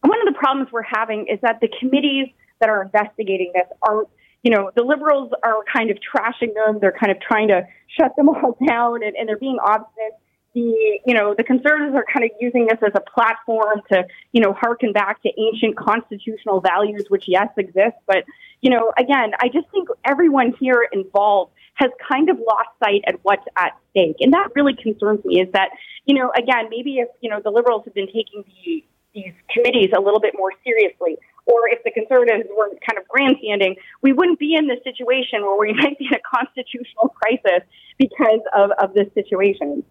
one 0.00 0.26
of 0.26 0.32
the 0.32 0.38
problems 0.38 0.72
we're 0.72 0.82
having 0.82 1.26
is 1.26 1.40
that 1.42 1.60
the 1.60 1.68
committees 1.78 2.28
that 2.60 2.68
are 2.68 2.82
investigating 2.82 3.52
this 3.54 3.66
are, 3.82 4.04
you 4.42 4.50
know, 4.50 4.70
the 4.74 4.82
liberals 4.82 5.32
are 5.42 5.64
kind 5.72 5.90
of 5.90 5.98
trashing 5.98 6.54
them. 6.54 6.78
They're 6.80 6.96
kind 6.98 7.10
of 7.12 7.20
trying 7.20 7.48
to 7.48 7.66
shut 7.98 8.14
them 8.16 8.28
all 8.30 8.56
down 8.66 9.02
and, 9.02 9.16
and 9.16 9.28
they're 9.28 9.38
being 9.38 9.58
obstinate. 9.64 10.12
The, 10.54 11.00
you 11.04 11.14
know, 11.14 11.34
the 11.36 11.42
conservatives 11.42 11.96
are 11.96 12.04
kind 12.12 12.24
of 12.24 12.30
using 12.40 12.66
this 12.66 12.78
as 12.80 12.92
a 12.94 13.00
platform 13.00 13.82
to, 13.90 14.04
you 14.30 14.40
know, 14.40 14.52
harken 14.52 14.92
back 14.92 15.20
to 15.22 15.30
ancient 15.36 15.76
constitutional 15.76 16.60
values, 16.60 17.06
which 17.08 17.24
yes 17.26 17.48
exist. 17.56 17.96
But, 18.06 18.24
you 18.60 18.70
know, 18.70 18.92
again, 18.96 19.32
I 19.40 19.48
just 19.48 19.68
think 19.72 19.88
everyone 20.04 20.54
here 20.60 20.86
involved 20.92 21.52
has 21.74 21.90
kind 22.08 22.30
of 22.30 22.38
lost 22.38 22.68
sight 22.82 23.02
at 23.06 23.16
what's 23.22 23.44
at 23.56 23.72
stake. 23.90 24.16
And 24.20 24.32
that 24.32 24.48
really 24.54 24.74
concerns 24.74 25.24
me 25.24 25.40
is 25.40 25.48
that, 25.52 25.70
you 26.06 26.14
know, 26.14 26.30
again, 26.36 26.70
maybe 26.70 26.98
if, 26.98 27.08
you 27.20 27.30
know, 27.30 27.40
the 27.42 27.50
liberals 27.50 27.82
have 27.84 27.94
been 27.94 28.06
taking 28.06 28.44
the, 28.46 28.84
these 29.14 29.32
committees 29.50 29.90
a 29.96 30.00
little 30.00 30.20
bit 30.20 30.34
more 30.36 30.52
seriously, 30.64 31.18
or 31.46 31.68
if 31.68 31.82
the 31.84 31.90
conservatives 31.90 32.48
were 32.56 32.70
kind 32.88 32.98
of 32.98 33.06
grandstanding, 33.08 33.76
we 34.02 34.12
wouldn't 34.12 34.38
be 34.38 34.54
in 34.54 34.66
this 34.66 34.78
situation 34.84 35.42
where 35.42 35.58
we 35.58 35.72
might 35.82 35.98
be 35.98 36.06
in 36.06 36.14
a 36.14 36.36
constitutional 36.36 37.08
crisis 37.08 37.66
because 37.98 38.40
of, 38.56 38.70
of 38.82 38.94
this 38.94 39.12
situation. 39.14 39.84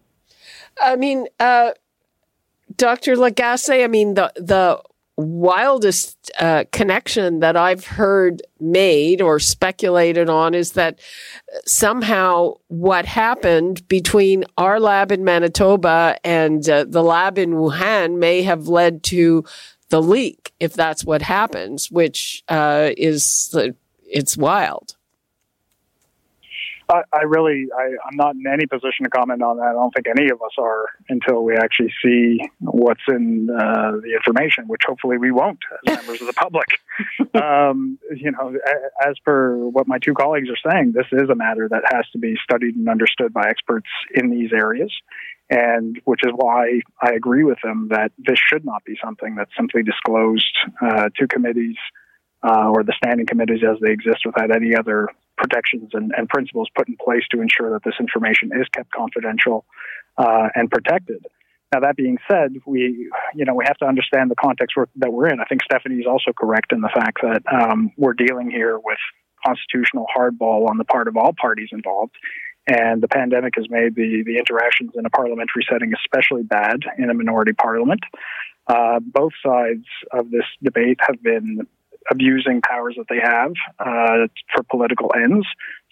I 0.82 0.96
mean, 0.96 1.26
uh, 1.38 1.72
Dr. 2.76 3.14
Lagassé, 3.14 3.84
I 3.84 3.88
mean, 3.88 4.14
the, 4.14 4.32
the 4.36 4.82
wildest 5.16 6.30
uh, 6.40 6.64
connection 6.72 7.38
that 7.40 7.56
I've 7.56 7.86
heard 7.86 8.42
made 8.58 9.22
or 9.22 9.38
speculated 9.38 10.28
on 10.28 10.54
is 10.54 10.72
that 10.72 10.98
somehow 11.66 12.54
what 12.68 13.06
happened 13.06 13.86
between 13.86 14.44
our 14.58 14.80
lab 14.80 15.12
in 15.12 15.22
Manitoba 15.22 16.16
and 16.24 16.68
uh, 16.68 16.84
the 16.88 17.02
lab 17.02 17.38
in 17.38 17.50
Wuhan 17.52 18.18
may 18.18 18.42
have 18.42 18.66
led 18.66 19.04
to 19.04 19.44
the 19.94 20.02
leak 20.02 20.52
if 20.58 20.74
that's 20.74 21.04
what 21.04 21.22
happens, 21.22 21.88
which 21.88 22.42
uh, 22.48 22.90
is 22.96 23.54
it's 24.02 24.36
wild. 24.36 24.96
I, 26.88 27.02
I 27.12 27.22
really, 27.22 27.68
I, 27.78 27.84
am 27.84 28.16
not 28.16 28.34
in 28.34 28.44
any 28.52 28.66
position 28.66 29.04
to 29.04 29.08
comment 29.08 29.40
on 29.40 29.56
that. 29.58 29.66
I 29.66 29.72
don't 29.72 29.92
think 29.94 30.08
any 30.08 30.30
of 30.30 30.42
us 30.42 30.50
are 30.58 30.86
until 31.08 31.44
we 31.44 31.56
actually 31.56 31.92
see 32.02 32.40
what's 32.58 33.00
in 33.06 33.48
uh, 33.48 33.92
the 34.02 34.14
information, 34.16 34.64
which 34.66 34.82
hopefully 34.84 35.16
we 35.16 35.30
won't 35.30 35.60
as 35.86 35.96
members 35.96 36.20
of 36.20 36.26
the 36.26 36.32
public. 36.32 36.80
um, 37.40 37.96
you 38.16 38.32
know, 38.32 38.52
as 39.06 39.16
per 39.24 39.56
what 39.56 39.86
my 39.86 39.98
two 39.98 40.12
colleagues 40.12 40.48
are 40.50 40.72
saying, 40.72 40.92
this 40.92 41.06
is 41.12 41.30
a 41.30 41.36
matter 41.36 41.68
that 41.70 41.84
has 41.92 42.04
to 42.10 42.18
be 42.18 42.34
studied 42.42 42.74
and 42.74 42.88
understood 42.88 43.32
by 43.32 43.44
experts 43.48 43.88
in 44.12 44.30
these 44.30 44.52
areas 44.52 44.92
and 45.50 46.00
which 46.04 46.20
is 46.24 46.32
why 46.34 46.80
I 47.02 47.12
agree 47.12 47.44
with 47.44 47.58
them 47.62 47.88
that 47.90 48.12
this 48.18 48.38
should 48.48 48.64
not 48.64 48.84
be 48.84 48.96
something 49.02 49.34
that's 49.34 49.50
simply 49.56 49.82
disclosed 49.82 50.56
uh, 50.80 51.08
to 51.16 51.28
committees 51.28 51.76
uh, 52.42 52.68
or 52.68 52.82
the 52.82 52.94
standing 52.96 53.26
committees 53.26 53.60
as 53.62 53.78
they 53.80 53.92
exist 53.92 54.20
without 54.24 54.54
any 54.54 54.74
other 54.74 55.08
protections 55.36 55.90
and, 55.94 56.12
and, 56.16 56.28
principles 56.28 56.68
put 56.76 56.86
in 56.88 56.96
place 57.02 57.24
to 57.30 57.40
ensure 57.40 57.72
that 57.72 57.82
this 57.84 57.94
information 57.98 58.50
is 58.52 58.68
kept 58.72 58.90
confidential 58.92 59.64
uh, 60.18 60.48
and 60.54 60.70
protected. 60.70 61.24
Now, 61.72 61.80
that 61.80 61.96
being 61.96 62.18
said, 62.30 62.54
we, 62.66 63.10
you 63.34 63.44
know, 63.44 63.54
we 63.54 63.64
have 63.66 63.78
to 63.78 63.86
understand 63.86 64.30
the 64.30 64.36
context 64.36 64.76
we're, 64.76 64.86
that 64.96 65.12
we're 65.12 65.28
in. 65.28 65.40
I 65.40 65.44
think 65.44 65.62
Stephanie 65.64 65.96
is 65.96 66.06
also 66.06 66.32
correct 66.32 66.72
in 66.72 66.82
the 66.82 66.90
fact 66.94 67.18
that 67.22 67.42
um, 67.52 67.90
we're 67.96 68.12
dealing 68.12 68.50
here 68.50 68.78
with 68.78 68.98
constitutional 69.44 70.06
hardball 70.16 70.68
on 70.68 70.78
the 70.78 70.84
part 70.84 71.08
of 71.08 71.16
all 71.16 71.32
parties 71.38 71.70
involved. 71.72 72.12
And 72.66 73.02
the 73.02 73.08
pandemic 73.08 73.54
has 73.56 73.66
made 73.68 73.94
the, 73.94 74.22
the 74.24 74.38
interactions 74.38 74.92
in 74.94 75.04
a 75.04 75.10
parliamentary 75.10 75.66
setting 75.70 75.92
especially 75.94 76.42
bad 76.42 76.80
in 76.98 77.10
a 77.10 77.14
minority 77.14 77.52
parliament. 77.52 78.00
Uh, 78.66 79.00
both 79.00 79.32
sides 79.44 79.84
of 80.12 80.30
this 80.30 80.46
debate 80.62 80.98
have 81.00 81.22
been 81.22 81.66
abusing 82.10 82.60
powers 82.60 82.94
that 82.98 83.06
they 83.08 83.20
have 83.22 83.52
uh, 83.78 84.26
for 84.54 84.62
political 84.70 85.10
ends. 85.14 85.46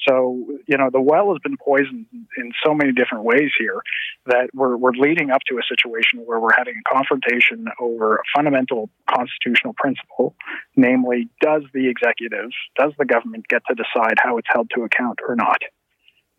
So, 0.06 0.44
you 0.66 0.76
know, 0.76 0.90
the 0.90 1.00
well 1.00 1.32
has 1.32 1.38
been 1.42 1.56
poisoned 1.56 2.06
in 2.36 2.52
so 2.64 2.74
many 2.74 2.92
different 2.92 3.24
ways 3.24 3.50
here 3.58 3.80
that 4.26 4.50
we're, 4.52 4.76
we're 4.76 4.92
leading 4.92 5.30
up 5.30 5.42
to 5.48 5.58
a 5.58 5.62
situation 5.68 6.26
where 6.26 6.40
we're 6.40 6.56
having 6.56 6.74
a 6.76 6.94
confrontation 6.94 7.66
over 7.80 8.16
a 8.16 8.22
fundamental 8.36 8.90
constitutional 9.08 9.74
principle, 9.76 10.34
namely, 10.76 11.28
does 11.40 11.62
the 11.72 11.88
executive, 11.88 12.50
does 12.76 12.92
the 12.98 13.04
government 13.04 13.46
get 13.48 13.62
to 13.68 13.74
decide 13.74 14.16
how 14.18 14.38
it's 14.38 14.48
held 14.50 14.70
to 14.74 14.82
account 14.82 15.20
or 15.26 15.36
not? 15.36 15.58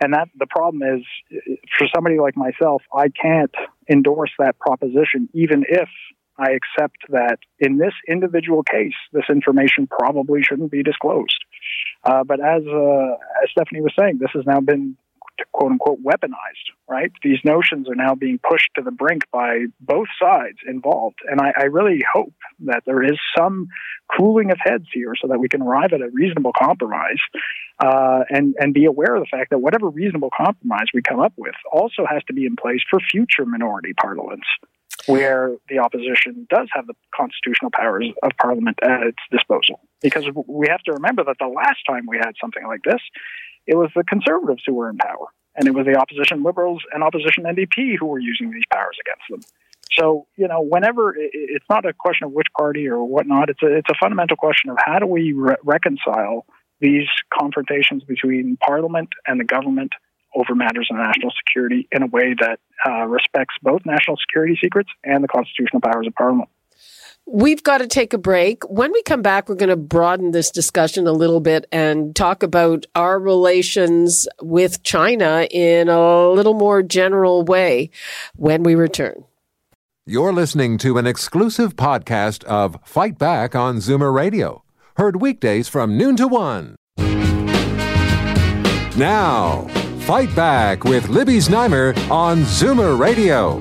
And 0.03 0.13
that 0.13 0.27
the 0.37 0.47
problem 0.47 0.83
is, 0.83 1.01
for 1.77 1.87
somebody 1.95 2.19
like 2.19 2.35
myself, 2.35 2.81
I 2.93 3.07
can't 3.07 3.55
endorse 3.89 4.31
that 4.37 4.59
proposition, 4.59 5.29
even 5.33 5.63
if 5.67 5.87
I 6.37 6.51
accept 6.51 6.97
that 7.09 7.37
in 7.59 7.77
this 7.77 7.93
individual 8.07 8.63
case, 8.63 8.95
this 9.13 9.23
information 9.29 9.87
probably 9.87 10.41
shouldn't 10.43 10.71
be 10.71 10.83
disclosed. 10.83 11.41
Uh, 12.03 12.25
but 12.25 12.41
as 12.41 12.63
uh, 12.67 13.13
as 13.43 13.49
Stephanie 13.51 13.81
was 13.81 13.93
saying, 13.97 14.17
this 14.19 14.31
has 14.33 14.45
now 14.45 14.59
been 14.59 14.97
quote 15.51 15.71
unquote 15.71 16.03
weaponized, 16.03 16.71
right? 16.87 17.11
These 17.23 17.39
notions 17.43 17.89
are 17.89 17.95
now 17.95 18.15
being 18.15 18.39
pushed 18.39 18.69
to 18.75 18.81
the 18.81 18.91
brink 18.91 19.23
by 19.31 19.65
both 19.79 20.07
sides 20.21 20.57
involved. 20.67 21.17
And 21.29 21.39
I, 21.41 21.53
I 21.57 21.63
really 21.65 22.03
hope 22.13 22.33
that 22.65 22.83
there 22.85 23.03
is 23.03 23.17
some 23.37 23.67
cooling 24.17 24.51
of 24.51 24.57
heads 24.63 24.85
here 24.93 25.13
so 25.19 25.27
that 25.27 25.39
we 25.39 25.49
can 25.49 25.61
arrive 25.61 25.93
at 25.93 26.01
a 26.01 26.09
reasonable 26.11 26.53
compromise 26.57 27.19
uh, 27.79 28.23
and, 28.29 28.55
and 28.59 28.73
be 28.73 28.85
aware 28.85 29.15
of 29.15 29.21
the 29.21 29.27
fact 29.29 29.49
that 29.49 29.59
whatever 29.59 29.89
reasonable 29.89 30.29
compromise 30.35 30.87
we 30.93 31.01
come 31.01 31.19
up 31.19 31.33
with 31.37 31.55
also 31.71 32.05
has 32.07 32.23
to 32.25 32.33
be 32.33 32.45
in 32.45 32.55
place 32.55 32.81
for 32.89 32.99
future 32.99 33.45
minority 33.45 33.93
parliaments 33.93 34.47
where 35.05 35.55
the 35.69 35.79
opposition 35.79 36.47
does 36.49 36.69
have 36.73 36.87
the 36.87 36.93
constitutional 37.15 37.71
powers 37.71 38.09
of 38.23 38.31
parliament 38.39 38.79
at 38.81 39.03
its 39.03 39.17
disposal. 39.31 39.79
Because 40.01 40.25
we 40.47 40.67
have 40.69 40.81
to 40.83 40.93
remember 40.93 41.23
that 41.23 41.37
the 41.39 41.47
last 41.47 41.79
time 41.87 42.05
we 42.07 42.17
had 42.17 42.33
something 42.39 42.65
like 42.65 42.81
this, 42.83 43.01
it 43.67 43.75
was 43.75 43.89
the 43.95 44.03
conservatives 44.03 44.63
who 44.65 44.73
were 44.73 44.89
in 44.89 44.97
power, 44.97 45.27
and 45.55 45.67
it 45.67 45.73
was 45.73 45.85
the 45.85 45.95
opposition 45.95 46.43
liberals 46.43 46.83
and 46.93 47.03
opposition 47.03 47.43
NDP 47.43 47.97
who 47.99 48.07
were 48.07 48.19
using 48.19 48.51
these 48.51 48.65
powers 48.71 48.97
against 48.99 49.23
them. 49.29 49.41
So, 49.97 50.27
you 50.37 50.47
know, 50.47 50.61
whenever 50.61 51.13
it's 51.15 51.65
not 51.69 51.85
a 51.85 51.93
question 51.93 52.25
of 52.25 52.31
which 52.31 52.47
party 52.57 52.87
or 52.87 53.03
whatnot, 53.03 53.49
it's 53.49 53.61
a, 53.61 53.77
it's 53.77 53.89
a 53.89 53.95
fundamental 54.01 54.37
question 54.37 54.71
of 54.71 54.77
how 54.83 54.99
do 54.99 55.05
we 55.05 55.33
re- 55.33 55.55
reconcile 55.63 56.45
these 56.79 57.07
confrontations 57.31 58.03
between 58.03 58.57
parliament 58.57 59.09
and 59.27 59.39
the 59.39 59.43
government 59.43 59.93
over 60.35 60.55
matters 60.55 60.87
of 60.91 60.97
national 60.97 61.31
security 61.37 61.87
in 61.91 62.03
a 62.03 62.07
way 62.07 62.35
that 62.39 62.59
uh, 62.85 63.05
respects 63.05 63.55
both 63.61 63.81
national 63.85 64.17
security 64.17 64.57
secrets 64.61 64.89
and 65.03 65.23
the 65.23 65.27
constitutional 65.27 65.81
powers 65.81 66.07
of 66.07 66.13
Parliament. 66.15 66.49
We've 67.25 67.63
got 67.63 67.77
to 67.77 67.87
take 67.87 68.11
a 68.11 68.17
break. 68.17 68.69
When 68.69 68.91
we 68.91 69.01
come 69.03 69.21
back, 69.21 69.47
we're 69.47 69.55
going 69.55 69.69
to 69.69 69.77
broaden 69.77 70.31
this 70.31 70.51
discussion 70.51 71.07
a 71.07 71.13
little 71.13 71.39
bit 71.39 71.65
and 71.71 72.13
talk 72.13 72.43
about 72.43 72.85
our 72.95 73.17
relations 73.17 74.27
with 74.41 74.83
China 74.83 75.47
in 75.49 75.87
a 75.87 76.29
little 76.29 76.53
more 76.53 76.83
general 76.83 77.43
way 77.43 77.91
when 78.35 78.63
we 78.63 78.75
return. 78.75 79.23
You're 80.05 80.33
listening 80.33 80.77
to 80.79 80.97
an 80.97 81.07
exclusive 81.07 81.77
podcast 81.77 82.43
of 82.43 82.77
Fight 82.83 83.17
Back 83.17 83.55
on 83.55 83.77
Zoomer 83.77 84.13
Radio, 84.13 84.65
heard 84.97 85.21
weekdays 85.21 85.69
from 85.69 85.97
noon 85.97 86.17
to 86.17 86.27
one. 86.27 86.75
Now, 88.97 89.65
Fight 90.05 90.35
Back 90.35 90.83
with 90.83 91.07
Libby 91.07 91.37
Znaimer 91.37 91.95
on 92.11 92.41
Zoomer 92.41 92.99
Radio. 92.99 93.57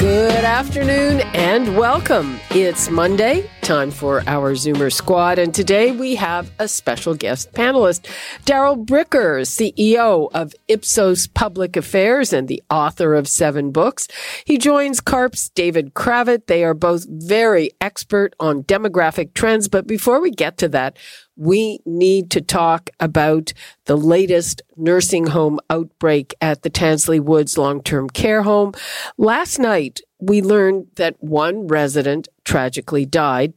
Good 0.00 0.44
afternoon 0.44 1.20
and 1.32 1.76
welcome. 1.76 2.40
It's 2.50 2.90
Monday, 2.90 3.48
time 3.62 3.92
for 3.92 4.24
our 4.26 4.54
Zoomer 4.54 4.92
Squad, 4.92 5.38
and 5.38 5.54
today 5.54 5.92
we 5.92 6.16
have 6.16 6.50
a 6.58 6.66
special 6.66 7.14
guest 7.14 7.52
panelist, 7.52 8.10
Darrell 8.44 8.76
Bricker, 8.76 9.42
CEO 9.42 10.28
of 10.34 10.54
Ipsos 10.66 11.28
Public 11.28 11.76
Affairs 11.76 12.32
and 12.32 12.48
the 12.48 12.62
author 12.68 13.14
of 13.14 13.28
seven 13.28 13.70
books. 13.70 14.08
He 14.44 14.58
joins 14.58 15.00
CARP's 15.00 15.50
David 15.50 15.94
Kravitz. 15.94 16.46
They 16.46 16.64
are 16.64 16.74
both 16.74 17.06
very 17.08 17.70
expert 17.80 18.34
on 18.40 18.64
demographic 18.64 19.34
trends, 19.34 19.68
but 19.68 19.86
before 19.86 20.20
we 20.20 20.32
get 20.32 20.58
to 20.58 20.68
that, 20.70 20.96
we 21.36 21.80
need 21.84 22.30
to 22.32 22.40
talk 22.40 22.90
about 22.98 23.52
the 23.84 23.96
latest 23.96 24.62
nursing 24.76 25.28
home 25.28 25.60
outbreak 25.70 26.34
at 26.40 26.62
the 26.62 26.70
Tansley 26.70 27.20
Woods 27.20 27.58
long-term 27.58 28.10
care 28.10 28.42
home. 28.42 28.72
Last 29.18 29.58
night, 29.58 30.00
we 30.18 30.40
learned 30.40 30.88
that 30.96 31.22
one 31.22 31.66
resident 31.66 32.28
tragically 32.44 33.04
died 33.04 33.54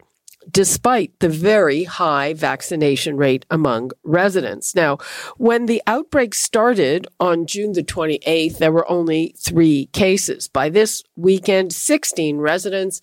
despite 0.51 1.19
the 1.19 1.29
very 1.29 1.83
high 1.83 2.33
vaccination 2.33 3.17
rate 3.17 3.45
among 3.49 3.91
residents. 4.03 4.73
Now, 4.73 4.97
when 5.37 5.65
the 5.65 5.81
outbreak 5.85 6.33
started 6.33 7.07
on 7.19 7.45
June 7.45 7.73
the 7.73 7.83
28th, 7.83 8.57
there 8.57 8.71
were 8.71 8.89
only 8.89 9.35
three 9.37 9.87
cases. 9.87 10.47
By 10.47 10.69
this 10.69 11.03
weekend, 11.15 11.73
16 11.73 12.37
residents 12.37 13.01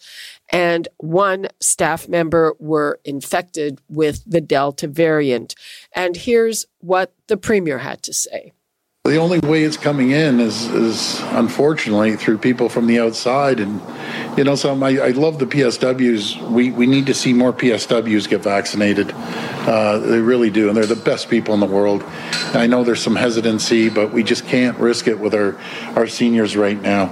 and 0.51 0.89
one 0.99 1.49
staff 1.61 2.09
member 2.09 2.55
were 2.59 3.01
infected 3.05 3.81
with 3.89 4.23
the 4.27 4.41
Delta 4.41 4.87
variant. 4.87 5.55
And 5.95 6.17
here's 6.17 6.67
what 6.81 7.15
the 7.27 7.37
premier 7.37 7.79
had 7.79 8.03
to 8.05 8.13
say. 8.13 8.53
The 9.05 9.19
only 9.19 9.39
way 9.39 9.63
it's 9.63 9.77
coming 9.77 10.11
in 10.11 10.41
is, 10.41 10.67
is 10.67 11.21
unfortunately 11.27 12.17
through 12.17 12.39
people 12.39 12.69
from 12.69 12.89
the 12.89 12.99
outside. 12.99 13.61
And, 13.61 13.81
you 14.37 14.43
know, 14.43 14.57
so 14.57 14.75
I, 14.83 14.97
I 14.97 15.09
love 15.11 15.39
the 15.39 15.47
PSWs. 15.47 16.51
We, 16.51 16.73
we 16.73 16.87
need 16.87 17.07
to 17.07 17.15
see 17.15 17.33
more 17.33 17.53
PSWs 17.53 18.29
get 18.29 18.43
vaccinated. 18.43 19.13
Uh, 19.13 19.99
they 19.99 20.19
really 20.19 20.51
do. 20.51 20.69
And 20.69 20.77
they're 20.77 20.87
the 20.87 20.97
best 20.97 21.31
people 21.31 21.55
in 21.55 21.61
the 21.61 21.67
world. 21.67 22.03
I 22.53 22.67
know 22.67 22.83
there's 22.83 23.03
some 23.03 23.15
hesitancy, 23.15 23.91
but 23.91 24.13
we 24.13 24.25
just 24.25 24.45
can't 24.47 24.77
risk 24.79 25.07
it 25.07 25.21
with 25.21 25.35
our, 25.35 25.57
our 25.95 26.09
seniors 26.09 26.57
right 26.57 26.81
now. 26.81 27.07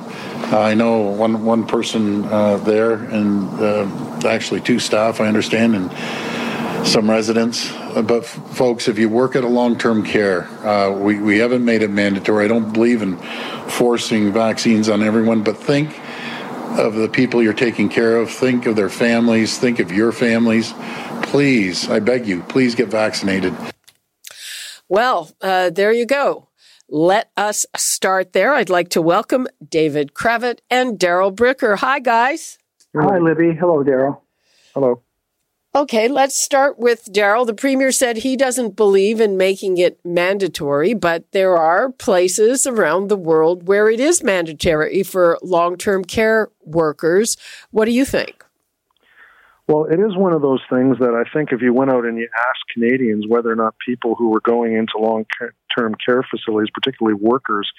I 0.52 0.74
know 0.74 0.98
one, 0.98 1.44
one 1.44 1.66
person 1.66 2.24
uh, 2.26 2.58
there 2.58 2.94
and 2.94 3.48
uh, 3.60 4.28
actually 4.28 4.60
two 4.60 4.78
staff, 4.78 5.20
I 5.20 5.26
understand, 5.26 5.74
and 5.74 6.86
some 6.86 7.10
residents. 7.10 7.72
But 7.94 8.26
folks, 8.26 8.88
if 8.88 8.98
you 8.98 9.08
work 9.08 9.36
at 9.36 9.44
a 9.44 9.48
long-term 9.48 10.04
care, 10.04 10.44
uh, 10.66 10.90
we 10.90 11.18
we 11.18 11.38
haven't 11.38 11.64
made 11.64 11.82
it 11.82 11.90
mandatory. 11.90 12.44
I 12.44 12.48
don't 12.48 12.72
believe 12.72 13.02
in 13.02 13.16
forcing 13.68 14.32
vaccines 14.32 14.88
on 14.88 15.02
everyone, 15.02 15.42
but 15.42 15.56
think 15.56 15.98
of 16.78 16.94
the 16.94 17.08
people 17.08 17.42
you're 17.42 17.52
taking 17.52 17.88
care 17.88 18.16
of. 18.16 18.30
Think 18.30 18.66
of 18.66 18.76
their 18.76 18.90
families. 18.90 19.58
Think 19.58 19.78
of 19.78 19.92
your 19.92 20.12
families. 20.12 20.74
Please, 21.22 21.88
I 21.88 22.00
beg 22.00 22.26
you, 22.26 22.42
please 22.42 22.74
get 22.74 22.88
vaccinated. 22.88 23.54
Well, 24.88 25.30
uh, 25.40 25.70
there 25.70 25.92
you 25.92 26.06
go. 26.06 26.48
Let 26.88 27.30
us 27.36 27.64
start 27.76 28.32
there. 28.32 28.54
I'd 28.54 28.70
like 28.70 28.90
to 28.90 29.02
welcome 29.02 29.48
David 29.66 30.12
Cravit 30.14 30.58
and 30.70 30.98
Darrell 30.98 31.32
Bricker. 31.32 31.78
Hi, 31.78 31.98
guys. 31.98 32.58
Hi, 32.94 33.18
Libby. 33.18 33.54
Hello, 33.54 33.82
Darrell. 33.82 34.22
Hello. 34.74 35.02
Okay, 35.76 36.06
let's 36.06 36.36
start 36.36 36.78
with 36.78 37.12
Darrell. 37.12 37.44
The 37.44 37.52
premier 37.54 37.90
said 37.90 38.18
he 38.18 38.36
doesn't 38.36 38.76
believe 38.76 39.20
in 39.20 39.36
making 39.36 39.78
it 39.78 39.98
mandatory, 40.04 40.94
but 40.94 41.24
there 41.32 41.56
are 41.56 41.90
places 41.90 42.64
around 42.64 43.08
the 43.08 43.16
world 43.16 43.66
where 43.66 43.88
it 43.88 43.98
is 43.98 44.22
mandatory 44.22 45.02
for 45.02 45.36
long 45.42 45.76
term 45.76 46.04
care 46.04 46.50
workers. 46.60 47.36
What 47.72 47.86
do 47.86 47.90
you 47.90 48.04
think? 48.04 48.43
Well, 49.66 49.86
it 49.86 49.98
is 49.98 50.14
one 50.14 50.34
of 50.34 50.42
those 50.42 50.60
things 50.68 50.98
that 50.98 51.14
I 51.14 51.24
think 51.32 51.50
if 51.50 51.62
you 51.62 51.72
went 51.72 51.90
out 51.90 52.04
and 52.04 52.18
you 52.18 52.28
asked 52.36 52.64
Canadians 52.74 53.24
whether 53.26 53.50
or 53.50 53.56
not 53.56 53.74
people 53.84 54.14
who 54.14 54.28
were 54.28 54.42
going 54.42 54.74
into 54.74 54.98
long 54.98 55.24
term 55.76 55.94
care 56.04 56.22
facilities, 56.30 56.70
particularly 56.74 57.18
workers, 57.18 57.70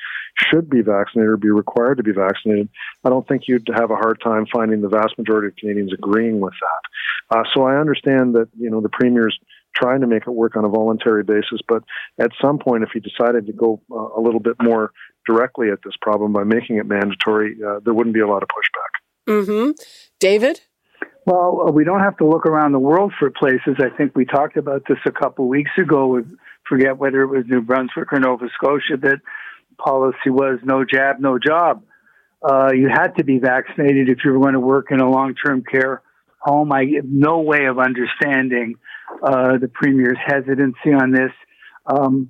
should 0.50 0.68
be 0.68 0.82
vaccinated 0.82 1.30
or 1.30 1.38
be 1.38 1.52
required 1.52 1.98
to 1.98 2.04
be 2.04 2.12
vaccinated, 2.12 2.70
I 3.04 3.10
don't 3.10 3.28
think 3.28 3.44
you'd 3.48 3.68
have 3.76 3.92
a 3.92 3.96
hard 3.96 4.20
time 4.22 4.46
finding 4.52 4.82
the 4.82 4.90
vast 4.90 5.18
majority 5.18 5.50
of 5.50 5.56
Canadians 5.58 5.94
agreeing 5.94 6.40
with 6.40 6.54
that. 6.60 7.38
Uh, 7.38 7.44
so 7.54 7.64
I 7.64 7.78
understand 7.78 8.34
that 8.34 8.50
you 8.58 8.72
know 8.72 8.82
the 8.82 8.90
premier's 8.90 9.38
trying 9.76 10.02
to 10.02 10.08
make 10.08 10.24
it 10.26 10.32
work 10.32 10.56
on 10.56 10.66
a 10.66 10.70
voluntary 10.70 11.24
basis, 11.24 11.60
but 11.68 11.84
at 12.20 12.32
some 12.42 12.58
point, 12.58 12.84
if 12.84 12.90
he 12.94 13.00
decided 13.00 13.46
to 13.46 13.54
go 13.54 13.82
uh, 13.92 14.20
a 14.20 14.22
little 14.22 14.40
bit 14.40 14.56
more 14.62 14.92
directly 15.28 15.70
at 15.70 15.80
this 15.84 15.96
problem 16.02 16.34
by 16.34 16.44
making 16.44 16.78
it 16.78 16.86
mandatory, 16.86 17.58
uh, 17.66 17.80
there 17.84 17.94
wouldn't 17.94 18.14
be 18.14 18.22
a 18.22 18.28
lot 18.28 18.42
of 18.42 18.50
pushback. 18.50 19.32
Mm-hmm. 19.32 19.72
David. 20.20 20.62
Well, 21.26 21.66
uh, 21.68 21.72
we 21.72 21.84
don't 21.84 22.02
have 22.02 22.18
to 22.18 22.28
look 22.28 22.46
around 22.46 22.72
the 22.72 22.80
world 22.80 23.12
for 23.18 23.32
places. 23.32 23.78
I 23.80 23.90
think 23.96 24.16
we 24.16 24.26
talked 24.26 24.58
about 24.58 24.84
this 24.88 25.00
a 25.08 25.12
couple 25.12 25.48
weeks 25.48 25.72
ago 25.78 26.08
with 26.08 26.32
forget 26.68 26.98
whether 26.98 27.22
it 27.22 27.28
was 27.28 27.46
New 27.48 27.62
Brunswick 27.62 28.14
or 28.14 28.20
Nova 28.20 28.48
Scotia, 28.56 28.98
that 29.02 29.22
policy 29.78 30.30
was 30.30 30.60
no 30.64 30.86
jab, 30.86 31.20
no 31.20 31.40
job. 31.40 31.84
Uh, 32.42 32.72
you 32.74 32.88
had 32.88 33.16
to 33.18 33.24
be 33.24 33.40
vaccinated 33.40 34.08
if 34.10 34.20
you 34.24 34.32
were 34.32 34.40
going 34.40 34.54
to 34.54 34.60
work 34.60 34.92
in 34.92 35.00
a 35.00 35.10
long-term 35.10 35.64
care 35.64 36.02
home. 36.38 36.72
I 36.72 36.86
have 36.96 37.06
no 37.06 37.40
way 37.40 37.66
of 37.66 37.80
understanding 37.80 38.76
uh, 39.24 39.58
the 39.58 39.68
premier's 39.68 40.18
hesitancy 40.24 40.94
on 40.94 41.12
this. 41.12 41.32
Um, 41.88 42.30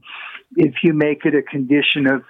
if 0.56 0.76
you 0.84 0.94
make 0.94 1.26
it 1.26 1.36
a 1.36 1.42
condition 1.42 2.08
of 2.08 2.24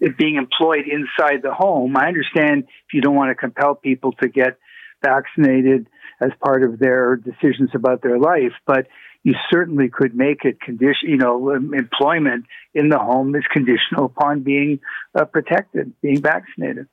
it 0.00 0.16
being 0.16 0.36
employed 0.36 0.86
inside 0.88 1.42
the 1.42 1.52
home, 1.52 1.96
I 1.96 2.08
understand 2.08 2.64
if 2.64 2.94
you 2.94 3.00
don't 3.00 3.14
want 3.14 3.30
to 3.30 3.34
compel 3.36 3.76
people 3.76 4.12
to 4.14 4.28
get 4.28 4.58
vaccinated 5.04 5.86
as 6.20 6.30
part 6.44 6.62
of 6.62 6.78
their 6.78 7.16
decisions 7.16 7.70
about 7.74 8.02
their 8.02 8.18
life, 8.18 8.52
but 8.66 8.86
you 9.22 9.34
certainly 9.50 9.88
could 9.88 10.14
make 10.14 10.44
it 10.44 10.60
condition, 10.60 11.08
you 11.08 11.16
know, 11.16 11.50
employment 11.54 12.44
in 12.74 12.88
the 12.88 12.98
home 12.98 13.34
is 13.34 13.44
conditional 13.52 14.04
upon 14.04 14.42
being 14.42 14.80
uh, 15.18 15.24
protected, 15.24 15.92
being 16.02 16.20
vaccinated. 16.20 16.86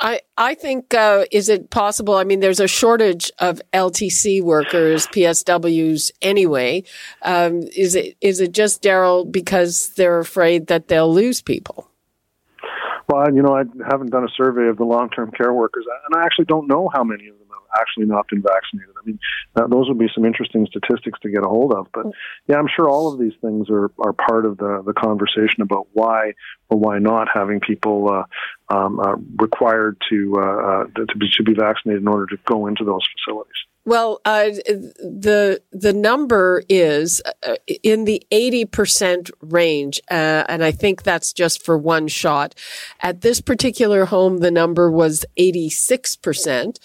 I, 0.00 0.20
I 0.36 0.54
think, 0.54 0.94
uh, 0.94 1.24
is 1.32 1.48
it 1.48 1.70
possible? 1.70 2.14
I 2.14 2.24
mean, 2.24 2.38
there's 2.38 2.60
a 2.60 2.68
shortage 2.68 3.32
of 3.40 3.60
LTC 3.72 4.42
workers, 4.42 5.08
PSWs 5.08 6.12
anyway. 6.22 6.84
Um, 7.22 7.62
is 7.76 7.96
it, 7.96 8.16
is 8.20 8.40
it 8.40 8.52
just 8.52 8.80
Darrell 8.80 9.24
because 9.24 9.88
they're 9.96 10.20
afraid 10.20 10.68
that 10.68 10.86
they'll 10.86 11.12
lose 11.12 11.42
people? 11.42 11.90
Well, 13.08 13.34
you 13.34 13.42
know, 13.42 13.56
I 13.56 13.62
haven't 13.90 14.10
done 14.10 14.24
a 14.24 14.32
survey 14.36 14.68
of 14.68 14.76
the 14.76 14.84
long-term 14.84 15.32
care 15.32 15.52
workers, 15.52 15.86
and 16.06 16.20
I 16.20 16.24
actually 16.24 16.44
don't 16.44 16.68
know 16.68 16.90
how 16.92 17.02
many 17.02 17.26
of 17.28 17.38
them 17.38 17.47
have 17.47 17.47
actually 17.78 18.06
not 18.06 18.28
been 18.28 18.42
vaccinated. 18.42 18.94
I 19.00 19.06
mean, 19.06 19.18
that, 19.54 19.70
those 19.70 19.88
would 19.88 19.98
be 19.98 20.08
some 20.14 20.24
interesting 20.24 20.66
statistics 20.66 21.18
to 21.20 21.30
get 21.30 21.44
a 21.44 21.48
hold 21.48 21.72
of. 21.72 21.88
But 21.92 22.06
yeah, 22.46 22.56
I'm 22.56 22.68
sure 22.74 22.88
all 22.88 23.12
of 23.12 23.18
these 23.18 23.34
things 23.40 23.68
are, 23.70 23.90
are 23.98 24.12
part 24.12 24.46
of 24.46 24.58
the, 24.58 24.82
the 24.84 24.92
conversation 24.92 25.62
about 25.62 25.88
why 25.92 26.32
or 26.68 26.78
why 26.78 26.98
not 26.98 27.28
having 27.32 27.60
people 27.60 28.10
uh, 28.10 28.74
um, 28.74 29.00
uh, 29.00 29.16
required 29.40 29.96
to, 30.10 30.34
uh, 30.36 30.42
uh 30.42 30.84
to, 30.94 31.18
be, 31.18 31.28
to 31.36 31.42
be 31.42 31.54
vaccinated 31.54 32.02
in 32.02 32.08
order 32.08 32.26
to 32.26 32.38
go 32.44 32.66
into 32.66 32.84
those 32.84 33.06
facilities. 33.16 33.54
Well, 33.88 34.20
uh, 34.26 34.50
the 35.00 35.62
the 35.72 35.94
number 35.94 36.62
is 36.68 37.22
uh, 37.42 37.54
in 37.82 38.04
the 38.04 38.22
eighty 38.30 38.66
percent 38.66 39.30
range, 39.40 39.98
uh, 40.10 40.44
and 40.46 40.62
I 40.62 40.72
think 40.72 41.04
that's 41.04 41.32
just 41.32 41.64
for 41.64 41.78
one 41.78 42.06
shot. 42.06 42.54
At 43.00 43.22
this 43.22 43.40
particular 43.40 44.04
home, 44.04 44.40
the 44.40 44.50
number 44.50 44.90
was 44.90 45.24
eighty 45.38 45.70
six 45.70 46.16
percent, 46.16 46.78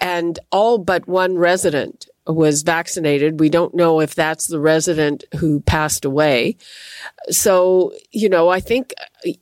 and 0.00 0.38
all 0.50 0.78
but 0.78 1.06
one 1.06 1.36
resident 1.36 2.06
was 2.26 2.62
vaccinated. 2.62 3.40
We 3.40 3.48
don't 3.48 3.74
know 3.74 4.00
if 4.00 4.14
that's 4.14 4.46
the 4.46 4.60
resident 4.60 5.24
who 5.36 5.60
passed 5.60 6.04
away. 6.04 6.56
So, 7.30 7.92
you 8.12 8.28
know, 8.28 8.48
I 8.48 8.60
think 8.60 8.94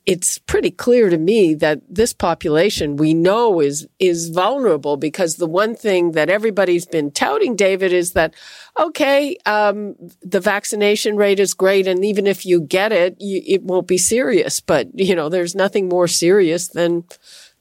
it's 0.05 0.39
pretty 0.39 0.71
clear 0.71 1.09
to 1.09 1.17
me 1.17 1.53
that 1.55 1.81
this 1.89 2.13
population 2.13 2.95
we 2.95 3.13
know 3.13 3.59
is, 3.59 3.87
is 3.99 4.29
vulnerable 4.29 4.97
because 4.97 5.35
the 5.35 5.47
one 5.47 5.75
thing 5.75 6.13
that 6.13 6.29
everybody's 6.29 6.85
been 6.85 7.11
touting, 7.11 7.55
David, 7.55 7.93
is 7.93 8.13
that, 8.13 8.33
okay, 8.79 9.37
um, 9.45 9.95
the 10.21 10.39
vaccination 10.39 11.15
rate 11.15 11.39
is 11.39 11.53
great. 11.53 11.87
And 11.87 12.03
even 12.03 12.27
if 12.27 12.45
you 12.45 12.61
get 12.61 12.91
it, 12.91 13.15
you, 13.19 13.41
it 13.45 13.63
won't 13.63 13.87
be 13.87 13.97
serious. 13.97 14.61
But, 14.61 14.87
you 14.93 15.15
know, 15.15 15.29
there's 15.29 15.55
nothing 15.55 15.89
more 15.89 16.07
serious 16.07 16.69
than 16.69 17.03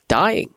dying. 0.09 0.55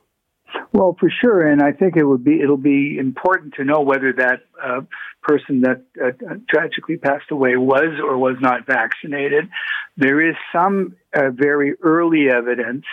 Well, 0.82 0.98
for 1.00 1.12
sure, 1.12 1.46
and 1.46 1.62
I 1.62 1.74
think 1.74 1.96
it 1.96 2.04
would 2.04 2.24
be 2.24 2.42
it'll 2.42 2.58
be 2.58 2.98
important 2.98 3.54
to 3.58 3.64
know 3.64 3.82
whether 3.82 4.14
that 4.14 4.40
uh, 4.60 4.82
person 5.22 5.62
that 5.62 5.84
uh, 6.04 6.38
tragically 6.50 6.98
passed 6.98 7.30
away 7.30 7.56
was 7.56 8.00
or 8.04 8.18
was 8.18 8.38
not 8.42 8.66
vaccinated. 8.66 9.48
There 9.96 10.28
is 10.28 10.36
some 10.52 10.96
uh, 11.14 11.30
very 11.30 11.76
early 11.84 12.32
evidence 12.32 12.86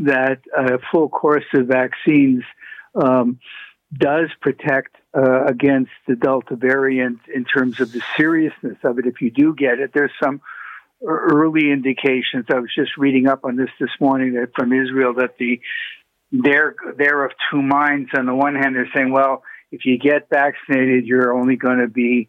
that 0.00 0.40
a 0.54 0.78
full 0.92 1.08
course 1.08 1.46
of 1.54 1.68
vaccines 1.68 2.42
um, 2.94 3.40
does 3.96 4.28
protect 4.42 4.94
uh, 5.16 5.46
against 5.46 5.92
the 6.06 6.16
Delta 6.16 6.54
variant 6.54 7.20
in 7.34 7.46
terms 7.46 7.80
of 7.80 7.92
the 7.92 8.02
seriousness 8.14 8.76
of 8.84 8.98
it. 8.98 9.06
If 9.06 9.22
you 9.22 9.30
do 9.30 9.54
get 9.54 9.78
it, 9.78 9.92
there's 9.94 10.12
some 10.22 10.42
early 11.02 11.70
indications. 11.70 12.44
I 12.50 12.58
was 12.58 12.70
just 12.74 12.98
reading 12.98 13.26
up 13.26 13.46
on 13.46 13.56
this 13.56 13.70
this 13.80 13.90
morning 14.00 14.34
that 14.34 14.50
from 14.54 14.74
Israel 14.74 15.14
that 15.14 15.38
the 15.38 15.62
they're 16.32 16.74
they're 16.96 17.24
of 17.24 17.32
two 17.50 17.62
minds. 17.62 18.10
On 18.16 18.26
the 18.26 18.34
one 18.34 18.54
hand, 18.54 18.74
they're 18.74 18.90
saying, 18.94 19.12
well, 19.12 19.44
if 19.70 19.84
you 19.84 19.98
get 19.98 20.28
vaccinated, 20.30 21.06
you're 21.06 21.34
only 21.34 21.56
going 21.56 21.78
to 21.78 21.88
be 21.88 22.28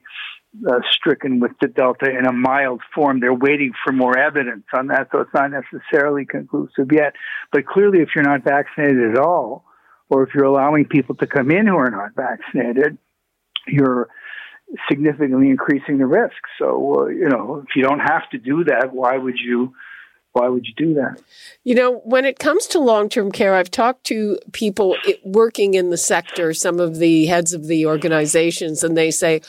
uh, 0.69 0.79
stricken 0.91 1.39
with 1.39 1.53
the 1.61 1.67
Delta 1.67 2.09
in 2.09 2.25
a 2.25 2.33
mild 2.33 2.81
form. 2.93 3.19
They're 3.19 3.33
waiting 3.33 3.71
for 3.83 3.91
more 3.91 4.17
evidence 4.17 4.65
on 4.77 4.87
that, 4.87 5.07
so 5.11 5.21
it's 5.21 5.33
not 5.33 5.51
necessarily 5.51 6.25
conclusive 6.25 6.91
yet. 6.91 7.13
But 7.51 7.65
clearly, 7.65 7.99
if 7.99 8.09
you're 8.15 8.23
not 8.23 8.43
vaccinated 8.43 9.11
at 9.11 9.17
all, 9.17 9.65
or 10.09 10.23
if 10.23 10.29
you're 10.35 10.45
allowing 10.45 10.85
people 10.85 11.15
to 11.15 11.27
come 11.27 11.49
in 11.49 11.65
who 11.65 11.77
are 11.77 11.89
not 11.89 12.11
vaccinated, 12.15 12.97
you're 13.67 14.09
significantly 14.89 15.49
increasing 15.49 15.97
the 15.97 16.05
risk. 16.05 16.35
So, 16.59 17.05
uh, 17.05 17.05
you 17.07 17.29
know, 17.29 17.63
if 17.67 17.75
you 17.75 17.83
don't 17.83 17.99
have 17.99 18.29
to 18.31 18.37
do 18.37 18.65
that, 18.65 18.93
why 18.93 19.17
would 19.17 19.37
you? 19.37 19.73
Why 20.33 20.47
would 20.47 20.65
you 20.65 20.73
do 20.75 20.93
that? 20.95 21.21
You 21.63 21.75
know, 21.75 21.99
when 21.99 22.25
it 22.25 22.39
comes 22.39 22.67
to 22.67 22.79
long 22.79 23.07
term 23.07 23.31
care, 23.31 23.55
I've 23.55 23.71
talked 23.71 24.03
to 24.05 24.37
people 24.51 24.97
working 25.23 25.75
in 25.75 25.91
the 25.91 25.97
sector, 25.97 26.53
some 26.53 26.79
of 26.79 26.97
the 26.97 27.27
heads 27.27 27.53
of 27.53 27.67
the 27.67 27.85
organizations, 27.85 28.83
and 28.83 28.97
they 28.97 29.11
say, 29.11 29.41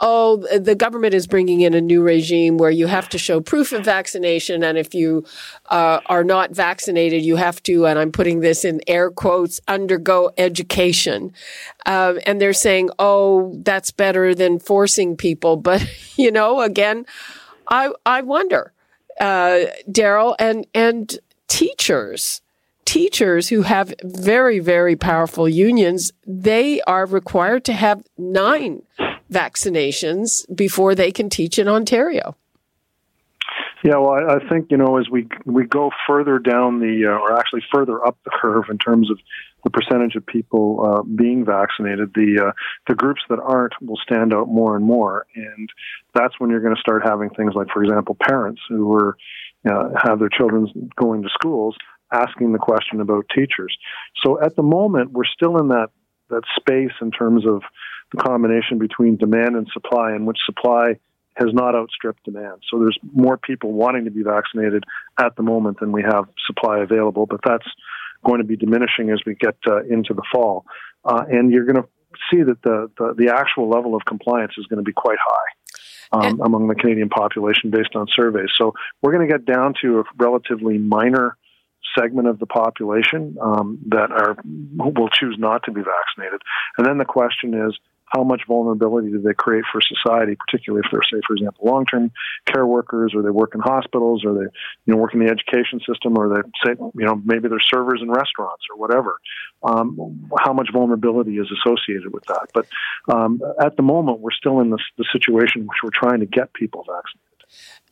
oh, 0.00 0.36
the 0.58 0.74
government 0.74 1.12
is 1.12 1.26
bringing 1.26 1.60
in 1.60 1.74
a 1.74 1.80
new 1.80 2.00
regime 2.02 2.56
where 2.56 2.70
you 2.70 2.86
have 2.86 3.08
to 3.10 3.18
show 3.18 3.40
proof 3.40 3.72
of 3.72 3.84
vaccination. 3.84 4.64
And 4.64 4.78
if 4.78 4.94
you 4.94 5.24
uh, 5.68 6.00
are 6.06 6.24
not 6.24 6.52
vaccinated, 6.52 7.22
you 7.22 7.36
have 7.36 7.62
to, 7.64 7.86
and 7.86 7.98
I'm 7.98 8.10
putting 8.12 8.40
this 8.40 8.64
in 8.64 8.80
air 8.86 9.10
quotes, 9.10 9.60
undergo 9.68 10.30
education. 10.38 11.34
Um, 11.84 12.18
and 12.24 12.40
they're 12.40 12.54
saying, 12.54 12.90
oh, 12.98 13.60
that's 13.62 13.90
better 13.90 14.34
than 14.34 14.58
forcing 14.58 15.16
people. 15.16 15.60
But, 15.70 15.86
you 16.16 16.32
know, 16.32 16.60
again, 16.60 17.06
I, 17.68 17.92
I 18.06 18.22
wonder 18.22 18.72
uh, 19.20 19.66
Darrell, 19.90 20.34
and 20.38 20.66
and 20.74 21.18
teachers, 21.46 22.40
teachers 22.84 23.48
who 23.48 23.62
have 23.62 23.94
very 24.02 24.58
very 24.58 24.96
powerful 24.96 25.48
unions, 25.48 26.12
they 26.26 26.80
are 26.82 27.06
required 27.06 27.64
to 27.66 27.72
have 27.72 28.02
nine 28.18 28.82
vaccinations 29.30 30.44
before 30.54 30.94
they 30.94 31.12
can 31.12 31.30
teach 31.30 31.58
in 31.58 31.68
Ontario. 31.68 32.36
Yeah, 33.82 33.96
well, 33.96 34.10
I, 34.10 34.34
I 34.34 34.48
think 34.48 34.66
you 34.70 34.76
know 34.76 34.98
as 34.98 35.08
we 35.10 35.26
we 35.46 35.64
go 35.64 35.90
further 36.06 36.38
down 36.38 36.80
the, 36.80 37.06
uh, 37.06 37.18
or 37.18 37.38
actually 37.38 37.62
further 37.72 38.04
up 38.04 38.18
the 38.24 38.30
curve 38.30 38.64
in 38.70 38.76
terms 38.76 39.10
of 39.10 39.18
the 39.64 39.70
percentage 39.70 40.16
of 40.16 40.26
people 40.26 40.84
uh, 40.84 41.02
being 41.02 41.44
vaccinated, 41.46 42.12
the 42.14 42.48
uh, 42.48 42.52
the 42.88 42.94
groups 42.94 43.22
that 43.30 43.38
aren't 43.38 43.72
will 43.80 43.98
stand 44.02 44.34
out 44.34 44.48
more 44.48 44.76
and 44.76 44.84
more, 44.84 45.26
and 45.34 45.68
that's 46.14 46.34
when 46.38 46.50
you're 46.50 46.60
going 46.60 46.74
to 46.74 46.80
start 46.80 47.02
having 47.04 47.30
things 47.30 47.54
like, 47.54 47.68
for 47.72 47.82
example, 47.82 48.16
parents 48.20 48.60
who 48.68 48.92
are 48.94 49.16
uh, 49.70 49.88
have 50.02 50.18
their 50.18 50.28
children 50.28 50.90
going 50.96 51.22
to 51.22 51.28
schools 51.30 51.76
asking 52.12 52.52
the 52.52 52.58
question 52.58 53.00
about 53.00 53.24
teachers. 53.34 53.76
So 54.24 54.42
at 54.42 54.56
the 54.56 54.62
moment, 54.62 55.12
we're 55.12 55.24
still 55.24 55.58
in 55.58 55.68
that 55.68 55.88
that 56.28 56.42
space 56.56 56.92
in 57.00 57.10
terms 57.10 57.46
of 57.46 57.62
the 58.12 58.18
combination 58.18 58.78
between 58.78 59.16
demand 59.16 59.56
and 59.56 59.66
supply, 59.72 60.14
in 60.14 60.26
which 60.26 60.38
supply 60.44 60.96
has 61.40 61.52
not 61.52 61.74
outstripped 61.74 62.24
demand. 62.24 62.62
So 62.70 62.78
there's 62.78 62.98
more 63.14 63.36
people 63.36 63.72
wanting 63.72 64.04
to 64.04 64.10
be 64.10 64.22
vaccinated 64.22 64.84
at 65.18 65.34
the 65.36 65.42
moment 65.42 65.80
than 65.80 65.90
we 65.90 66.02
have 66.02 66.26
supply 66.46 66.80
available, 66.80 67.26
but 67.26 67.40
that's 67.44 67.66
going 68.24 68.38
to 68.38 68.44
be 68.44 68.56
diminishing 68.56 69.10
as 69.10 69.20
we 69.24 69.34
get 69.34 69.56
uh, 69.66 69.82
into 69.84 70.12
the 70.14 70.22
fall. 70.32 70.66
Uh, 71.04 71.24
and 71.28 71.50
you're 71.50 71.64
going 71.64 71.82
to 71.82 71.88
see 72.30 72.42
that 72.42 72.60
the, 72.62 72.90
the, 72.98 73.14
the, 73.16 73.34
actual 73.34 73.70
level 73.70 73.94
of 73.94 74.02
compliance 74.04 74.52
is 74.58 74.66
going 74.66 74.78
to 74.78 74.84
be 74.84 74.92
quite 74.92 75.18
high 75.18 76.26
um, 76.26 76.40
among 76.40 76.68
the 76.68 76.74
Canadian 76.74 77.08
population 77.08 77.70
based 77.70 77.94
on 77.94 78.06
surveys. 78.14 78.50
So 78.58 78.74
we're 79.00 79.12
going 79.12 79.26
to 79.26 79.32
get 79.32 79.46
down 79.46 79.74
to 79.82 80.00
a 80.00 80.04
relatively 80.18 80.76
minor 80.76 81.38
segment 81.98 82.28
of 82.28 82.38
the 82.38 82.46
population 82.46 83.36
um, 83.40 83.78
that 83.88 84.10
are 84.12 84.36
will 84.44 85.08
choose 85.08 85.36
not 85.38 85.62
to 85.64 85.72
be 85.72 85.80
vaccinated. 85.80 86.42
And 86.76 86.86
then 86.86 86.98
the 86.98 87.04
question 87.04 87.54
is, 87.54 87.78
how 88.10 88.24
much 88.24 88.42
vulnerability 88.46 89.10
do 89.10 89.20
they 89.20 89.34
create 89.34 89.64
for 89.72 89.80
society, 89.80 90.36
particularly 90.36 90.82
if 90.84 90.90
they're, 90.90 91.02
say, 91.02 91.20
for 91.26 91.34
example, 91.34 91.64
long-term 91.64 92.10
care 92.46 92.66
workers, 92.66 93.12
or 93.14 93.22
they 93.22 93.30
work 93.30 93.54
in 93.54 93.60
hospitals, 93.60 94.24
or 94.24 94.34
they, 94.34 94.48
you 94.86 94.94
know, 94.94 94.96
work 94.96 95.14
in 95.14 95.20
the 95.20 95.30
education 95.30 95.80
system, 95.88 96.18
or 96.18 96.28
they 96.28 96.40
say, 96.64 96.74
you 96.78 97.06
know, 97.06 97.20
maybe 97.24 97.48
they're 97.48 97.60
servers 97.60 98.00
in 98.02 98.10
restaurants 98.10 98.64
or 98.70 98.76
whatever. 98.76 99.18
Um, 99.62 100.30
how 100.38 100.52
much 100.52 100.68
vulnerability 100.72 101.36
is 101.36 101.48
associated 101.50 102.12
with 102.12 102.24
that? 102.24 102.48
But 102.52 102.66
um, 103.12 103.40
at 103.60 103.76
the 103.76 103.82
moment, 103.82 104.20
we're 104.20 104.32
still 104.32 104.60
in 104.60 104.70
the 104.70 105.04
situation 105.12 105.62
which 105.62 105.78
we're 105.82 105.90
trying 105.94 106.20
to 106.20 106.26
get 106.26 106.52
people 106.52 106.84
vaccinated. 106.86 107.29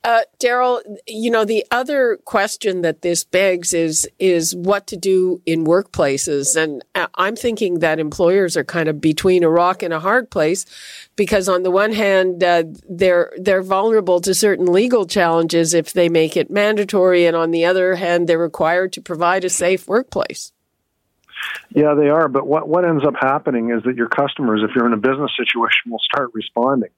Uh, 0.04 0.20
Darrell, 0.38 0.80
you 1.06 1.30
know 1.30 1.44
the 1.44 1.66
other 1.70 2.18
question 2.24 2.82
that 2.82 3.02
this 3.02 3.24
begs 3.24 3.74
is 3.74 4.08
is 4.18 4.54
what 4.54 4.86
to 4.86 4.96
do 4.96 5.42
in 5.44 5.64
workplaces, 5.64 6.56
and 6.56 6.84
uh, 6.94 7.08
I'm 7.16 7.34
thinking 7.34 7.80
that 7.80 7.98
employers 7.98 8.56
are 8.56 8.64
kind 8.64 8.88
of 8.88 9.00
between 9.00 9.42
a 9.42 9.50
rock 9.50 9.82
and 9.82 9.92
a 9.92 9.98
hard 10.00 10.30
place, 10.30 10.64
because 11.16 11.48
on 11.48 11.64
the 11.64 11.70
one 11.70 11.92
hand 11.92 12.44
uh, 12.44 12.62
they're 12.88 13.32
they're 13.38 13.62
vulnerable 13.62 14.20
to 14.20 14.34
certain 14.34 14.66
legal 14.66 15.04
challenges 15.04 15.74
if 15.74 15.92
they 15.92 16.08
make 16.08 16.36
it 16.36 16.48
mandatory, 16.48 17.26
and 17.26 17.36
on 17.36 17.50
the 17.50 17.64
other 17.64 17.96
hand 17.96 18.28
they're 18.28 18.38
required 18.38 18.92
to 18.92 19.00
provide 19.00 19.44
a 19.44 19.50
safe 19.50 19.88
workplace. 19.88 20.52
Yeah, 21.74 21.94
they 21.94 22.08
are. 22.08 22.28
But 22.28 22.46
what 22.46 22.68
what 22.68 22.84
ends 22.84 23.04
up 23.04 23.14
happening 23.18 23.70
is 23.70 23.82
that 23.82 23.96
your 23.96 24.08
customers, 24.08 24.62
if 24.62 24.74
you're 24.74 24.86
in 24.86 24.92
a 24.92 24.96
business 24.96 25.32
situation, 25.36 25.90
will 25.90 25.98
start 25.98 26.30
responding. 26.34 26.90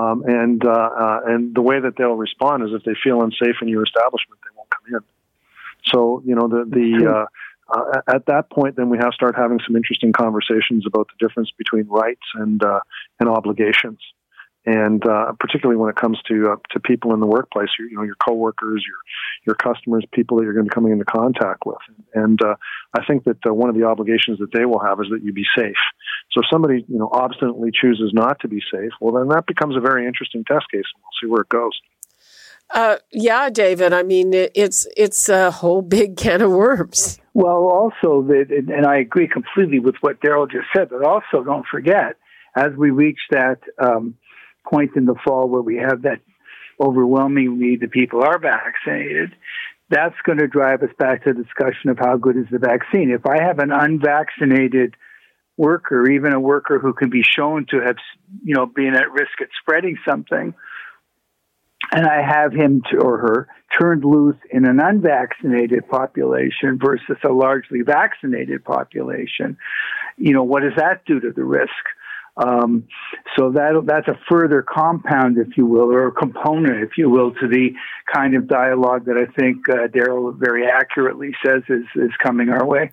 Um, 0.00 0.24
and 0.26 0.64
uh, 0.64 0.70
uh, 0.70 1.20
and 1.26 1.54
the 1.54 1.62
way 1.62 1.80
that 1.80 1.96
they'll 1.96 2.16
respond 2.16 2.62
is 2.64 2.70
if 2.72 2.84
they 2.84 2.94
feel 3.02 3.22
unsafe 3.22 3.56
in 3.62 3.68
your 3.68 3.82
establishment, 3.82 4.40
they 4.44 4.54
won't 4.56 4.68
come 4.70 4.94
in. 4.94 5.00
So 5.92 6.22
you 6.24 6.34
know 6.34 6.48
the 6.48 6.64
the 6.68 7.10
uh, 7.10 7.26
uh, 7.68 8.00
at 8.06 8.26
that 8.26 8.50
point, 8.50 8.76
then 8.76 8.90
we 8.90 8.98
have 8.98 9.10
to 9.10 9.14
start 9.14 9.36
having 9.36 9.58
some 9.66 9.74
interesting 9.74 10.12
conversations 10.12 10.84
about 10.86 11.08
the 11.08 11.26
difference 11.26 11.50
between 11.56 11.86
rights 11.88 12.26
and 12.34 12.62
uh, 12.62 12.80
and 13.20 13.28
obligations 13.28 13.98
and 14.66 15.06
uh, 15.06 15.32
particularly 15.38 15.78
when 15.78 15.88
it 15.88 15.96
comes 15.96 16.18
to 16.28 16.50
uh, 16.50 16.56
to 16.72 16.80
people 16.80 17.14
in 17.14 17.20
the 17.20 17.26
workplace, 17.26 17.68
you, 17.78 17.86
you 17.86 17.96
know, 17.96 18.02
your 18.02 18.16
coworkers, 18.16 18.84
your 18.86 18.98
your 19.46 19.54
customers, 19.54 20.04
people 20.12 20.36
that 20.36 20.42
you're 20.42 20.52
going 20.52 20.66
to 20.66 20.70
be 20.70 20.74
coming 20.74 20.92
into 20.92 21.04
contact 21.04 21.64
with. 21.64 21.78
And 22.14 22.40
uh, 22.42 22.56
I 22.92 23.04
think 23.06 23.24
that 23.24 23.38
uh, 23.46 23.54
one 23.54 23.70
of 23.70 23.76
the 23.76 23.84
obligations 23.84 24.40
that 24.40 24.52
they 24.52 24.64
will 24.64 24.80
have 24.80 25.00
is 25.00 25.06
that 25.10 25.22
you 25.22 25.32
be 25.32 25.46
safe. 25.56 25.76
So 26.32 26.40
if 26.40 26.46
somebody 26.52 26.84
you 26.88 26.98
know 26.98 27.08
obstinately 27.12 27.70
chooses 27.72 28.10
not 28.12 28.40
to 28.40 28.48
be 28.48 28.60
safe, 28.72 28.90
well, 29.00 29.14
then 29.14 29.28
that 29.28 29.46
becomes 29.46 29.76
a 29.76 29.80
very 29.80 30.06
interesting 30.06 30.44
test 30.44 30.66
case, 30.70 30.84
and 30.94 31.02
we'll 31.02 31.16
see 31.22 31.30
where 31.30 31.42
it 31.42 31.48
goes. 31.48 31.72
Uh, 32.68 32.96
yeah, 33.12 33.48
David. 33.48 33.92
I 33.92 34.02
mean, 34.02 34.32
it's 34.34 34.88
it's 34.96 35.28
a 35.28 35.52
whole 35.52 35.80
big 35.80 36.16
can 36.16 36.42
of 36.42 36.50
worms. 36.50 37.20
Well, 37.34 37.68
also 37.68 38.22
that, 38.22 38.46
and 38.50 38.84
I 38.84 38.98
agree 38.98 39.28
completely 39.28 39.78
with 39.78 39.94
what 40.00 40.20
Darrell 40.20 40.46
just 40.46 40.66
said, 40.74 40.88
but 40.88 41.04
also 41.04 41.44
don't 41.44 41.66
forget 41.70 42.16
as 42.56 42.72
we 42.76 42.90
reach 42.90 43.20
that. 43.30 43.58
Um, 43.78 44.16
point 44.70 44.92
in 44.96 45.04
the 45.04 45.14
fall 45.24 45.48
where 45.48 45.62
we 45.62 45.76
have 45.76 46.02
that 46.02 46.20
overwhelmingly 46.80 47.76
the 47.76 47.88
people 47.88 48.22
are 48.22 48.38
vaccinated, 48.38 49.34
that's 49.88 50.16
going 50.24 50.38
to 50.38 50.48
drive 50.48 50.82
us 50.82 50.90
back 50.98 51.24
to 51.24 51.32
the 51.32 51.42
discussion 51.42 51.90
of 51.90 51.98
how 51.98 52.16
good 52.16 52.36
is 52.36 52.46
the 52.50 52.58
vaccine. 52.58 53.10
If 53.10 53.26
I 53.26 53.42
have 53.42 53.58
an 53.58 53.70
unvaccinated 53.72 54.94
worker, 55.56 56.10
even 56.10 56.34
a 56.34 56.40
worker 56.40 56.78
who 56.78 56.92
can 56.92 57.08
be 57.08 57.22
shown 57.22 57.66
to 57.70 57.80
have, 57.80 57.96
you 58.44 58.54
know, 58.54 58.66
been 58.66 58.94
at 58.94 59.12
risk 59.12 59.40
at 59.40 59.48
spreading 59.60 59.96
something, 60.06 60.54
and 61.92 62.06
I 62.06 62.20
have 62.20 62.52
him 62.52 62.82
or 63.00 63.18
her 63.18 63.48
turned 63.78 64.04
loose 64.04 64.36
in 64.50 64.66
an 64.66 64.80
unvaccinated 64.80 65.88
population 65.88 66.78
versus 66.82 67.16
a 67.24 67.32
largely 67.32 67.82
vaccinated 67.82 68.64
population, 68.64 69.56
you 70.16 70.32
know, 70.32 70.42
what 70.42 70.62
does 70.62 70.72
that 70.76 71.04
do 71.04 71.20
to 71.20 71.32
the 71.32 71.44
risk? 71.44 71.70
Um, 72.36 72.86
so 73.36 73.50
that 73.52 73.82
that's 73.86 74.08
a 74.08 74.18
further 74.28 74.62
compound, 74.62 75.38
if 75.38 75.56
you 75.56 75.64
will, 75.64 75.90
or 75.90 76.08
a 76.08 76.12
component, 76.12 76.82
if 76.82 76.98
you 76.98 77.08
will, 77.08 77.32
to 77.32 77.48
the 77.48 77.70
kind 78.14 78.34
of 78.34 78.46
dialogue 78.46 79.06
that 79.06 79.16
I 79.16 79.32
think 79.40 79.68
uh, 79.68 79.86
Darrell 79.86 80.32
very 80.32 80.66
accurately 80.66 81.30
says 81.44 81.62
is 81.68 81.84
is 81.96 82.10
coming 82.22 82.50
our 82.50 82.66
way. 82.66 82.92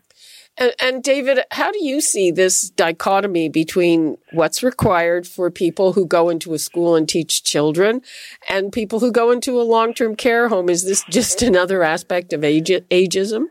And, 0.55 0.73
and, 0.79 1.03
David, 1.03 1.39
how 1.49 1.71
do 1.71 1.83
you 1.83 1.99
see 1.99 2.29
this 2.29 2.69
dichotomy 2.69 3.49
between 3.49 4.17
what's 4.33 4.61
required 4.61 5.25
for 5.25 5.49
people 5.49 5.93
who 5.93 6.05
go 6.05 6.29
into 6.29 6.53
a 6.53 6.59
school 6.59 6.95
and 6.95 7.09
teach 7.09 7.43
children 7.43 8.01
and 8.47 8.71
people 8.71 8.99
who 8.99 9.11
go 9.11 9.31
into 9.31 9.59
a 9.59 9.63
long 9.63 9.95
term 9.95 10.15
care 10.15 10.49
home? 10.49 10.69
Is 10.69 10.83
this 10.83 11.03
just 11.09 11.41
another 11.41 11.81
aspect 11.81 12.33
of 12.33 12.43
age, 12.43 12.69
ageism? 12.69 13.45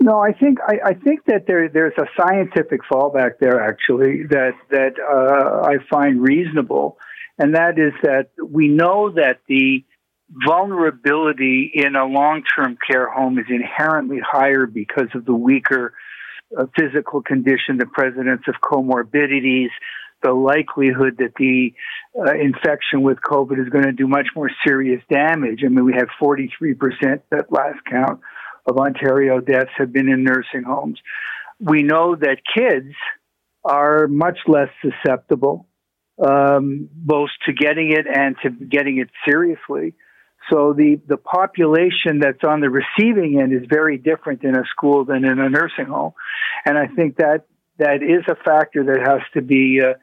No, 0.00 0.20
I 0.20 0.32
think 0.32 0.58
I, 0.66 0.90
I 0.90 0.94
think 0.94 1.24
that 1.26 1.46
there 1.46 1.68
there's 1.68 1.94
a 1.98 2.06
scientific 2.20 2.80
fallback 2.90 3.38
there 3.40 3.60
actually 3.60 4.24
that 4.30 4.52
that 4.70 4.94
uh, 4.98 5.68
I 5.68 5.76
find 5.90 6.20
reasonable, 6.20 6.98
and 7.38 7.54
that 7.54 7.78
is 7.78 7.92
that 8.02 8.30
we 8.42 8.68
know 8.68 9.12
that 9.12 9.40
the 9.48 9.84
vulnerability 10.46 11.70
in 11.74 11.94
a 11.94 12.06
long-term 12.06 12.78
care 12.90 13.08
home 13.10 13.38
is 13.38 13.44
inherently 13.50 14.18
higher 14.18 14.66
because 14.66 15.08
of 15.14 15.26
the 15.26 15.34
weaker 15.34 15.92
uh, 16.58 16.64
physical 16.76 17.22
condition, 17.22 17.76
the 17.78 17.86
presence 17.86 18.40
of 18.48 18.54
comorbidities, 18.62 19.68
the 20.22 20.32
likelihood 20.32 21.18
that 21.18 21.34
the 21.36 21.74
uh, 22.18 22.32
infection 22.34 23.02
with 23.02 23.18
COVID 23.20 23.60
is 23.60 23.68
going 23.68 23.84
to 23.84 23.92
do 23.92 24.06
much 24.06 24.28
more 24.34 24.50
serious 24.66 25.02
damage. 25.10 25.60
I 25.64 25.68
mean, 25.68 25.84
we 25.84 25.92
had 25.92 26.06
43% 26.20 27.20
at 27.32 27.52
last 27.52 27.78
count 27.90 28.20
of 28.66 28.78
Ontario 28.78 29.40
deaths 29.40 29.70
have 29.76 29.92
been 29.92 30.08
in 30.08 30.24
nursing 30.24 30.62
homes. 30.64 30.98
We 31.60 31.82
know 31.82 32.16
that 32.16 32.38
kids 32.56 32.94
are 33.64 34.08
much 34.08 34.38
less 34.46 34.68
susceptible, 34.80 35.66
um, 36.24 36.88
both 36.92 37.30
to 37.46 37.52
getting 37.52 37.92
it 37.92 38.06
and 38.06 38.36
to 38.42 38.50
getting 38.50 38.98
it 38.98 39.08
seriously. 39.26 39.94
So 40.50 40.72
the, 40.72 41.00
the 41.06 41.16
population 41.16 42.18
that's 42.18 42.42
on 42.42 42.60
the 42.60 42.70
receiving 42.70 43.40
end 43.40 43.52
is 43.52 43.62
very 43.68 43.96
different 43.96 44.42
in 44.42 44.56
a 44.56 44.64
school 44.64 45.04
than 45.04 45.24
in 45.24 45.38
a 45.38 45.48
nursing 45.48 45.86
home. 45.86 46.12
And 46.64 46.76
I 46.76 46.88
think 46.88 47.16
that 47.16 47.46
that 47.78 48.02
is 48.02 48.24
a 48.28 48.34
factor 48.44 48.84
that 48.84 49.00
has 49.06 49.20
to 49.34 49.42
be 49.42 49.80
uh, 49.80 49.94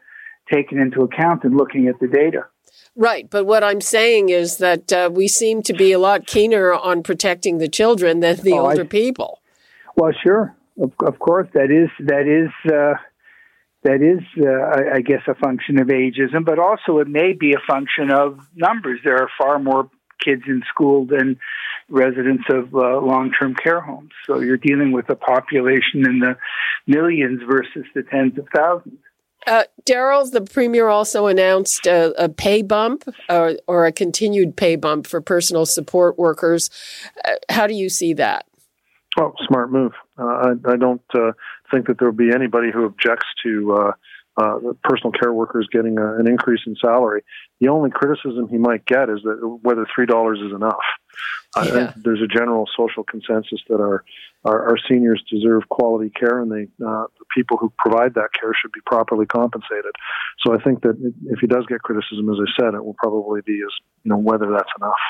taken 0.51 0.79
into 0.79 1.01
account 1.01 1.43
in 1.43 1.55
looking 1.55 1.87
at 1.87 1.99
the 1.99 2.07
data. 2.07 2.45
Right. 2.95 3.29
But 3.29 3.45
what 3.45 3.63
I'm 3.63 3.81
saying 3.81 4.29
is 4.29 4.57
that 4.57 4.91
uh, 4.91 5.09
we 5.11 5.27
seem 5.27 5.61
to 5.63 5.73
be 5.73 5.91
a 5.91 5.99
lot 5.99 6.27
keener 6.27 6.73
on 6.73 7.03
protecting 7.03 7.57
the 7.57 7.69
children 7.69 8.19
than 8.19 8.37
the 8.37 8.53
oh, 8.53 8.69
older 8.69 8.83
I, 8.83 8.87
people. 8.87 9.39
Well, 9.95 10.11
sure. 10.23 10.55
Of, 10.81 10.91
of, 11.05 11.19
course, 11.19 11.47
that 11.53 11.71
is, 11.71 11.89
that 12.05 12.27
is, 12.27 12.71
uh, 12.71 12.95
that 13.83 14.01
is, 14.01 14.23
uh, 14.41 14.95
I 14.95 15.01
guess, 15.01 15.21
a 15.27 15.35
function 15.35 15.79
of 15.79 15.87
ageism, 15.87 16.45
but 16.45 16.59
also 16.59 16.99
it 16.99 17.07
may 17.07 17.33
be 17.33 17.53
a 17.53 17.71
function 17.71 18.11
of 18.11 18.39
numbers. 18.55 18.99
There 19.03 19.17
are 19.17 19.29
far 19.37 19.59
more 19.59 19.89
kids 20.23 20.43
in 20.47 20.63
school 20.69 21.05
than 21.05 21.39
residents 21.89 22.43
of 22.49 22.73
uh, 22.73 22.99
long-term 22.99 23.55
care 23.55 23.81
homes. 23.81 24.11
So 24.27 24.39
you're 24.39 24.57
dealing 24.57 24.91
with 24.91 25.09
a 25.09 25.15
population 25.15 26.05
in 26.05 26.19
the 26.19 26.37
millions 26.87 27.41
versus 27.49 27.85
the 27.95 28.03
tens 28.03 28.37
of 28.37 28.47
thousands. 28.55 28.99
Uh, 29.47 29.63
Darrell, 29.85 30.29
the 30.29 30.41
premier 30.41 30.89
also 30.89 31.27
announced 31.27 31.87
a, 31.87 32.13
a 32.23 32.29
pay 32.29 32.61
bump 32.61 33.03
or, 33.29 33.55
or, 33.67 33.85
a 33.85 33.91
continued 33.91 34.55
pay 34.55 34.75
bump 34.75 35.07
for 35.07 35.21
personal 35.21 35.65
support 35.65 36.19
workers. 36.19 36.69
Uh, 37.25 37.35
how 37.49 37.65
do 37.65 37.73
you 37.73 37.89
see 37.89 38.13
that? 38.13 38.45
Well, 39.17 39.33
smart 39.47 39.71
move. 39.71 39.93
Uh, 40.17 40.23
I, 40.23 40.73
I, 40.73 40.77
don't 40.77 41.01
uh, 41.13 41.31
think 41.71 41.87
that 41.87 41.99
there 41.99 42.09
will 42.09 42.17
be 42.17 42.31
anybody 42.33 42.69
who 42.71 42.85
objects 42.85 43.27
to 43.43 43.93
uh, 44.39 44.59
personal 44.83 45.11
care 45.11 45.33
workers 45.33 45.67
getting 45.71 45.97
a, 45.97 46.17
an 46.17 46.27
increase 46.27 46.61
in 46.65 46.75
salary. 46.75 47.23
The 47.59 47.67
only 47.67 47.89
criticism 47.89 48.47
he 48.49 48.57
might 48.57 48.85
get 48.85 49.09
is 49.09 49.19
that 49.23 49.59
whether 49.61 49.85
three 49.93 50.05
dollars 50.05 50.39
is 50.39 50.53
enough. 50.53 50.85
I 51.55 51.67
think 51.67 51.91
there's 52.03 52.21
a 52.21 52.27
general 52.27 52.69
social 52.77 53.03
consensus 53.03 53.59
that 53.69 53.81
our, 53.81 54.03
our, 54.45 54.69
our 54.69 54.77
seniors 54.87 55.23
deserve 55.29 55.67
quality 55.67 56.11
care, 56.11 56.39
and 56.39 56.51
they 56.51 56.63
uh, 56.85 57.05
the 57.17 57.25
people 57.35 57.57
who 57.57 57.73
provide 57.77 58.13
that 58.13 58.29
care 58.39 58.53
should 58.53 58.71
be 58.71 58.81
properly 58.85 59.25
compensated. 59.25 59.91
So 60.45 60.53
I 60.53 60.61
think 60.61 60.83
that 60.83 60.95
if 61.25 61.39
he 61.39 61.47
does 61.47 61.65
get 61.67 61.81
criticism, 61.81 62.29
as 62.29 62.37
I 62.39 62.61
said, 62.61 62.75
it 62.75 62.85
will 62.85 62.95
probably 62.95 63.41
be 63.41 63.55
as 63.65 63.73
you 64.03 64.09
know 64.09 64.17
whether 64.17 64.51
that's 64.51 64.71
enough. 64.77 65.03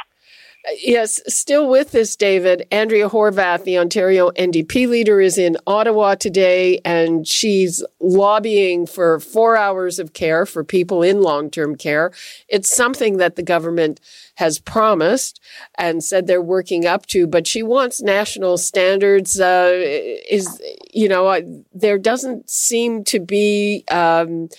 Yes, 0.77 1.21
still 1.27 1.69
with 1.69 1.95
us, 1.95 2.15
David. 2.17 2.67
Andrea 2.69 3.09
Horwath, 3.09 3.63
the 3.63 3.77
Ontario 3.77 4.29
NDP 4.31 4.89
leader, 4.89 5.21
is 5.21 5.37
in 5.37 5.57
Ottawa 5.65 6.15
today, 6.15 6.81
and 6.83 7.25
she's 7.25 7.83
lobbying 8.01 8.85
for 8.85 9.21
four 9.21 9.55
hours 9.55 9.99
of 9.99 10.11
care 10.13 10.45
for 10.45 10.65
people 10.65 11.01
in 11.01 11.21
long 11.21 11.49
term 11.49 11.75
care. 11.75 12.11
It's 12.49 12.73
something 12.75 13.17
that 13.17 13.37
the 13.37 13.41
government 13.41 14.01
has 14.35 14.59
promised 14.59 15.39
and 15.77 16.03
said 16.03 16.27
they're 16.27 16.41
working 16.41 16.85
up 16.85 17.05
to, 17.07 17.25
but 17.25 17.47
she 17.47 17.63
wants 17.63 18.01
national 18.01 18.57
standards. 18.57 19.39
Uh, 19.39 19.71
is, 19.73 20.61
you 20.93 21.07
know, 21.07 21.63
there 21.73 21.97
doesn't 21.97 22.49
seem 22.49 23.05
to 23.05 23.19
be. 23.19 23.85
Um, 23.89 24.49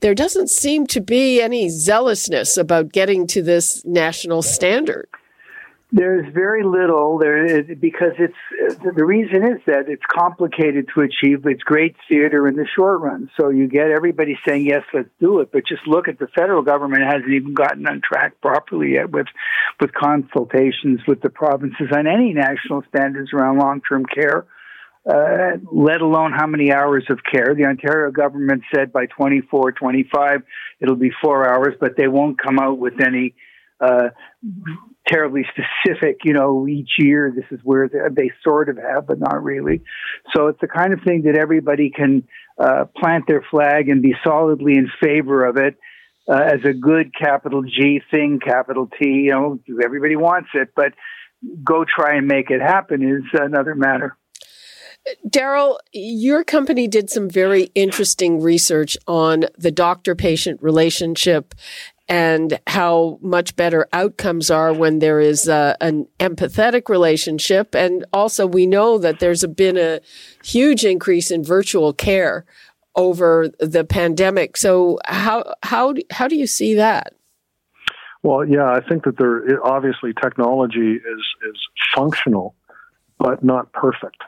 there 0.00 0.14
doesn't 0.14 0.48
seem 0.48 0.86
to 0.88 1.00
be 1.00 1.40
any 1.40 1.68
zealousness 1.68 2.56
about 2.56 2.92
getting 2.92 3.26
to 3.28 3.42
this 3.42 3.84
national 3.84 4.42
standard. 4.42 5.08
There's 5.90 6.30
very 6.34 6.64
little 6.64 7.16
there 7.18 7.62
because 7.62 8.12
it's 8.18 8.78
the 8.84 9.04
reason 9.04 9.42
is 9.42 9.62
that 9.66 9.88
it's 9.88 10.02
complicated 10.06 10.90
to 10.94 11.00
achieve. 11.00 11.46
It's 11.46 11.62
great 11.62 11.96
theater 12.06 12.46
in 12.46 12.56
the 12.56 12.66
short 12.76 13.00
run. 13.00 13.30
So 13.40 13.48
you 13.48 13.68
get 13.68 13.90
everybody 13.90 14.38
saying 14.46 14.66
yes, 14.66 14.82
let's 14.92 15.08
do 15.18 15.40
it, 15.40 15.50
but 15.50 15.62
just 15.66 15.86
look 15.86 16.06
at 16.06 16.18
the 16.18 16.26
federal 16.36 16.60
government 16.60 17.04
hasn't 17.04 17.32
even 17.32 17.54
gotten 17.54 17.86
on 17.86 18.02
track 18.04 18.38
properly 18.42 18.94
yet 18.94 19.10
with 19.10 19.28
with 19.80 19.94
consultations 19.94 21.00
with 21.08 21.22
the 21.22 21.30
provinces 21.30 21.88
on 21.90 22.06
any 22.06 22.34
national 22.34 22.82
standards 22.88 23.32
around 23.32 23.56
long 23.56 23.80
term 23.80 24.04
care. 24.04 24.44
Uh, 25.08 25.56
let 25.72 26.02
alone 26.02 26.32
how 26.36 26.46
many 26.46 26.70
hours 26.70 27.06
of 27.08 27.20
care. 27.24 27.54
The 27.54 27.64
Ontario 27.64 28.10
government 28.10 28.62
said 28.74 28.92
by 28.92 29.06
24, 29.06 29.72
25, 29.72 30.42
it'll 30.80 30.96
be 30.96 31.12
four 31.22 31.48
hours, 31.48 31.76
but 31.80 31.96
they 31.96 32.08
won't 32.08 32.38
come 32.38 32.58
out 32.58 32.78
with 32.78 33.00
any 33.00 33.34
uh, 33.80 34.08
terribly 35.08 35.44
specific. 35.50 36.18
You 36.24 36.34
know, 36.34 36.66
each 36.68 36.90
year 36.98 37.32
this 37.34 37.46
is 37.50 37.60
where 37.64 37.88
they 37.88 38.30
sort 38.42 38.68
of 38.68 38.76
have, 38.76 39.06
but 39.06 39.18
not 39.18 39.42
really. 39.42 39.82
So 40.34 40.48
it's 40.48 40.60
the 40.60 40.68
kind 40.68 40.92
of 40.92 41.00
thing 41.04 41.22
that 41.22 41.36
everybody 41.36 41.90
can 41.90 42.24
uh, 42.58 42.84
plant 42.96 43.24
their 43.26 43.44
flag 43.50 43.88
and 43.88 44.02
be 44.02 44.14
solidly 44.24 44.74
in 44.74 44.88
favor 45.02 45.44
of 45.44 45.56
it. 45.56 45.76
Uh, 46.30 46.42
as 46.42 46.60
a 46.64 46.74
good 46.74 47.10
capital 47.18 47.62
G 47.62 48.02
thing, 48.10 48.38
capital 48.44 48.86
T, 48.86 49.08
you 49.08 49.30
know, 49.30 49.58
everybody 49.82 50.14
wants 50.14 50.50
it, 50.52 50.68
but 50.76 50.92
go 51.64 51.84
try 51.84 52.16
and 52.16 52.26
make 52.26 52.50
it 52.50 52.60
happen 52.60 53.02
is 53.02 53.40
another 53.40 53.74
matter. 53.74 54.16
Darrell, 55.28 55.80
your 55.92 56.44
company 56.44 56.88
did 56.88 57.10
some 57.10 57.28
very 57.28 57.70
interesting 57.74 58.40
research 58.40 58.96
on 59.06 59.44
the 59.56 59.70
doctor 59.70 60.14
patient 60.14 60.62
relationship 60.62 61.54
and 62.08 62.58
how 62.66 63.18
much 63.20 63.54
better 63.54 63.86
outcomes 63.92 64.50
are 64.50 64.72
when 64.72 64.98
there 64.98 65.20
is 65.20 65.46
a, 65.46 65.76
an 65.80 66.06
empathetic 66.18 66.88
relationship. 66.88 67.74
And 67.74 68.04
also, 68.12 68.46
we 68.46 68.66
know 68.66 68.98
that 68.98 69.20
there's 69.20 69.44
been 69.44 69.76
a 69.76 70.00
huge 70.42 70.84
increase 70.84 71.30
in 71.30 71.44
virtual 71.44 71.92
care 71.92 72.46
over 72.96 73.48
the 73.60 73.84
pandemic. 73.84 74.56
So, 74.56 74.98
how 75.04 75.54
how 75.62 75.94
how 76.10 76.28
do 76.28 76.36
you 76.36 76.46
see 76.46 76.74
that? 76.74 77.12
Well, 78.22 78.44
yeah, 78.44 78.70
I 78.70 78.80
think 78.80 79.04
that 79.04 79.18
there 79.18 79.64
obviously 79.64 80.12
technology 80.14 80.94
is 80.94 81.24
is 81.50 81.68
functional, 81.94 82.54
but 83.18 83.44
not 83.44 83.72
perfect. 83.72 84.22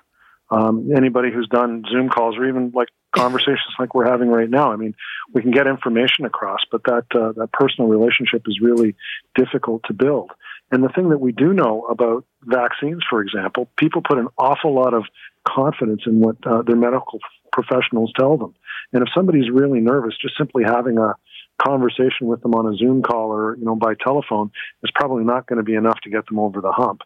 Um, 0.51 0.91
anybody 0.97 1.31
who's 1.33 1.49
done 1.49 1.85
Zoom 1.91 2.09
calls 2.09 2.37
or 2.37 2.49
even 2.49 2.73
like 2.75 2.89
conversations 3.17 3.75
like 3.79 3.95
we're 3.95 4.11
having 4.11 4.29
right 4.29 4.51
now. 4.51 4.73
I 4.73 4.77
mean, 4.77 4.95
we 5.33 5.43
can 5.43 5.51
get 5.51 5.67
information 5.67 6.25
across, 6.25 6.61
but 6.71 6.83
that 6.85 7.05
uh, 7.15 7.33
that 7.33 7.51
personal 7.53 7.89
relationship 7.89 8.43
is 8.47 8.59
really 8.61 8.97
difficult 9.35 9.83
to 9.87 9.93
build. 9.93 10.31
And 10.73 10.85
the 10.85 10.89
thing 10.89 11.09
that 11.11 11.21
we 11.21 11.33
do 11.33 11.53
know 11.53 11.87
about 11.91 12.25
vaccines, 12.43 13.03
for 13.09 13.21
example, 13.21 13.69
people 13.77 14.03
put 14.03 14.19
an 14.19 14.29
awful 14.39 14.75
lot 14.75 14.95
of 14.95 15.05
confidence 15.47 16.03
in 16.07 16.21
what 16.21 16.37
uh, 16.47 16.63
their 16.63 16.77
medical 16.77 17.19
professionals 17.53 18.13
tell 18.19 18.37
them. 18.37 18.55
And 18.93 19.03
if 19.03 19.09
somebody's 19.15 19.51
really 19.51 19.81
nervous, 19.81 20.15
just 20.21 20.37
simply 20.39 20.63
having 20.65 20.99
a 20.99 21.15
conversation 21.61 22.27
with 22.27 22.43
them 22.43 22.55
on 22.55 22.73
a 22.73 22.77
Zoom 22.77 23.03
call 23.03 23.33
or 23.33 23.57
you 23.57 23.65
know 23.65 23.77
by 23.77 23.95
telephone 23.95 24.51
is 24.83 24.91
probably 24.95 25.25
not 25.25 25.47
going 25.47 25.59
to 25.59 25.63
be 25.63 25.75
enough 25.75 25.99
to 26.05 26.11
get 26.11 26.27
them 26.27 26.39
over 26.39 26.61
the 26.61 26.73
hump. 26.73 27.03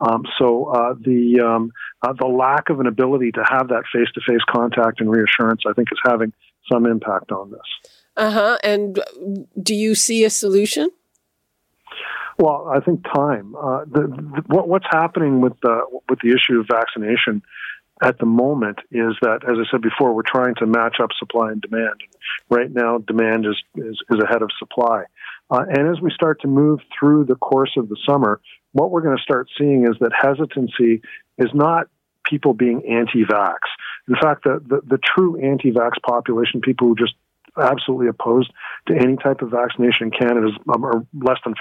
Um, 0.00 0.22
so 0.38 0.66
uh, 0.66 0.94
the 0.94 1.40
um, 1.40 1.72
uh, 2.02 2.12
the 2.12 2.26
lack 2.26 2.70
of 2.70 2.80
an 2.80 2.86
ability 2.86 3.32
to 3.32 3.44
have 3.48 3.68
that 3.68 3.84
face 3.92 4.08
to 4.14 4.20
face 4.26 4.42
contact 4.48 5.00
and 5.00 5.10
reassurance, 5.10 5.62
I 5.68 5.72
think, 5.72 5.88
is 5.90 5.98
having 6.04 6.32
some 6.70 6.86
impact 6.86 7.32
on 7.32 7.50
this. 7.50 7.92
Uh 8.16 8.30
huh. 8.30 8.58
And 8.62 9.00
do 9.60 9.74
you 9.74 9.94
see 9.94 10.24
a 10.24 10.30
solution? 10.30 10.90
Well, 12.38 12.70
I 12.72 12.78
think 12.78 13.02
time. 13.04 13.56
Uh, 13.56 13.84
the, 13.84 14.02
the, 14.02 14.42
what, 14.46 14.68
what's 14.68 14.86
happening 14.90 15.40
with 15.40 15.54
the 15.62 15.80
with 16.08 16.20
the 16.20 16.28
issue 16.28 16.60
of 16.60 16.66
vaccination 16.70 17.42
at 18.02 18.18
the 18.18 18.26
moment 18.26 18.78
is 18.90 19.14
that, 19.22 19.40
as 19.44 19.56
I 19.58 19.70
said 19.70 19.82
before, 19.82 20.12
we're 20.14 20.22
trying 20.22 20.54
to 20.56 20.66
match 20.66 20.96
up 21.02 21.10
supply 21.18 21.50
and 21.50 21.60
demand. 21.60 22.00
Right 22.48 22.70
now, 22.70 22.98
demand 22.98 23.46
is 23.46 23.56
is, 23.76 23.98
is 24.10 24.20
ahead 24.22 24.42
of 24.42 24.50
supply. 24.58 25.04
Uh, 25.50 25.64
and 25.68 25.88
as 25.88 26.00
we 26.00 26.10
start 26.10 26.40
to 26.42 26.48
move 26.48 26.80
through 26.98 27.24
the 27.24 27.34
course 27.34 27.72
of 27.76 27.88
the 27.88 27.96
summer, 28.06 28.40
what 28.72 28.90
we're 28.90 29.00
going 29.00 29.16
to 29.16 29.22
start 29.22 29.48
seeing 29.58 29.84
is 29.84 29.96
that 30.00 30.12
hesitancy 30.14 31.00
is 31.38 31.48
not 31.54 31.88
people 32.24 32.52
being 32.52 32.82
anti-vax. 32.86 33.58
In 34.06 34.14
fact, 34.20 34.44
the, 34.44 34.60
the, 34.66 34.80
the 34.86 34.98
true 34.98 35.40
anti-vax 35.42 35.92
population, 36.06 36.60
people 36.60 36.88
who 36.88 36.94
just 36.94 37.14
absolutely 37.60 38.08
opposed 38.08 38.52
to 38.86 38.94
any 38.94 39.16
type 39.16 39.40
of 39.40 39.50
vaccination 39.50 40.08
in 40.08 40.10
Canada 40.10 40.48
is, 40.48 40.54
um, 40.72 40.84
are 40.84 41.06
less 41.14 41.38
than 41.44 41.54
5%. 41.54 41.56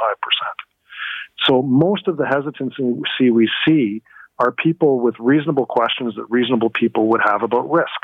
So 1.46 1.62
most 1.62 2.08
of 2.08 2.18
the 2.18 2.26
hesitancy 2.26 3.32
we 3.32 3.50
see 3.66 4.02
are 4.40 4.52
people 4.52 5.00
with 5.00 5.16
reasonable 5.20 5.66
questions 5.66 6.16
that 6.16 6.26
reasonable 6.30 6.70
people 6.70 7.08
would 7.10 7.22
have 7.24 7.44
about 7.44 7.70
risk. 7.72 8.00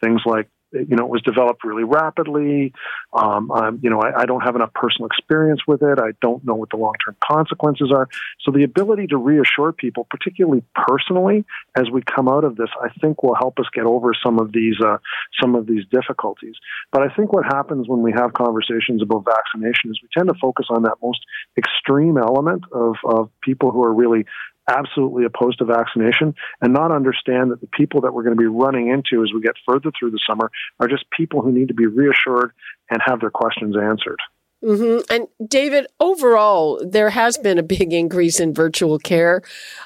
Things 0.00 0.20
like 0.24 0.48
you 0.72 0.96
know, 0.96 1.04
it 1.04 1.08
was 1.08 1.22
developed 1.22 1.64
really 1.64 1.84
rapidly. 1.84 2.72
Um, 3.12 3.50
you 3.82 3.88
know, 3.88 4.00
I, 4.00 4.22
I, 4.22 4.24
don't 4.26 4.42
have 4.42 4.54
enough 4.54 4.72
personal 4.74 5.06
experience 5.06 5.60
with 5.66 5.82
it. 5.82 5.98
I 5.98 6.12
don't 6.20 6.44
know 6.44 6.54
what 6.54 6.70
the 6.70 6.76
long 6.76 6.94
term 7.04 7.16
consequences 7.24 7.90
are. 7.90 8.08
So 8.40 8.50
the 8.50 8.64
ability 8.64 9.06
to 9.08 9.16
reassure 9.16 9.72
people, 9.72 10.06
particularly 10.10 10.62
personally, 10.74 11.44
as 11.76 11.90
we 11.90 12.02
come 12.02 12.28
out 12.28 12.44
of 12.44 12.56
this, 12.56 12.68
I 12.82 12.88
think 13.00 13.22
will 13.22 13.34
help 13.34 13.58
us 13.58 13.66
get 13.72 13.84
over 13.84 14.12
some 14.22 14.38
of 14.38 14.52
these 14.52 14.76
uh, 14.84 14.98
some 15.40 15.54
of 15.54 15.66
these 15.66 15.84
difficulties. 15.90 16.54
But 16.92 17.02
I 17.02 17.14
think 17.14 17.32
what 17.32 17.44
happens 17.46 17.88
when 17.88 18.02
we 18.02 18.12
have 18.12 18.34
conversations 18.34 19.02
about 19.02 19.24
vaccination 19.24 19.90
is 19.90 20.00
we 20.02 20.08
tend 20.16 20.28
to 20.28 20.34
focus 20.40 20.66
on 20.68 20.82
that 20.82 20.96
most 21.02 21.20
extreme 21.56 22.18
element 22.18 22.64
of, 22.72 22.96
of 23.04 23.30
people 23.42 23.70
who 23.70 23.82
are 23.84 23.94
really 23.94 24.26
absolutely 24.68 25.24
opposed 25.24 25.58
to 25.58 25.64
vaccination 25.64 26.34
and 26.60 26.72
not 26.72 26.92
understand 26.92 27.50
that 27.50 27.60
the 27.60 27.66
people 27.68 28.02
that 28.02 28.12
we're 28.12 28.22
going 28.22 28.36
to 28.36 28.40
be 28.40 28.46
running 28.46 28.88
into 28.88 29.22
as 29.24 29.32
we 29.32 29.40
get 29.40 29.54
further 29.66 29.90
through 29.98 30.10
the 30.10 30.20
summer 30.28 30.50
are 30.78 30.88
just 30.88 31.04
people 31.10 31.42
who 31.42 31.50
need 31.50 31.68
to 31.68 31.74
be 31.74 31.86
reassured 31.86 32.52
and 32.90 33.00
have 33.04 33.20
their 33.20 33.30
questions 33.30 33.76
answered. 33.76 34.20
Mm-hmm. 34.64 35.12
And 35.12 35.28
David, 35.48 35.86
overall, 36.00 36.82
there 36.84 37.10
has 37.10 37.38
been 37.38 37.58
a 37.58 37.62
big 37.62 37.92
increase 37.92 38.40
in 38.40 38.52
virtual 38.52 38.98
care 38.98 39.42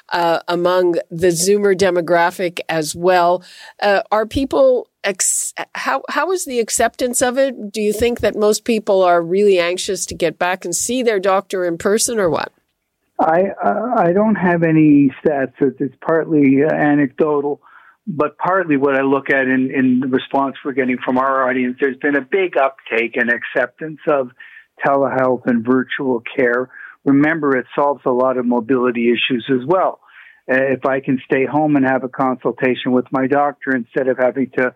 uh, 0.09 0.39
among 0.47 0.93
the 1.11 1.27
Zoomer 1.27 1.77
demographic 1.77 2.59
as 2.69 2.95
well. 2.95 3.43
Uh, 3.81 4.01
are 4.11 4.25
people 4.25 4.89
ex- 5.03 5.53
how 5.75 6.01
how 6.09 6.31
is 6.31 6.45
the 6.45 6.59
acceptance 6.59 7.21
of 7.21 7.37
it? 7.37 7.71
Do 7.71 7.81
you 7.81 7.93
think 7.93 8.21
that 8.21 8.35
most 8.35 8.65
people 8.65 9.03
are 9.03 9.21
really 9.21 9.59
anxious 9.59 10.07
to 10.07 10.15
get 10.15 10.39
back 10.39 10.65
and 10.65 10.75
see 10.75 11.03
their 11.03 11.19
doctor 11.19 11.65
in 11.65 11.77
person, 11.77 12.19
or 12.19 12.29
what? 12.29 12.51
I 13.19 13.43
uh, 13.63 13.95
I 13.97 14.13
don't 14.13 14.35
have 14.35 14.63
any 14.63 15.11
stats. 15.23 15.53
It's 15.59 15.95
partly 16.01 16.63
uh, 16.63 16.73
anecdotal, 16.73 17.61
but 18.07 18.37
partly 18.37 18.77
what 18.77 18.95
I 18.95 19.01
look 19.01 19.29
at 19.29 19.43
in, 19.43 19.71
in 19.73 19.99
the 19.99 20.07
response 20.07 20.55
we're 20.63 20.73
getting 20.73 20.97
from 21.03 21.17
our 21.17 21.47
audience. 21.47 21.77
There's 21.79 21.97
been 21.97 22.15
a 22.15 22.21
big 22.21 22.57
uptake 22.57 23.15
and 23.15 23.29
acceptance 23.29 23.99
of 24.07 24.31
telehealth 24.85 25.43
and 25.45 25.65
virtual 25.65 26.21
care. 26.35 26.69
Remember, 27.05 27.55
it 27.57 27.65
solves 27.75 28.01
a 28.05 28.11
lot 28.11 28.37
of 28.37 28.45
mobility 28.45 29.09
issues 29.09 29.45
as 29.49 29.65
well. 29.65 29.99
Uh, 30.51 30.55
if 30.59 30.85
I 30.85 30.99
can 30.99 31.21
stay 31.25 31.45
home 31.45 31.75
and 31.75 31.85
have 31.85 32.03
a 32.03 32.09
consultation 32.09 32.91
with 32.91 33.05
my 33.11 33.27
doctor 33.27 33.75
instead 33.75 34.07
of 34.07 34.17
having 34.17 34.49
to 34.57 34.73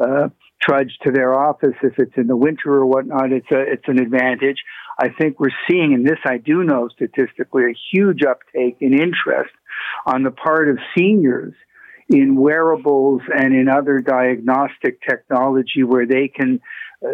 uh, 0.00 0.28
trudge 0.60 0.96
to 1.02 1.10
their 1.10 1.38
office 1.38 1.74
if 1.82 1.98
it's 1.98 2.16
in 2.16 2.26
the 2.26 2.36
winter 2.36 2.72
or 2.74 2.86
whatnot, 2.86 3.32
it's 3.32 3.50
a 3.52 3.60
it's 3.60 3.86
an 3.86 4.00
advantage. 4.00 4.58
I 4.98 5.08
think 5.08 5.40
we're 5.40 5.50
seeing, 5.68 5.92
and 5.94 6.06
this 6.06 6.18
I 6.24 6.38
do 6.38 6.62
know 6.62 6.88
statistically, 6.88 7.64
a 7.64 7.74
huge 7.92 8.22
uptake 8.22 8.76
in 8.80 8.92
interest 8.92 9.52
on 10.06 10.22
the 10.22 10.30
part 10.30 10.68
of 10.68 10.78
seniors 10.96 11.54
in 12.08 12.36
wearables 12.36 13.22
and 13.34 13.54
in 13.54 13.68
other 13.68 13.98
diagnostic 14.00 15.00
technology 15.08 15.82
where 15.82 16.06
they 16.06 16.28
can 16.28 16.60
uh, 17.04 17.08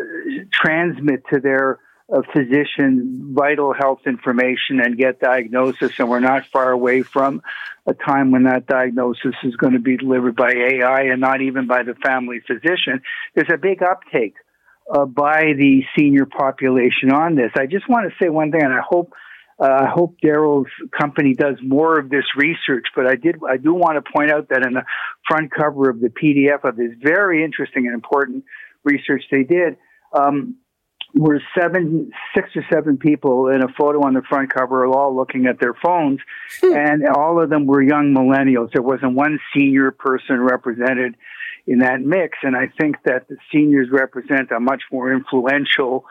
transmit 0.52 1.22
to 1.32 1.40
their 1.40 1.78
uh, 2.12 2.22
physician 2.32 3.32
vital 3.32 3.72
health 3.72 4.00
information 4.06 4.80
and 4.80 4.96
get 4.96 5.20
diagnosis. 5.20 5.92
And 5.98 6.08
we're 6.08 6.20
not 6.20 6.46
far 6.52 6.70
away 6.70 7.02
from 7.02 7.42
a 7.86 7.94
time 7.94 8.30
when 8.30 8.44
that 8.44 8.66
diagnosis 8.66 9.34
is 9.42 9.56
going 9.56 9.74
to 9.74 9.78
be 9.78 9.96
delivered 9.96 10.36
by 10.36 10.52
AI 10.52 11.02
and 11.02 11.20
not 11.20 11.40
even 11.40 11.66
by 11.66 11.82
the 11.82 11.94
family 11.94 12.40
physician. 12.46 13.02
There's 13.34 13.50
a 13.52 13.58
big 13.58 13.82
uptake 13.82 14.34
uh, 14.92 15.04
by 15.06 15.52
the 15.56 15.82
senior 15.96 16.26
population 16.26 17.12
on 17.12 17.36
this. 17.36 17.52
I 17.56 17.66
just 17.66 17.88
want 17.88 18.10
to 18.10 18.24
say 18.24 18.28
one 18.28 18.50
thing, 18.50 18.62
and 18.62 18.72
I 18.72 18.80
hope 18.86 19.12
uh, 19.60 19.66
I 19.66 19.86
hope 19.94 20.16
Darrell's 20.22 20.68
company 20.98 21.34
does 21.34 21.56
more 21.62 21.98
of 21.98 22.08
this 22.08 22.24
research. 22.36 22.86
But 22.96 23.06
I 23.06 23.14
did 23.14 23.36
I 23.48 23.56
do 23.56 23.74
want 23.74 24.02
to 24.02 24.12
point 24.12 24.30
out 24.30 24.48
that 24.48 24.66
in 24.66 24.74
the 24.74 24.84
front 25.28 25.50
cover 25.52 25.90
of 25.90 26.00
the 26.00 26.08
PDF 26.08 26.68
of 26.68 26.76
this 26.76 26.90
very 27.00 27.44
interesting 27.44 27.86
and 27.86 27.94
important 27.94 28.44
research 28.84 29.22
they 29.30 29.44
did. 29.44 29.76
Um, 30.12 30.56
were 31.14 31.40
seven, 31.58 32.12
six 32.34 32.50
or 32.54 32.64
seven 32.72 32.96
people 32.96 33.48
in 33.48 33.62
a 33.62 33.68
photo 33.78 34.06
on 34.06 34.14
the 34.14 34.22
front 34.28 34.52
cover, 34.52 34.86
all 34.86 35.14
looking 35.16 35.46
at 35.46 35.58
their 35.60 35.74
phones, 35.74 36.20
hmm. 36.60 36.74
and 36.74 37.02
all 37.08 37.42
of 37.42 37.50
them 37.50 37.66
were 37.66 37.82
young 37.82 38.14
millennials. 38.14 38.72
There 38.72 38.82
wasn't 38.82 39.14
one 39.14 39.38
senior 39.54 39.90
person 39.90 40.40
represented 40.40 41.16
in 41.66 41.80
that 41.80 42.00
mix. 42.00 42.38
And 42.42 42.56
I 42.56 42.68
think 42.80 42.96
that 43.04 43.28
the 43.28 43.36
seniors 43.52 43.88
represent 43.90 44.50
a 44.50 44.60
much 44.60 44.82
more 44.90 45.12
influential 45.12 46.04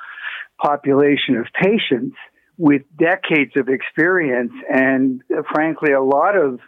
population 0.61 1.35
of 1.35 1.47
patients 1.53 2.15
with 2.57 2.83
decades 2.97 3.53
of 3.55 3.69
experience 3.69 4.51
and, 4.69 5.21
uh, 5.35 5.41
frankly, 5.51 5.93
a 5.93 6.01
lot 6.01 6.35
of, 6.35 6.59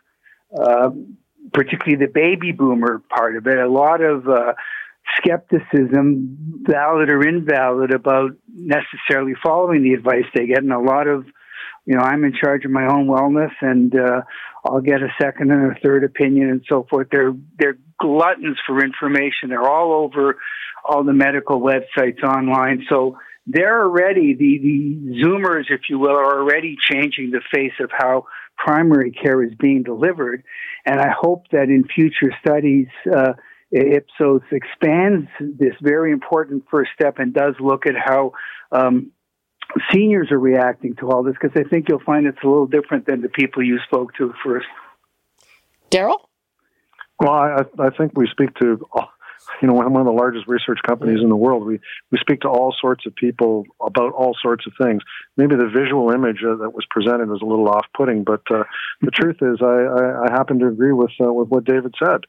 uh, 0.58 0.90
particularly 1.54 2.06
the 2.06 2.12
baby 2.12 2.54
boomer 2.54 3.02
part 3.10 3.36
of 3.36 3.46
it, 3.48 3.58
a 3.58 3.70
lot 3.70 4.02
of 4.02 4.28
uh, 4.28 4.54
skepticism, 5.18 6.64
valid 6.68 7.10
or 7.10 7.28
invalid, 7.28 7.94
about 7.94 8.32
necessarily 8.54 9.34
following 9.44 9.84
the 9.84 9.94
advice 9.94 10.26
they 10.36 10.48
get, 10.48 10.60
and 10.60 10.72
a 10.72 10.80
lot 10.80 11.08
of 11.08 11.26
you 11.86 11.96
know, 11.96 12.04
I'm 12.04 12.24
in 12.24 12.34
charge 12.34 12.64
of 12.66 12.72
my 12.72 12.86
own 12.86 13.08
wellness 13.08 13.52
and 13.62 13.94
uh, 13.96 14.22
I'll 14.66 14.82
get 14.82 15.02
a 15.02 15.10
second 15.20 15.52
and 15.52 15.72
a 15.72 15.80
third 15.80 16.04
opinion 16.04 16.50
and 16.50 16.62
so 16.70 16.86
forth. 16.90 17.08
They're 17.12 17.34
they're 17.58 17.78
gluttons 18.00 18.58
for 18.68 18.84
information. 18.84 19.50
They're 19.50 19.68
all 19.68 19.94
over 19.94 20.38
all 20.84 21.04
the 21.04 21.14
medical 21.14 21.60
websites 21.60 22.24
online. 22.24 22.86
So 22.90 23.18
they're 23.48 23.84
already 23.84 24.36
the 24.36 24.60
the 24.60 25.24
Zoomers, 25.24 25.66
if 25.70 25.82
you 25.90 25.98
will, 25.98 26.12
are 26.16 26.40
already 26.40 26.78
changing 26.92 27.32
the 27.32 27.42
face 27.54 27.74
of 27.80 27.90
how 27.92 28.26
primary 28.58 29.12
care 29.12 29.44
is 29.44 29.54
being 29.60 29.82
delivered, 29.82 30.44
and 30.86 31.00
I 31.00 31.10
hope 31.10 31.46
that 31.52 31.64
in 31.64 31.86
future 31.88 32.32
studies. 32.46 32.88
Uh, 33.12 33.34
Ipsos 33.72 34.42
expands 34.52 35.30
this 35.40 35.74
very 35.82 36.12
important 36.12 36.66
first 36.70 36.92
step 36.94 37.20
and 37.20 37.34
does 37.34 37.56
look 37.60 37.86
at 37.86 37.96
how 37.96 38.34
um, 38.72 39.12
seniors 39.94 40.32
are 40.32 40.40
reacting 40.40 40.96
to 40.98 41.10
all 41.10 41.24
this 41.24 41.36
because 41.42 41.56
I 41.56 41.68
think 41.68 41.88
you'll 41.88 42.04
find 42.06 42.28
it's 42.28 42.38
a 42.44 42.48
little 42.48 42.68
different 42.68 43.06
than 43.06 43.22
the 43.22 43.30
people 43.30 43.64
you 43.64 43.80
spoke 43.86 44.14
to 44.16 44.34
first. 44.44 44.68
Darrell? 45.90 46.30
Well, 47.20 47.34
I, 47.34 47.62
I 47.80 47.90
think 47.92 48.14
we 48.16 48.28
speak 48.32 48.54
to, 48.56 48.80
you 49.62 49.68
know, 49.68 49.74
one 49.74 49.96
of 49.96 50.06
the 50.06 50.12
largest 50.12 50.48
research 50.48 50.80
companies 50.88 51.20
in 51.22 51.30
the 51.30 51.36
world. 51.36 51.66
We 51.66 51.80
we 52.12 52.18
speak 52.18 52.42
to 52.42 52.48
all 52.48 52.74
sorts 52.82 53.06
of 53.06 53.14
people 53.16 53.66
about 53.80 54.14
all 54.14 54.36
sorts 54.42 54.66
of 54.66 54.74
things. 54.82 55.04
Maybe 55.38 55.56
the 55.56 55.70
visual 55.70 56.10
image 56.12 56.44
uh, 56.44 56.56
that 56.56 56.74
was 56.74 56.86
presented 56.90 57.30
was 57.30 57.42
a 57.42 57.46
little 57.46 57.70
off-putting, 57.70 58.24
but 58.24 58.42
uh, 58.50 58.64
the 59.02 59.12
truth 59.12 59.38
is, 59.42 59.60
I, 59.62 59.66
I, 59.66 60.26
I 60.26 60.32
happen 60.32 60.60
to 60.60 60.68
agree 60.68 60.94
with 60.94 61.12
uh, 61.24 61.32
with 61.32 61.50
what 61.50 61.64
David 61.64 61.94
said. 62.04 62.22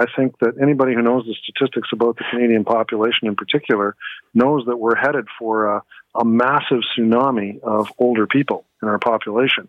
I 0.00 0.06
think 0.16 0.38
that 0.40 0.54
anybody 0.62 0.94
who 0.94 1.02
knows 1.02 1.24
the 1.26 1.34
statistics 1.42 1.88
about 1.92 2.16
the 2.16 2.24
Canadian 2.30 2.64
population 2.64 3.26
in 3.26 3.34
particular 3.34 3.96
knows 4.32 4.64
that 4.66 4.76
we're 4.76 4.96
headed 4.96 5.26
for 5.38 5.66
a, 5.66 5.82
a 6.18 6.24
massive 6.24 6.80
tsunami 6.96 7.60
of 7.62 7.88
older 7.98 8.26
people 8.26 8.64
in 8.82 8.88
our 8.88 8.98
population. 8.98 9.68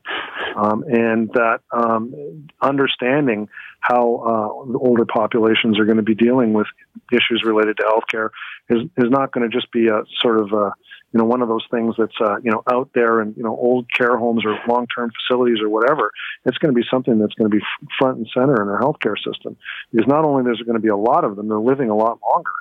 Um, 0.55 0.83
and 0.83 1.29
that 1.33 1.59
um, 1.71 2.47
understanding 2.61 3.49
how 3.79 4.01
uh, 4.01 4.77
older 4.77 5.05
populations 5.05 5.79
are 5.79 5.85
going 5.85 5.97
to 5.97 6.03
be 6.03 6.15
dealing 6.15 6.53
with 6.53 6.67
issues 7.11 7.43
related 7.45 7.77
to 7.77 7.83
healthcare 7.83 8.29
is, 8.69 8.81
is 8.97 9.09
not 9.09 9.31
going 9.31 9.49
to 9.49 9.55
just 9.55 9.71
be 9.71 9.87
a 9.87 10.03
sort 10.21 10.39
of 10.39 10.51
a, 10.51 10.73
you 11.11 11.17
know, 11.17 11.25
one 11.25 11.41
of 11.41 11.47
those 11.47 11.65
things 11.71 11.95
that's, 11.97 12.15
uh, 12.21 12.37
you 12.43 12.51
know, 12.51 12.61
out 12.71 12.89
there 12.93 13.21
in, 13.21 13.33
you 13.35 13.43
know, 13.43 13.55
old 13.55 13.87
care 13.91 14.17
homes 14.17 14.43
or 14.45 14.59
long-term 14.67 15.11
facilities 15.21 15.57
or 15.61 15.69
whatever. 15.69 16.11
It's 16.45 16.57
going 16.59 16.73
to 16.73 16.79
be 16.79 16.85
something 16.91 17.17
that's 17.17 17.33
going 17.33 17.49
to 17.49 17.57
be 17.57 17.63
front 17.97 18.17
and 18.17 18.27
center 18.33 18.61
in 18.61 18.69
our 18.69 18.79
healthcare 18.79 19.17
system. 19.17 19.57
Because 19.91 20.07
not 20.07 20.23
only 20.23 20.43
there's 20.43 20.61
going 20.61 20.75
to 20.75 20.81
be 20.81 20.89
a 20.89 20.97
lot 20.97 21.23
of 21.23 21.35
them, 21.35 21.47
they're 21.47 21.57
living 21.57 21.89
a 21.89 21.95
lot 21.95 22.19
longer. 22.21 22.51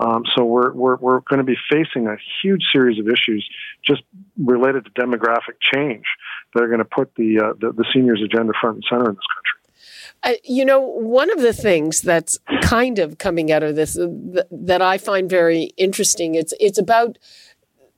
Um, 0.00 0.22
so 0.36 0.44
we're, 0.44 0.72
we're, 0.72 0.96
we're 0.96 1.20
going 1.20 1.38
to 1.38 1.44
be 1.44 1.56
facing 1.70 2.06
a 2.06 2.16
huge 2.40 2.62
series 2.72 2.98
of 3.00 3.08
issues 3.08 3.48
just 3.84 4.02
related 4.38 4.84
to 4.84 4.90
demographic 4.92 5.56
change 5.60 6.04
that 6.54 6.62
are 6.62 6.68
going 6.68 6.78
to 6.78 6.84
put 6.84 7.14
the, 7.16 7.40
uh, 7.40 7.52
the, 7.60 7.72
the 7.72 7.84
seniors 7.92 8.22
agenda 8.22 8.52
front 8.60 8.76
and 8.76 8.84
center 8.88 9.08
in 9.08 9.16
this 9.16 9.26
country. 9.34 9.58
Uh, 10.22 10.32
you 10.44 10.64
know, 10.64 10.80
one 10.80 11.30
of 11.30 11.40
the 11.40 11.52
things 11.52 12.00
that's 12.00 12.38
kind 12.62 12.98
of 12.98 13.18
coming 13.18 13.52
out 13.52 13.62
of 13.62 13.76
this 13.76 13.98
uh, 13.98 14.08
th- 14.32 14.46
that 14.50 14.82
I 14.82 14.98
find 14.98 15.28
very 15.30 15.70
interesting, 15.76 16.34
it's, 16.34 16.52
it's 16.58 16.78
about 16.78 17.18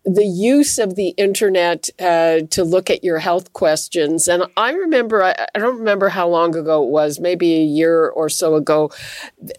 the 0.04 0.24
use 0.24 0.78
of 0.78 0.96
the 0.96 1.08
internet 1.10 1.90
uh, 2.00 2.40
to 2.50 2.64
look 2.64 2.88
at 2.88 3.04
your 3.04 3.18
health 3.18 3.52
questions. 3.52 4.28
And 4.28 4.44
I 4.56 4.72
remember, 4.72 5.22
I, 5.22 5.34
I, 5.54 5.58
don't 5.58 5.78
remember 5.78 6.08
how 6.08 6.26
long 6.26 6.56
ago 6.56 6.82
it 6.82 6.88
was, 6.88 7.20
maybe 7.20 7.54
a 7.56 7.64
year 7.64 8.08
or 8.08 8.30
so 8.30 8.54
ago, 8.54 8.90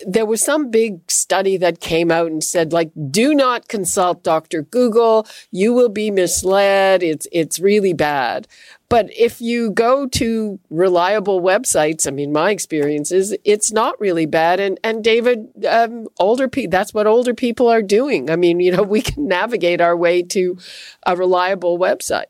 there 0.05 0.25
was 0.25 0.41
some 0.41 0.71
big 0.71 0.99
study 1.11 1.57
that 1.57 1.79
came 1.79 2.09
out 2.11 2.31
and 2.31 2.43
said, 2.43 2.73
like, 2.73 2.91
do 3.11 3.35
not 3.35 3.67
consult 3.67 4.23
Dr. 4.23 4.63
Google. 4.63 5.27
You 5.51 5.73
will 5.73 5.89
be 5.89 6.09
misled. 6.09 7.03
It's, 7.03 7.27
it's 7.31 7.59
really 7.59 7.93
bad. 7.93 8.47
But 8.91 9.09
if 9.17 9.39
you 9.39 9.71
go 9.71 10.05
to 10.05 10.59
reliable 10.69 11.41
websites, 11.41 12.05
I 12.05 12.11
mean, 12.11 12.33
my 12.33 12.51
experience 12.51 13.13
is 13.13 13.33
it's 13.45 13.71
not 13.71 13.97
really 14.01 14.25
bad. 14.25 14.59
And 14.59 14.77
and 14.83 15.01
David, 15.01 15.47
um, 15.65 16.09
older 16.19 16.49
people, 16.49 16.71
that's 16.71 16.93
what 16.93 17.07
older 17.07 17.33
people 17.33 17.69
are 17.69 17.81
doing. 17.81 18.29
I 18.29 18.35
mean, 18.35 18.59
you 18.65 18.73
know, 18.73 18.83
we 18.83 19.01
can 19.01 19.29
navigate 19.29 19.79
our 19.79 19.95
way 19.95 20.21
to 20.23 20.57
a 21.07 21.15
reliable 21.15 21.79
website. 21.79 22.25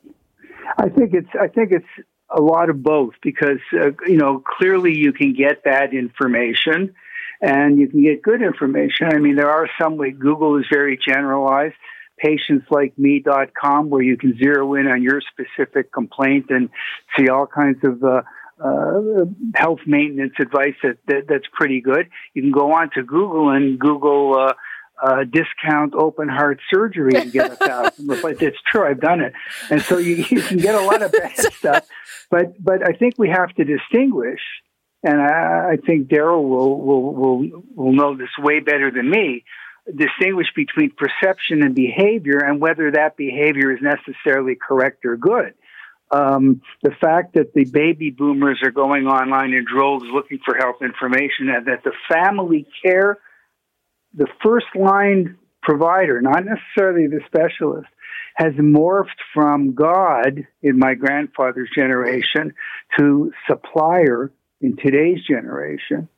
I 0.78 0.88
think 0.88 1.14
it's 1.14 1.28
I 1.38 1.48
think 1.48 1.72
it's 1.72 2.06
a 2.30 2.40
lot 2.40 2.70
of 2.70 2.80
both 2.80 3.14
because 3.22 3.58
uh, 3.74 3.90
you 4.06 4.16
know 4.16 4.40
clearly 4.56 4.96
you 4.96 5.12
can 5.12 5.34
get 5.34 5.64
bad 5.64 5.92
information 5.92 6.94
and 7.40 7.76
you 7.76 7.88
can 7.88 8.04
get 8.04 8.22
good 8.22 8.40
information. 8.40 9.08
I 9.12 9.18
mean, 9.18 9.34
there 9.34 9.50
are 9.50 9.68
some 9.80 9.96
way 9.96 10.12
Google 10.12 10.60
is 10.60 10.66
very 10.72 10.96
generalized 10.96 11.74
patientslikeme.com 12.24 13.90
where 13.90 14.02
you 14.02 14.16
can 14.16 14.36
zero 14.38 14.74
in 14.74 14.86
on 14.86 15.02
your 15.02 15.20
specific 15.20 15.92
complaint 15.92 16.46
and 16.50 16.70
see 17.16 17.28
all 17.28 17.46
kinds 17.46 17.78
of 17.84 18.02
uh, 18.02 18.22
uh, 18.62 19.24
health 19.54 19.80
maintenance 19.86 20.34
advice 20.38 20.74
that, 20.82 20.98
that, 21.08 21.26
that's 21.28 21.46
pretty 21.52 21.80
good. 21.80 22.08
You 22.34 22.42
can 22.42 22.52
go 22.52 22.72
on 22.72 22.90
to 22.94 23.02
Google 23.02 23.50
and 23.50 23.78
Google 23.78 24.36
uh, 24.38 24.54
uh, 25.02 25.24
discount 25.24 25.94
open 25.94 26.28
heart 26.28 26.60
surgery 26.72 27.14
and 27.16 27.32
get 27.32 27.52
a 27.52 27.56
thousand. 27.56 28.06
but 28.06 28.40
it's 28.40 28.58
true, 28.70 28.86
I've 28.86 29.00
done 29.00 29.20
it, 29.20 29.32
and 29.68 29.82
so 29.82 29.98
you, 29.98 30.16
you 30.30 30.42
can 30.42 30.58
get 30.58 30.74
a 30.76 30.80
lot 30.80 31.02
of 31.02 31.10
bad 31.12 31.36
stuff. 31.52 31.88
But 32.30 32.62
but 32.62 32.86
I 32.86 32.92
think 32.92 33.14
we 33.18 33.28
have 33.28 33.52
to 33.54 33.64
distinguish, 33.64 34.40
and 35.02 35.20
I, 35.20 35.72
I 35.72 35.76
think 35.84 36.08
Darrell 36.08 36.48
will, 36.48 36.80
will 36.80 37.14
will 37.14 37.62
will 37.74 37.92
know 37.92 38.16
this 38.16 38.30
way 38.38 38.60
better 38.60 38.92
than 38.92 39.10
me 39.10 39.44
distinguish 39.86 40.46
between 40.54 40.92
perception 40.96 41.62
and 41.62 41.74
behavior 41.74 42.38
and 42.38 42.60
whether 42.60 42.92
that 42.92 43.16
behavior 43.16 43.72
is 43.72 43.80
necessarily 43.82 44.54
correct 44.54 45.04
or 45.04 45.16
good. 45.16 45.54
Um, 46.10 46.60
the 46.82 46.92
fact 47.00 47.34
that 47.34 47.54
the 47.54 47.64
baby 47.64 48.10
boomers 48.10 48.60
are 48.62 48.70
going 48.70 49.06
online 49.06 49.54
in 49.54 49.64
droves 49.64 50.04
looking 50.12 50.40
for 50.44 50.54
health 50.54 50.82
information 50.82 51.48
and 51.48 51.66
that 51.66 51.84
the 51.84 51.92
family 52.08 52.66
care, 52.84 53.18
the 54.14 54.28
first 54.42 54.66
line 54.74 55.38
provider, 55.62 56.20
not 56.20 56.44
necessarily 56.44 57.06
the 57.06 57.20
specialist, 57.26 57.88
has 58.34 58.52
morphed 58.54 59.08
from 59.32 59.74
God 59.74 60.46
in 60.62 60.78
my 60.78 60.94
grandfather's 60.94 61.70
generation 61.74 62.54
to 62.98 63.32
supplier 63.48 64.32
in 64.60 64.76
today's 64.76 65.24
generation 65.26 66.08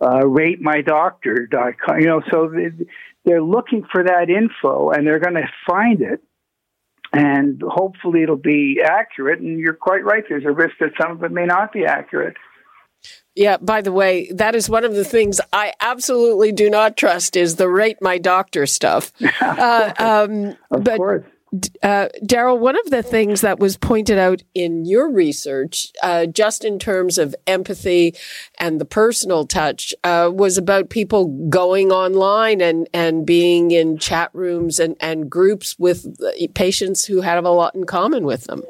uh, 0.00 0.20
ratemydoctor.com. 0.20 2.00
You 2.00 2.06
know, 2.06 2.22
so 2.30 2.50
they're 3.24 3.42
looking 3.42 3.84
for 3.90 4.04
that 4.04 4.30
info 4.30 4.90
and 4.90 5.06
they're 5.06 5.20
going 5.20 5.34
to 5.34 5.48
find 5.66 6.00
it. 6.00 6.22
And 7.12 7.62
hopefully 7.66 8.22
it'll 8.22 8.36
be 8.36 8.80
accurate. 8.84 9.40
And 9.40 9.58
you're 9.58 9.74
quite 9.74 10.04
right. 10.04 10.24
There's 10.28 10.44
a 10.44 10.50
risk 10.50 10.74
that 10.80 10.90
some 11.00 11.12
of 11.12 11.22
it 11.22 11.32
may 11.32 11.46
not 11.46 11.72
be 11.72 11.84
accurate. 11.86 12.36
Yeah, 13.34 13.58
by 13.58 13.82
the 13.82 13.92
way, 13.92 14.30
that 14.32 14.54
is 14.54 14.68
one 14.68 14.84
of 14.84 14.94
the 14.94 15.04
things 15.04 15.40
I 15.52 15.74
absolutely 15.80 16.52
do 16.52 16.70
not 16.70 16.96
trust 16.96 17.36
is 17.36 17.56
the 17.56 17.68
rate 17.68 17.98
my 18.00 18.18
doctor 18.18 18.66
stuff. 18.66 19.12
Uh, 19.40 19.92
um, 19.98 20.56
of 20.70 20.84
but, 20.84 20.96
course. 20.96 21.24
Uh, 21.82 22.08
Darrell, 22.24 22.58
one 22.58 22.78
of 22.78 22.90
the 22.90 23.02
things 23.02 23.40
that 23.40 23.58
was 23.58 23.76
pointed 23.76 24.18
out 24.18 24.42
in 24.54 24.84
your 24.84 25.10
research, 25.10 25.92
uh, 26.02 26.26
just 26.26 26.64
in 26.64 26.78
terms 26.78 27.18
of 27.18 27.34
empathy 27.46 28.14
and 28.58 28.80
the 28.80 28.84
personal 28.84 29.46
touch, 29.46 29.94
uh, 30.04 30.30
was 30.32 30.58
about 30.58 30.90
people 30.90 31.26
going 31.48 31.92
online 31.92 32.60
and, 32.60 32.88
and 32.92 33.26
being 33.26 33.70
in 33.70 33.98
chat 33.98 34.30
rooms 34.32 34.78
and, 34.78 34.96
and 35.00 35.30
groups 35.30 35.78
with 35.78 36.06
patients 36.54 37.04
who 37.04 37.20
have 37.20 37.44
a 37.44 37.50
lot 37.50 37.74
in 37.74 37.84
common 37.84 38.24
with 38.24 38.44
them. 38.44 38.62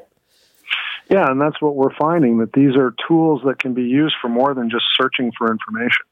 Yeah, 1.08 1.30
and 1.30 1.40
that's 1.40 1.60
what 1.60 1.76
we're 1.76 1.94
finding 1.96 2.38
that 2.38 2.52
these 2.52 2.74
are 2.76 2.92
tools 3.06 3.42
that 3.46 3.60
can 3.60 3.74
be 3.74 3.84
used 3.84 4.16
for 4.20 4.28
more 4.28 4.54
than 4.54 4.70
just 4.70 4.84
searching 5.00 5.30
for 5.38 5.50
information. 5.50 6.04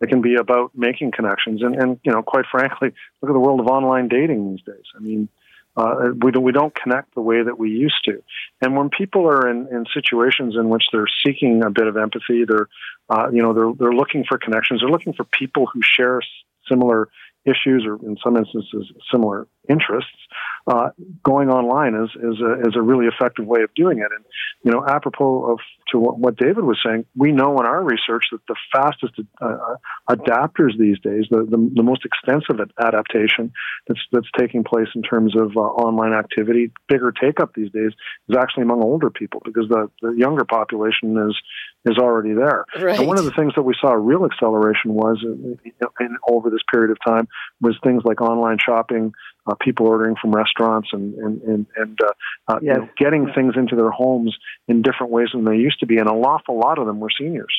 It 0.00 0.08
can 0.08 0.20
be 0.20 0.34
about 0.34 0.72
making 0.74 1.12
connections. 1.12 1.62
And, 1.62 1.74
and 1.74 1.98
you 2.02 2.12
know, 2.12 2.22
quite 2.22 2.44
frankly, 2.50 2.92
look 3.22 3.30
at 3.30 3.32
the 3.32 3.38
world 3.38 3.60
of 3.60 3.66
online 3.68 4.08
dating 4.08 4.50
these 4.50 4.62
days. 4.62 4.84
I 4.94 5.00
mean, 5.00 5.28
uh, 5.76 6.10
we 6.22 6.30
don't 6.30 6.44
we 6.44 6.52
don't 6.52 6.74
connect 6.74 7.14
the 7.14 7.20
way 7.20 7.42
that 7.42 7.58
we 7.58 7.70
used 7.70 8.04
to. 8.04 8.22
And 8.60 8.76
when 8.76 8.90
people 8.90 9.26
are 9.28 9.48
in, 9.48 9.66
in 9.72 9.84
situations 9.92 10.54
in 10.56 10.68
which 10.68 10.84
they're 10.92 11.08
seeking 11.24 11.64
a 11.64 11.70
bit 11.70 11.86
of 11.86 11.96
empathy, 11.96 12.44
they're 12.46 12.68
uh, 13.08 13.28
you 13.32 13.42
know 13.42 13.52
they're 13.52 13.72
they're 13.78 13.96
looking 13.96 14.24
for 14.28 14.38
connections. 14.38 14.80
They're 14.80 14.90
looking 14.90 15.14
for 15.14 15.24
people 15.24 15.66
who 15.72 15.80
share 15.82 16.20
similar 16.68 17.08
issues 17.44 17.84
or 17.86 17.96
in 18.06 18.16
some 18.22 18.36
instances 18.36 18.90
similar 19.12 19.46
interests, 19.68 20.10
uh, 20.66 20.88
going 21.22 21.50
online 21.50 21.94
is 21.94 22.10
is 22.16 22.40
a, 22.40 22.68
is 22.68 22.74
a 22.74 22.82
really 22.82 23.06
effective 23.06 23.46
way 23.46 23.62
of 23.62 23.74
doing 23.74 23.98
it. 23.98 24.08
And 24.14 24.24
you 24.62 24.72
know, 24.72 24.84
apropos 24.86 25.52
of 25.52 25.58
to 25.92 25.98
what, 25.98 26.18
what 26.18 26.36
David 26.36 26.64
was 26.64 26.80
saying, 26.84 27.04
we 27.14 27.32
know 27.32 27.58
in 27.58 27.66
our 27.66 27.82
research 27.82 28.24
that 28.32 28.40
the 28.48 28.56
fastest 28.72 29.14
uh, 29.40 29.44
uh 29.44 29.76
adapters 30.08 30.78
these 30.78 30.98
days, 31.00 31.26
the, 31.30 31.46
the, 31.48 31.70
the 31.74 31.82
most 31.82 32.04
extensive 32.04 32.66
adaptation 32.80 33.52
that's 33.86 34.00
that's 34.10 34.28
taking 34.38 34.64
place 34.64 34.88
in 34.94 35.02
terms 35.02 35.34
of 35.36 35.56
uh, 35.56 35.60
online 35.60 36.14
activity, 36.14 36.72
bigger 36.88 37.12
take 37.12 37.40
up 37.40 37.52
these 37.54 37.70
days 37.72 37.92
is 38.28 38.36
actually 38.36 38.62
among 38.62 38.82
older 38.82 39.10
people 39.10 39.42
because 39.44 39.68
the, 39.68 39.90
the 40.00 40.12
younger 40.16 40.44
population 40.44 41.16
is 41.28 41.36
is 41.84 41.98
already 41.98 42.32
there. 42.32 42.64
Right. 42.80 42.98
And 42.98 43.06
one 43.06 43.18
of 43.18 43.24
the 43.24 43.32
things 43.32 43.52
that 43.56 43.62
we 43.62 43.74
saw 43.78 43.92
a 43.92 43.98
real 43.98 44.24
acceleration 44.24 44.94
was 44.94 45.18
in, 45.22 45.58
in, 46.00 46.16
over 46.26 46.48
this 46.48 46.62
period 46.72 46.90
of 46.90 46.96
time 47.06 47.28
was 47.60 47.78
things 47.84 48.02
like 48.04 48.22
online 48.22 48.56
shopping, 48.64 49.12
uh, 49.46 49.54
people 49.60 49.86
ordering 49.86 50.16
from 50.20 50.32
restaurants, 50.32 50.88
and 50.92 51.14
and 51.14 51.42
and, 51.42 51.66
and 51.76 51.98
uh, 52.02 52.12
uh, 52.48 52.58
yes. 52.62 52.76
you 52.76 52.80
know, 52.80 52.88
getting 52.96 53.32
things 53.34 53.54
into 53.56 53.76
their 53.76 53.90
homes 53.90 54.36
in 54.68 54.82
different 54.82 55.12
ways 55.12 55.28
than 55.32 55.44
they 55.44 55.56
used 55.56 55.80
to 55.80 55.86
be. 55.86 55.98
And 55.98 56.08
an 56.08 56.14
awful 56.14 56.58
lot 56.58 56.78
of 56.78 56.86
them 56.86 57.00
were 57.00 57.10
seniors. 57.16 57.52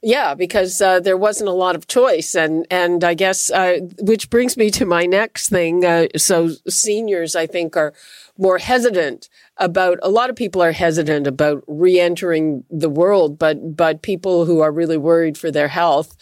Yeah, 0.00 0.34
because 0.34 0.80
uh, 0.80 1.00
there 1.00 1.16
wasn't 1.16 1.48
a 1.48 1.52
lot 1.52 1.74
of 1.74 1.88
choice, 1.88 2.36
and 2.36 2.64
and 2.70 3.02
I 3.02 3.14
guess 3.14 3.50
uh, 3.50 3.80
which 4.00 4.30
brings 4.30 4.56
me 4.56 4.70
to 4.70 4.86
my 4.86 5.06
next 5.06 5.48
thing. 5.48 5.84
Uh, 5.84 6.06
so 6.16 6.50
seniors, 6.68 7.34
I 7.34 7.48
think, 7.48 7.76
are 7.76 7.92
more 8.36 8.58
hesitant 8.58 9.28
about. 9.56 9.98
A 10.00 10.08
lot 10.08 10.30
of 10.30 10.36
people 10.36 10.62
are 10.62 10.70
hesitant 10.70 11.26
about 11.26 11.64
re-entering 11.66 12.62
the 12.70 12.88
world, 12.88 13.40
but 13.40 13.76
but 13.76 14.02
people 14.02 14.44
who 14.44 14.60
are 14.60 14.70
really 14.70 14.98
worried 14.98 15.36
for 15.36 15.50
their 15.50 15.66
health 15.66 16.16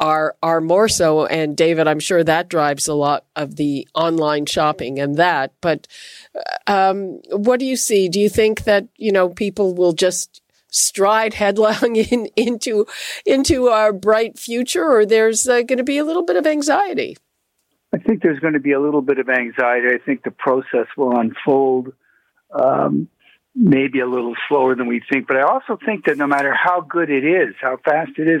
are 0.00 0.34
are 0.42 0.60
more 0.60 0.88
so. 0.88 1.26
And 1.26 1.56
David, 1.56 1.86
I'm 1.86 2.00
sure 2.00 2.24
that 2.24 2.48
drives 2.48 2.88
a 2.88 2.94
lot 2.94 3.26
of 3.36 3.56
the 3.56 3.86
online 3.94 4.46
shopping 4.46 4.98
and 4.98 5.16
that. 5.16 5.52
But 5.60 5.86
um, 6.66 7.20
what 7.30 7.60
do 7.60 7.66
you 7.66 7.76
see? 7.76 8.08
Do 8.08 8.18
you 8.18 8.30
think 8.30 8.64
that 8.64 8.88
you 8.96 9.12
know 9.12 9.28
people 9.28 9.74
will 9.74 9.92
just 9.92 10.40
stride 10.70 11.34
headlong 11.34 11.96
in, 11.96 12.26
into 12.34 12.86
into 13.26 13.68
our 13.68 13.92
bright 13.92 14.38
future, 14.38 14.84
or 14.84 15.04
there's 15.04 15.46
uh, 15.46 15.62
going 15.62 15.78
to 15.78 15.84
be 15.84 15.98
a 15.98 16.04
little 16.04 16.24
bit 16.24 16.36
of 16.36 16.46
anxiety? 16.46 17.16
I 17.92 17.98
think 17.98 18.22
there's 18.22 18.40
going 18.40 18.54
to 18.54 18.60
be 18.60 18.72
a 18.72 18.80
little 18.80 19.02
bit 19.02 19.18
of 19.18 19.28
anxiety. 19.28 19.88
I 19.88 19.98
think 20.04 20.22
the 20.22 20.30
process 20.30 20.86
will 20.96 21.18
unfold. 21.18 21.92
Um, 22.52 23.08
maybe 23.54 24.00
a 24.00 24.06
little 24.06 24.34
slower 24.48 24.76
than 24.76 24.86
we 24.86 25.02
think, 25.10 25.26
but 25.26 25.36
I 25.36 25.42
also 25.42 25.76
think 25.84 26.04
that 26.04 26.16
no 26.16 26.26
matter 26.26 26.54
how 26.54 26.80
good 26.80 27.10
it 27.10 27.24
is, 27.24 27.54
how 27.60 27.78
fast 27.84 28.12
it 28.16 28.28
is, 28.28 28.40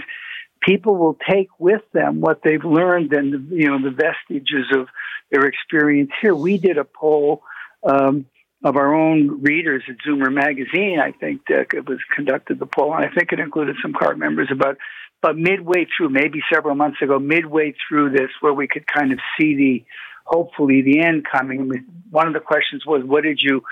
people 0.60 0.96
will 0.96 1.16
take 1.28 1.48
with 1.58 1.82
them 1.92 2.20
what 2.20 2.40
they've 2.42 2.64
learned 2.64 3.12
and 3.12 3.50
you 3.50 3.68
know 3.68 3.82
the 3.82 3.90
vestiges 3.90 4.66
of 4.74 4.88
their 5.30 5.46
experience 5.46 6.10
here. 6.20 6.34
We 6.34 6.58
did 6.58 6.78
a 6.78 6.84
poll 6.84 7.42
um, 7.82 8.26
of 8.62 8.76
our 8.76 8.94
own 8.94 9.42
readers 9.42 9.82
at 9.88 9.96
Zoomer 10.06 10.32
magazine. 10.32 10.98
I 11.00 11.12
think 11.12 11.42
that 11.48 11.68
it 11.72 11.88
was 11.88 11.98
conducted 12.14 12.58
the 12.58 12.66
poll, 12.66 12.94
and 12.94 13.04
I 13.04 13.08
think 13.08 13.32
it 13.32 13.40
included 13.40 13.76
some 13.82 13.92
card 13.92 14.18
members 14.18 14.48
about. 14.50 14.76
But 15.22 15.36
midway 15.36 15.86
through, 15.94 16.08
maybe 16.08 16.40
several 16.52 16.74
months 16.74 17.02
ago, 17.02 17.18
midway 17.18 17.74
through 17.86 18.10
this, 18.10 18.30
where 18.40 18.54
we 18.54 18.66
could 18.66 18.86
kind 18.86 19.12
of 19.12 19.18
see 19.38 19.54
the, 19.54 19.84
hopefully 20.24 20.80
the 20.80 21.00
end 21.00 21.26
coming. 21.30 21.84
One 22.10 22.26
of 22.26 22.32
the 22.32 22.40
questions 22.40 22.86
was, 22.86 23.04
"What 23.04 23.22
did 23.24 23.40
you 23.42 23.62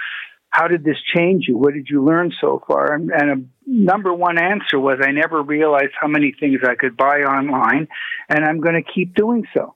how 0.50 0.66
did 0.66 0.84
this 0.84 0.96
change 1.14 1.44
you? 1.46 1.56
What 1.58 1.74
did 1.74 1.88
you 1.88 2.04
learn 2.04 2.32
so 2.40 2.62
far? 2.66 2.94
And, 2.94 3.10
and, 3.10 3.30
a 3.30 3.36
number 3.66 4.12
one 4.12 4.38
answer 4.38 4.78
was 4.78 4.98
I 5.02 5.12
never 5.12 5.42
realized 5.42 5.92
how 6.00 6.08
many 6.08 6.34
things 6.38 6.60
I 6.66 6.74
could 6.74 6.96
buy 6.96 7.20
online, 7.20 7.88
and 8.28 8.44
I'm 8.44 8.60
going 8.60 8.82
to 8.82 8.92
keep 8.92 9.14
doing 9.14 9.46
so 9.52 9.74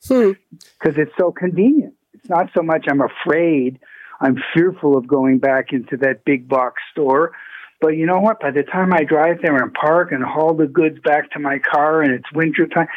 because 0.00 0.36
hmm. 0.94 1.00
it's 1.00 1.12
so 1.18 1.32
convenient. 1.32 1.94
It's 2.14 2.28
not 2.28 2.50
so 2.54 2.62
much 2.62 2.86
I'm 2.88 3.00
afraid, 3.00 3.80
I'm 4.20 4.36
fearful 4.54 4.96
of 4.96 5.06
going 5.06 5.38
back 5.38 5.72
into 5.72 5.96
that 5.98 6.24
big 6.24 6.48
box 6.48 6.82
store. 6.92 7.32
But 7.80 7.96
you 7.96 8.04
know 8.04 8.20
what? 8.20 8.40
By 8.40 8.50
the 8.50 8.62
time 8.62 8.92
I 8.92 9.04
drive 9.04 9.38
there 9.42 9.56
and 9.56 9.72
park 9.72 10.12
and 10.12 10.22
haul 10.22 10.54
the 10.54 10.66
goods 10.66 10.98
back 11.02 11.30
to 11.32 11.38
my 11.38 11.58
car 11.58 12.02
and 12.02 12.12
it's 12.12 12.30
winter 12.34 12.66
time, 12.66 12.88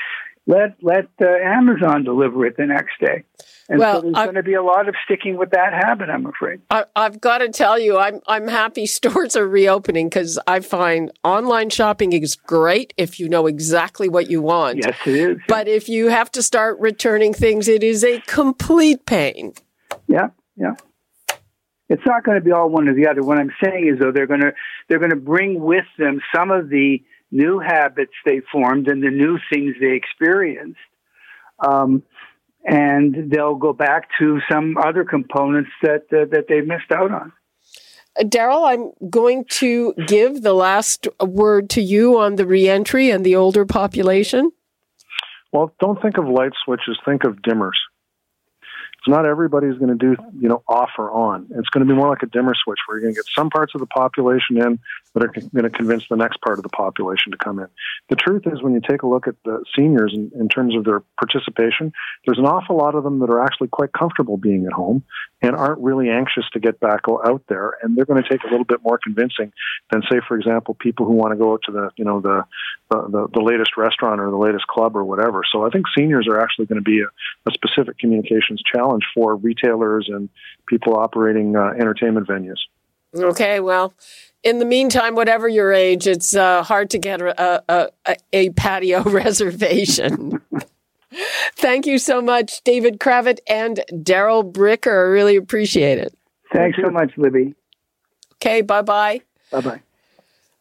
let 0.46 0.76
let 0.82 1.08
uh, 1.22 1.26
Amazon 1.26 2.04
deliver 2.04 2.46
it 2.46 2.58
the 2.58 2.66
next 2.66 3.00
day. 3.00 3.24
And 3.70 3.80
well, 3.80 4.02
so 4.02 4.12
there's 4.12 4.26
going 4.26 4.36
to 4.36 4.44
be 4.44 4.56
a 4.56 4.64
lot 4.64 4.89
of 4.89 4.96
sticking 5.06 5.38
with 5.38 5.52
that 5.52 5.72
habit, 5.72 6.10
I'm 6.10 6.26
afraid. 6.26 6.60
I, 6.70 6.86
have 6.96 7.22
got 7.22 7.38
to 7.38 7.50
tell 7.50 7.80
you, 7.80 7.98
I'm 7.98 8.20
I'm 8.28 8.48
happy 8.48 8.86
stores 8.88 9.36
are 9.36 9.48
reopening 9.48 10.10
because 10.10 10.38
I 10.46 10.60
find 10.60 11.12
online 11.24 11.70
shopping 11.70 12.12
is 12.14 12.36
great 12.36 12.94
if 12.98 13.20
you 13.20 13.30
know 13.30 13.48
exactly 13.48 14.10
what 14.10 14.30
you 14.30 14.41
want. 14.41 14.80
Yes, 14.84 14.98
it 15.06 15.16
is. 15.16 15.38
But 15.48 15.68
if 15.68 15.88
you 15.88 16.10
have 16.10 16.32
to 16.32 16.44
start 16.44 16.80
returning 16.80 17.34
things, 17.34 17.68
it 17.68 17.84
is 17.84 18.04
a 18.04 18.20
complete 18.22 19.06
pain. 19.06 19.54
Yeah, 20.08 20.30
yeah. 20.58 20.74
It's 21.89 22.06
not 22.06 22.24
going 22.24 22.38
to 22.38 22.44
be 22.44 22.52
all 22.52 22.70
one 22.70 22.88
or 22.88 22.96
the 22.96 23.08
other. 23.08 23.22
What 23.22 23.38
I'm 23.38 23.52
saying 23.64 23.88
is, 23.88 24.00
though, 24.00 24.12
they're 24.12 24.28
going 24.28 24.41
to 24.41 24.54
they're 24.89 25.00
going 25.00 25.12
to 25.12 25.16
bring 25.16 25.62
with 25.62 25.86
them 25.98 26.20
some 26.36 26.52
of 26.52 26.70
the 26.70 27.02
new 27.34 27.60
habits 27.60 28.14
they 28.26 28.42
formed 28.52 28.88
and 28.88 29.04
the 29.04 29.10
new 29.10 29.40
things 29.52 29.76
they 29.82 29.94
experienced. 29.94 30.80
Um, 31.60 32.04
and 32.64 33.30
they'll 33.30 33.56
go 33.56 33.74
back 33.74 34.08
to 34.20 34.40
some 34.50 34.78
other 34.78 35.04
components 35.04 35.72
that 35.82 36.04
uh, 36.14 36.26
that 36.32 36.46
they 36.48 36.62
missed 36.62 36.92
out 36.94 37.12
on. 37.12 37.34
Darrell, 38.30 38.64
I'm 38.64 38.92
going 39.10 39.46
to 39.46 39.94
give 40.08 40.44
the 40.44 40.54
last 40.54 41.08
word 41.20 41.70
to 41.72 41.82
you 41.82 42.20
on 42.20 42.36
the 42.36 42.46
reentry 42.46 43.10
and 43.10 43.26
the 43.26 43.36
older 43.36 43.66
population. 43.66 44.52
Well, 45.52 45.74
don't 45.80 46.02
think 46.02 46.18
of 46.18 46.28
light 46.28 46.54
switches, 46.64 46.98
think 47.06 47.24
of 47.24 47.38
dimmers. 47.38 47.72
So 49.04 49.12
not 49.12 49.26
everybody's 49.26 49.78
going 49.78 49.97
to 49.97 50.16
do, 50.16 50.16
you 50.39 50.47
know, 50.47 50.64
off 50.68 50.91
or 50.97 51.12
on. 51.12 51.47
It's 51.51 51.70
going 51.70 51.86
to 51.86 51.91
be 51.91 51.97
more 51.97 52.10
like 52.10 52.24
a 52.24 52.28
dimmer 52.28 52.54
switch 52.56 52.80
where 52.86 52.97
you're 52.97 53.06
going 53.06 53.16
to 53.16 53.20
get 53.20 53.26
some 53.36 53.49
parts 53.49 53.74
of 53.76 53.82
the 53.82 53.88
population 53.88 54.58
in 54.58 54.80
that 55.14 55.24
are 55.24 55.28
going 55.28 55.64
to 55.64 55.70
convince 55.70 56.06
the 56.10 56.16
next 56.16 56.41
part 56.41 56.58
of 56.58 56.64
the 56.64 56.70
population 56.70 57.32
to 57.32 57.38
come 57.38 57.60
in. 57.60 57.68
The 58.10 58.16
truth 58.16 58.43
is, 58.45 58.64
when 58.64 58.74
you 58.74 58.82
take 58.82 59.04
a 59.04 59.08
look 59.08 59.28
at 59.28 59.36
the 59.45 59.64
seniors 59.76 60.14
in, 60.16 60.32
in 60.39 60.49
terms 60.49 60.76
of 60.76 60.86
their 60.86 61.01
participation, 61.20 61.93
there's 62.26 62.39
an 62.39 62.45
awful 62.45 62.78
lot 62.78 62.95
of 62.95 63.04
them 63.04 63.20
that 63.20 63.30
are 63.30 63.43
actually 63.43 63.68
quite 63.68 63.91
comfortable 63.93 64.38
being 64.38 64.66
at 64.66 64.74
home 64.74 65.04
and 65.41 65.56
aren't 65.56 65.82
really 65.82 66.10
anxious 66.10 66.45
to 66.54 66.60
get 66.60 66.80
back 66.80 67.01
out 67.10 67.43
there. 67.47 67.74
And 67.82 67.95
they're 67.95 68.06
going 68.06 68.24
to 68.24 68.28
take 68.28 68.43
a 68.43 68.47
little 68.47 68.64
bit 68.64 68.80
more 68.84 68.97
convincing 69.04 69.51
than, 69.91 70.01
say, 70.10 70.20
for 70.28 70.38
example, 70.38 70.74
people 70.74 71.06
who 71.06 71.14
want 71.14 71.34
to 71.34 71.38
go 71.38 71.54
out 71.54 71.62
to 71.66 71.72
the, 71.72 71.89
you 71.97 72.06
know, 72.06 72.22
the, 72.22 72.45
the, 72.89 73.28
the 73.34 73.41
latest 73.41 73.76
restaurant 73.78 74.22
or 74.22 74.32
the 74.32 74.38
latest 74.38 74.66
club 74.68 74.95
or 74.95 75.04
whatever. 75.04 75.41
So 75.51 75.66
I 75.66 75.70
think 75.70 75.86
seniors 75.95 76.28
are 76.28 76.39
actually 76.39 76.66
going 76.68 76.82
to 76.82 76.89
be 76.89 77.01
a, 77.01 77.49
a 77.49 77.51
specific 77.51 77.99
communications 77.99 78.64
challenge 78.64 78.93
for 79.14 79.36
retailers 79.36 80.10
and 80.10 80.30
people 80.68 80.96
operating 80.96 81.56
uh, 81.56 81.72
entertainment 81.80 82.28
venues. 82.28 82.60
Okay, 83.16 83.60
well, 83.60 83.94
in 84.44 84.60
the 84.60 84.66
meantime, 84.66 85.16
whatever 85.16 85.48
your 85.48 85.72
age, 85.72 86.08
it's 86.08 86.36
uh, 86.36 86.64
hard 86.64 86.89
to 86.91 87.00
get 87.00 87.22
a, 87.22 87.64
a, 88.06 88.16
a 88.32 88.50
patio 88.52 89.04
reservation. 89.10 90.41
Thank 91.56 91.86
you 91.86 92.00
so 92.00 92.22
much, 92.22 92.64
David 92.64 93.00
Cravit 93.00 93.39
and 93.48 93.84
Darrell 94.02 94.44
Bricker. 94.44 95.06
I 95.06 95.10
really 95.10 95.36
appreciate 95.36 96.00
it. 96.00 96.18
Thanks 96.52 96.78
so 96.82 96.89
much, 96.89 97.12
Libby. 97.18 97.56
Okay, 98.36 98.62
bye 98.62 98.82
bye. 98.82 99.22
Bye 99.52 99.62
bye. 99.62 99.82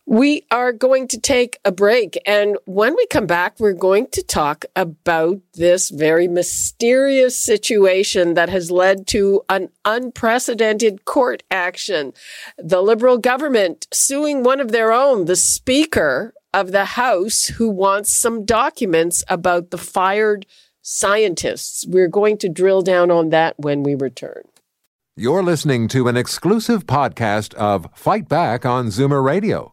We 0.04 0.44
are 0.50 0.72
going 0.72 1.06
to 1.08 1.20
take 1.20 1.58
a 1.64 1.70
break. 1.70 2.20
And 2.26 2.56
when 2.64 2.96
we 2.96 3.06
come 3.06 3.26
back, 3.26 3.60
we're 3.60 3.72
going 3.72 4.08
to 4.08 4.22
talk 4.22 4.64
about 4.74 5.38
this 5.54 5.90
very 5.90 6.26
mysterious 6.26 7.36
situation 7.36 8.34
that 8.34 8.48
has 8.48 8.72
led 8.72 9.06
to 9.08 9.42
an 9.48 9.68
unprecedented 9.84 11.04
court 11.04 11.44
action. 11.52 12.14
The 12.58 12.82
Liberal 12.82 13.16
government 13.16 13.86
suing 13.92 14.42
one 14.42 14.58
of 14.58 14.72
their 14.72 14.92
own, 14.92 15.26
the 15.26 15.36
Speaker 15.36 16.34
of 16.52 16.72
the 16.72 16.84
House, 16.84 17.46
who 17.46 17.70
wants 17.70 18.10
some 18.10 18.44
documents 18.44 19.22
about 19.28 19.70
the 19.70 19.78
fired 19.78 20.46
scientists. 20.82 21.86
We're 21.86 22.08
going 22.08 22.38
to 22.38 22.48
drill 22.48 22.82
down 22.82 23.12
on 23.12 23.30
that 23.30 23.54
when 23.56 23.84
we 23.84 23.94
return. 23.94 24.42
You're 25.14 25.44
listening 25.44 25.86
to 25.88 26.08
an 26.08 26.16
exclusive 26.16 26.86
podcast 26.86 27.54
of 27.54 27.86
Fight 27.94 28.28
Back 28.28 28.66
on 28.66 28.88
Zoomer 28.88 29.24
Radio 29.24 29.72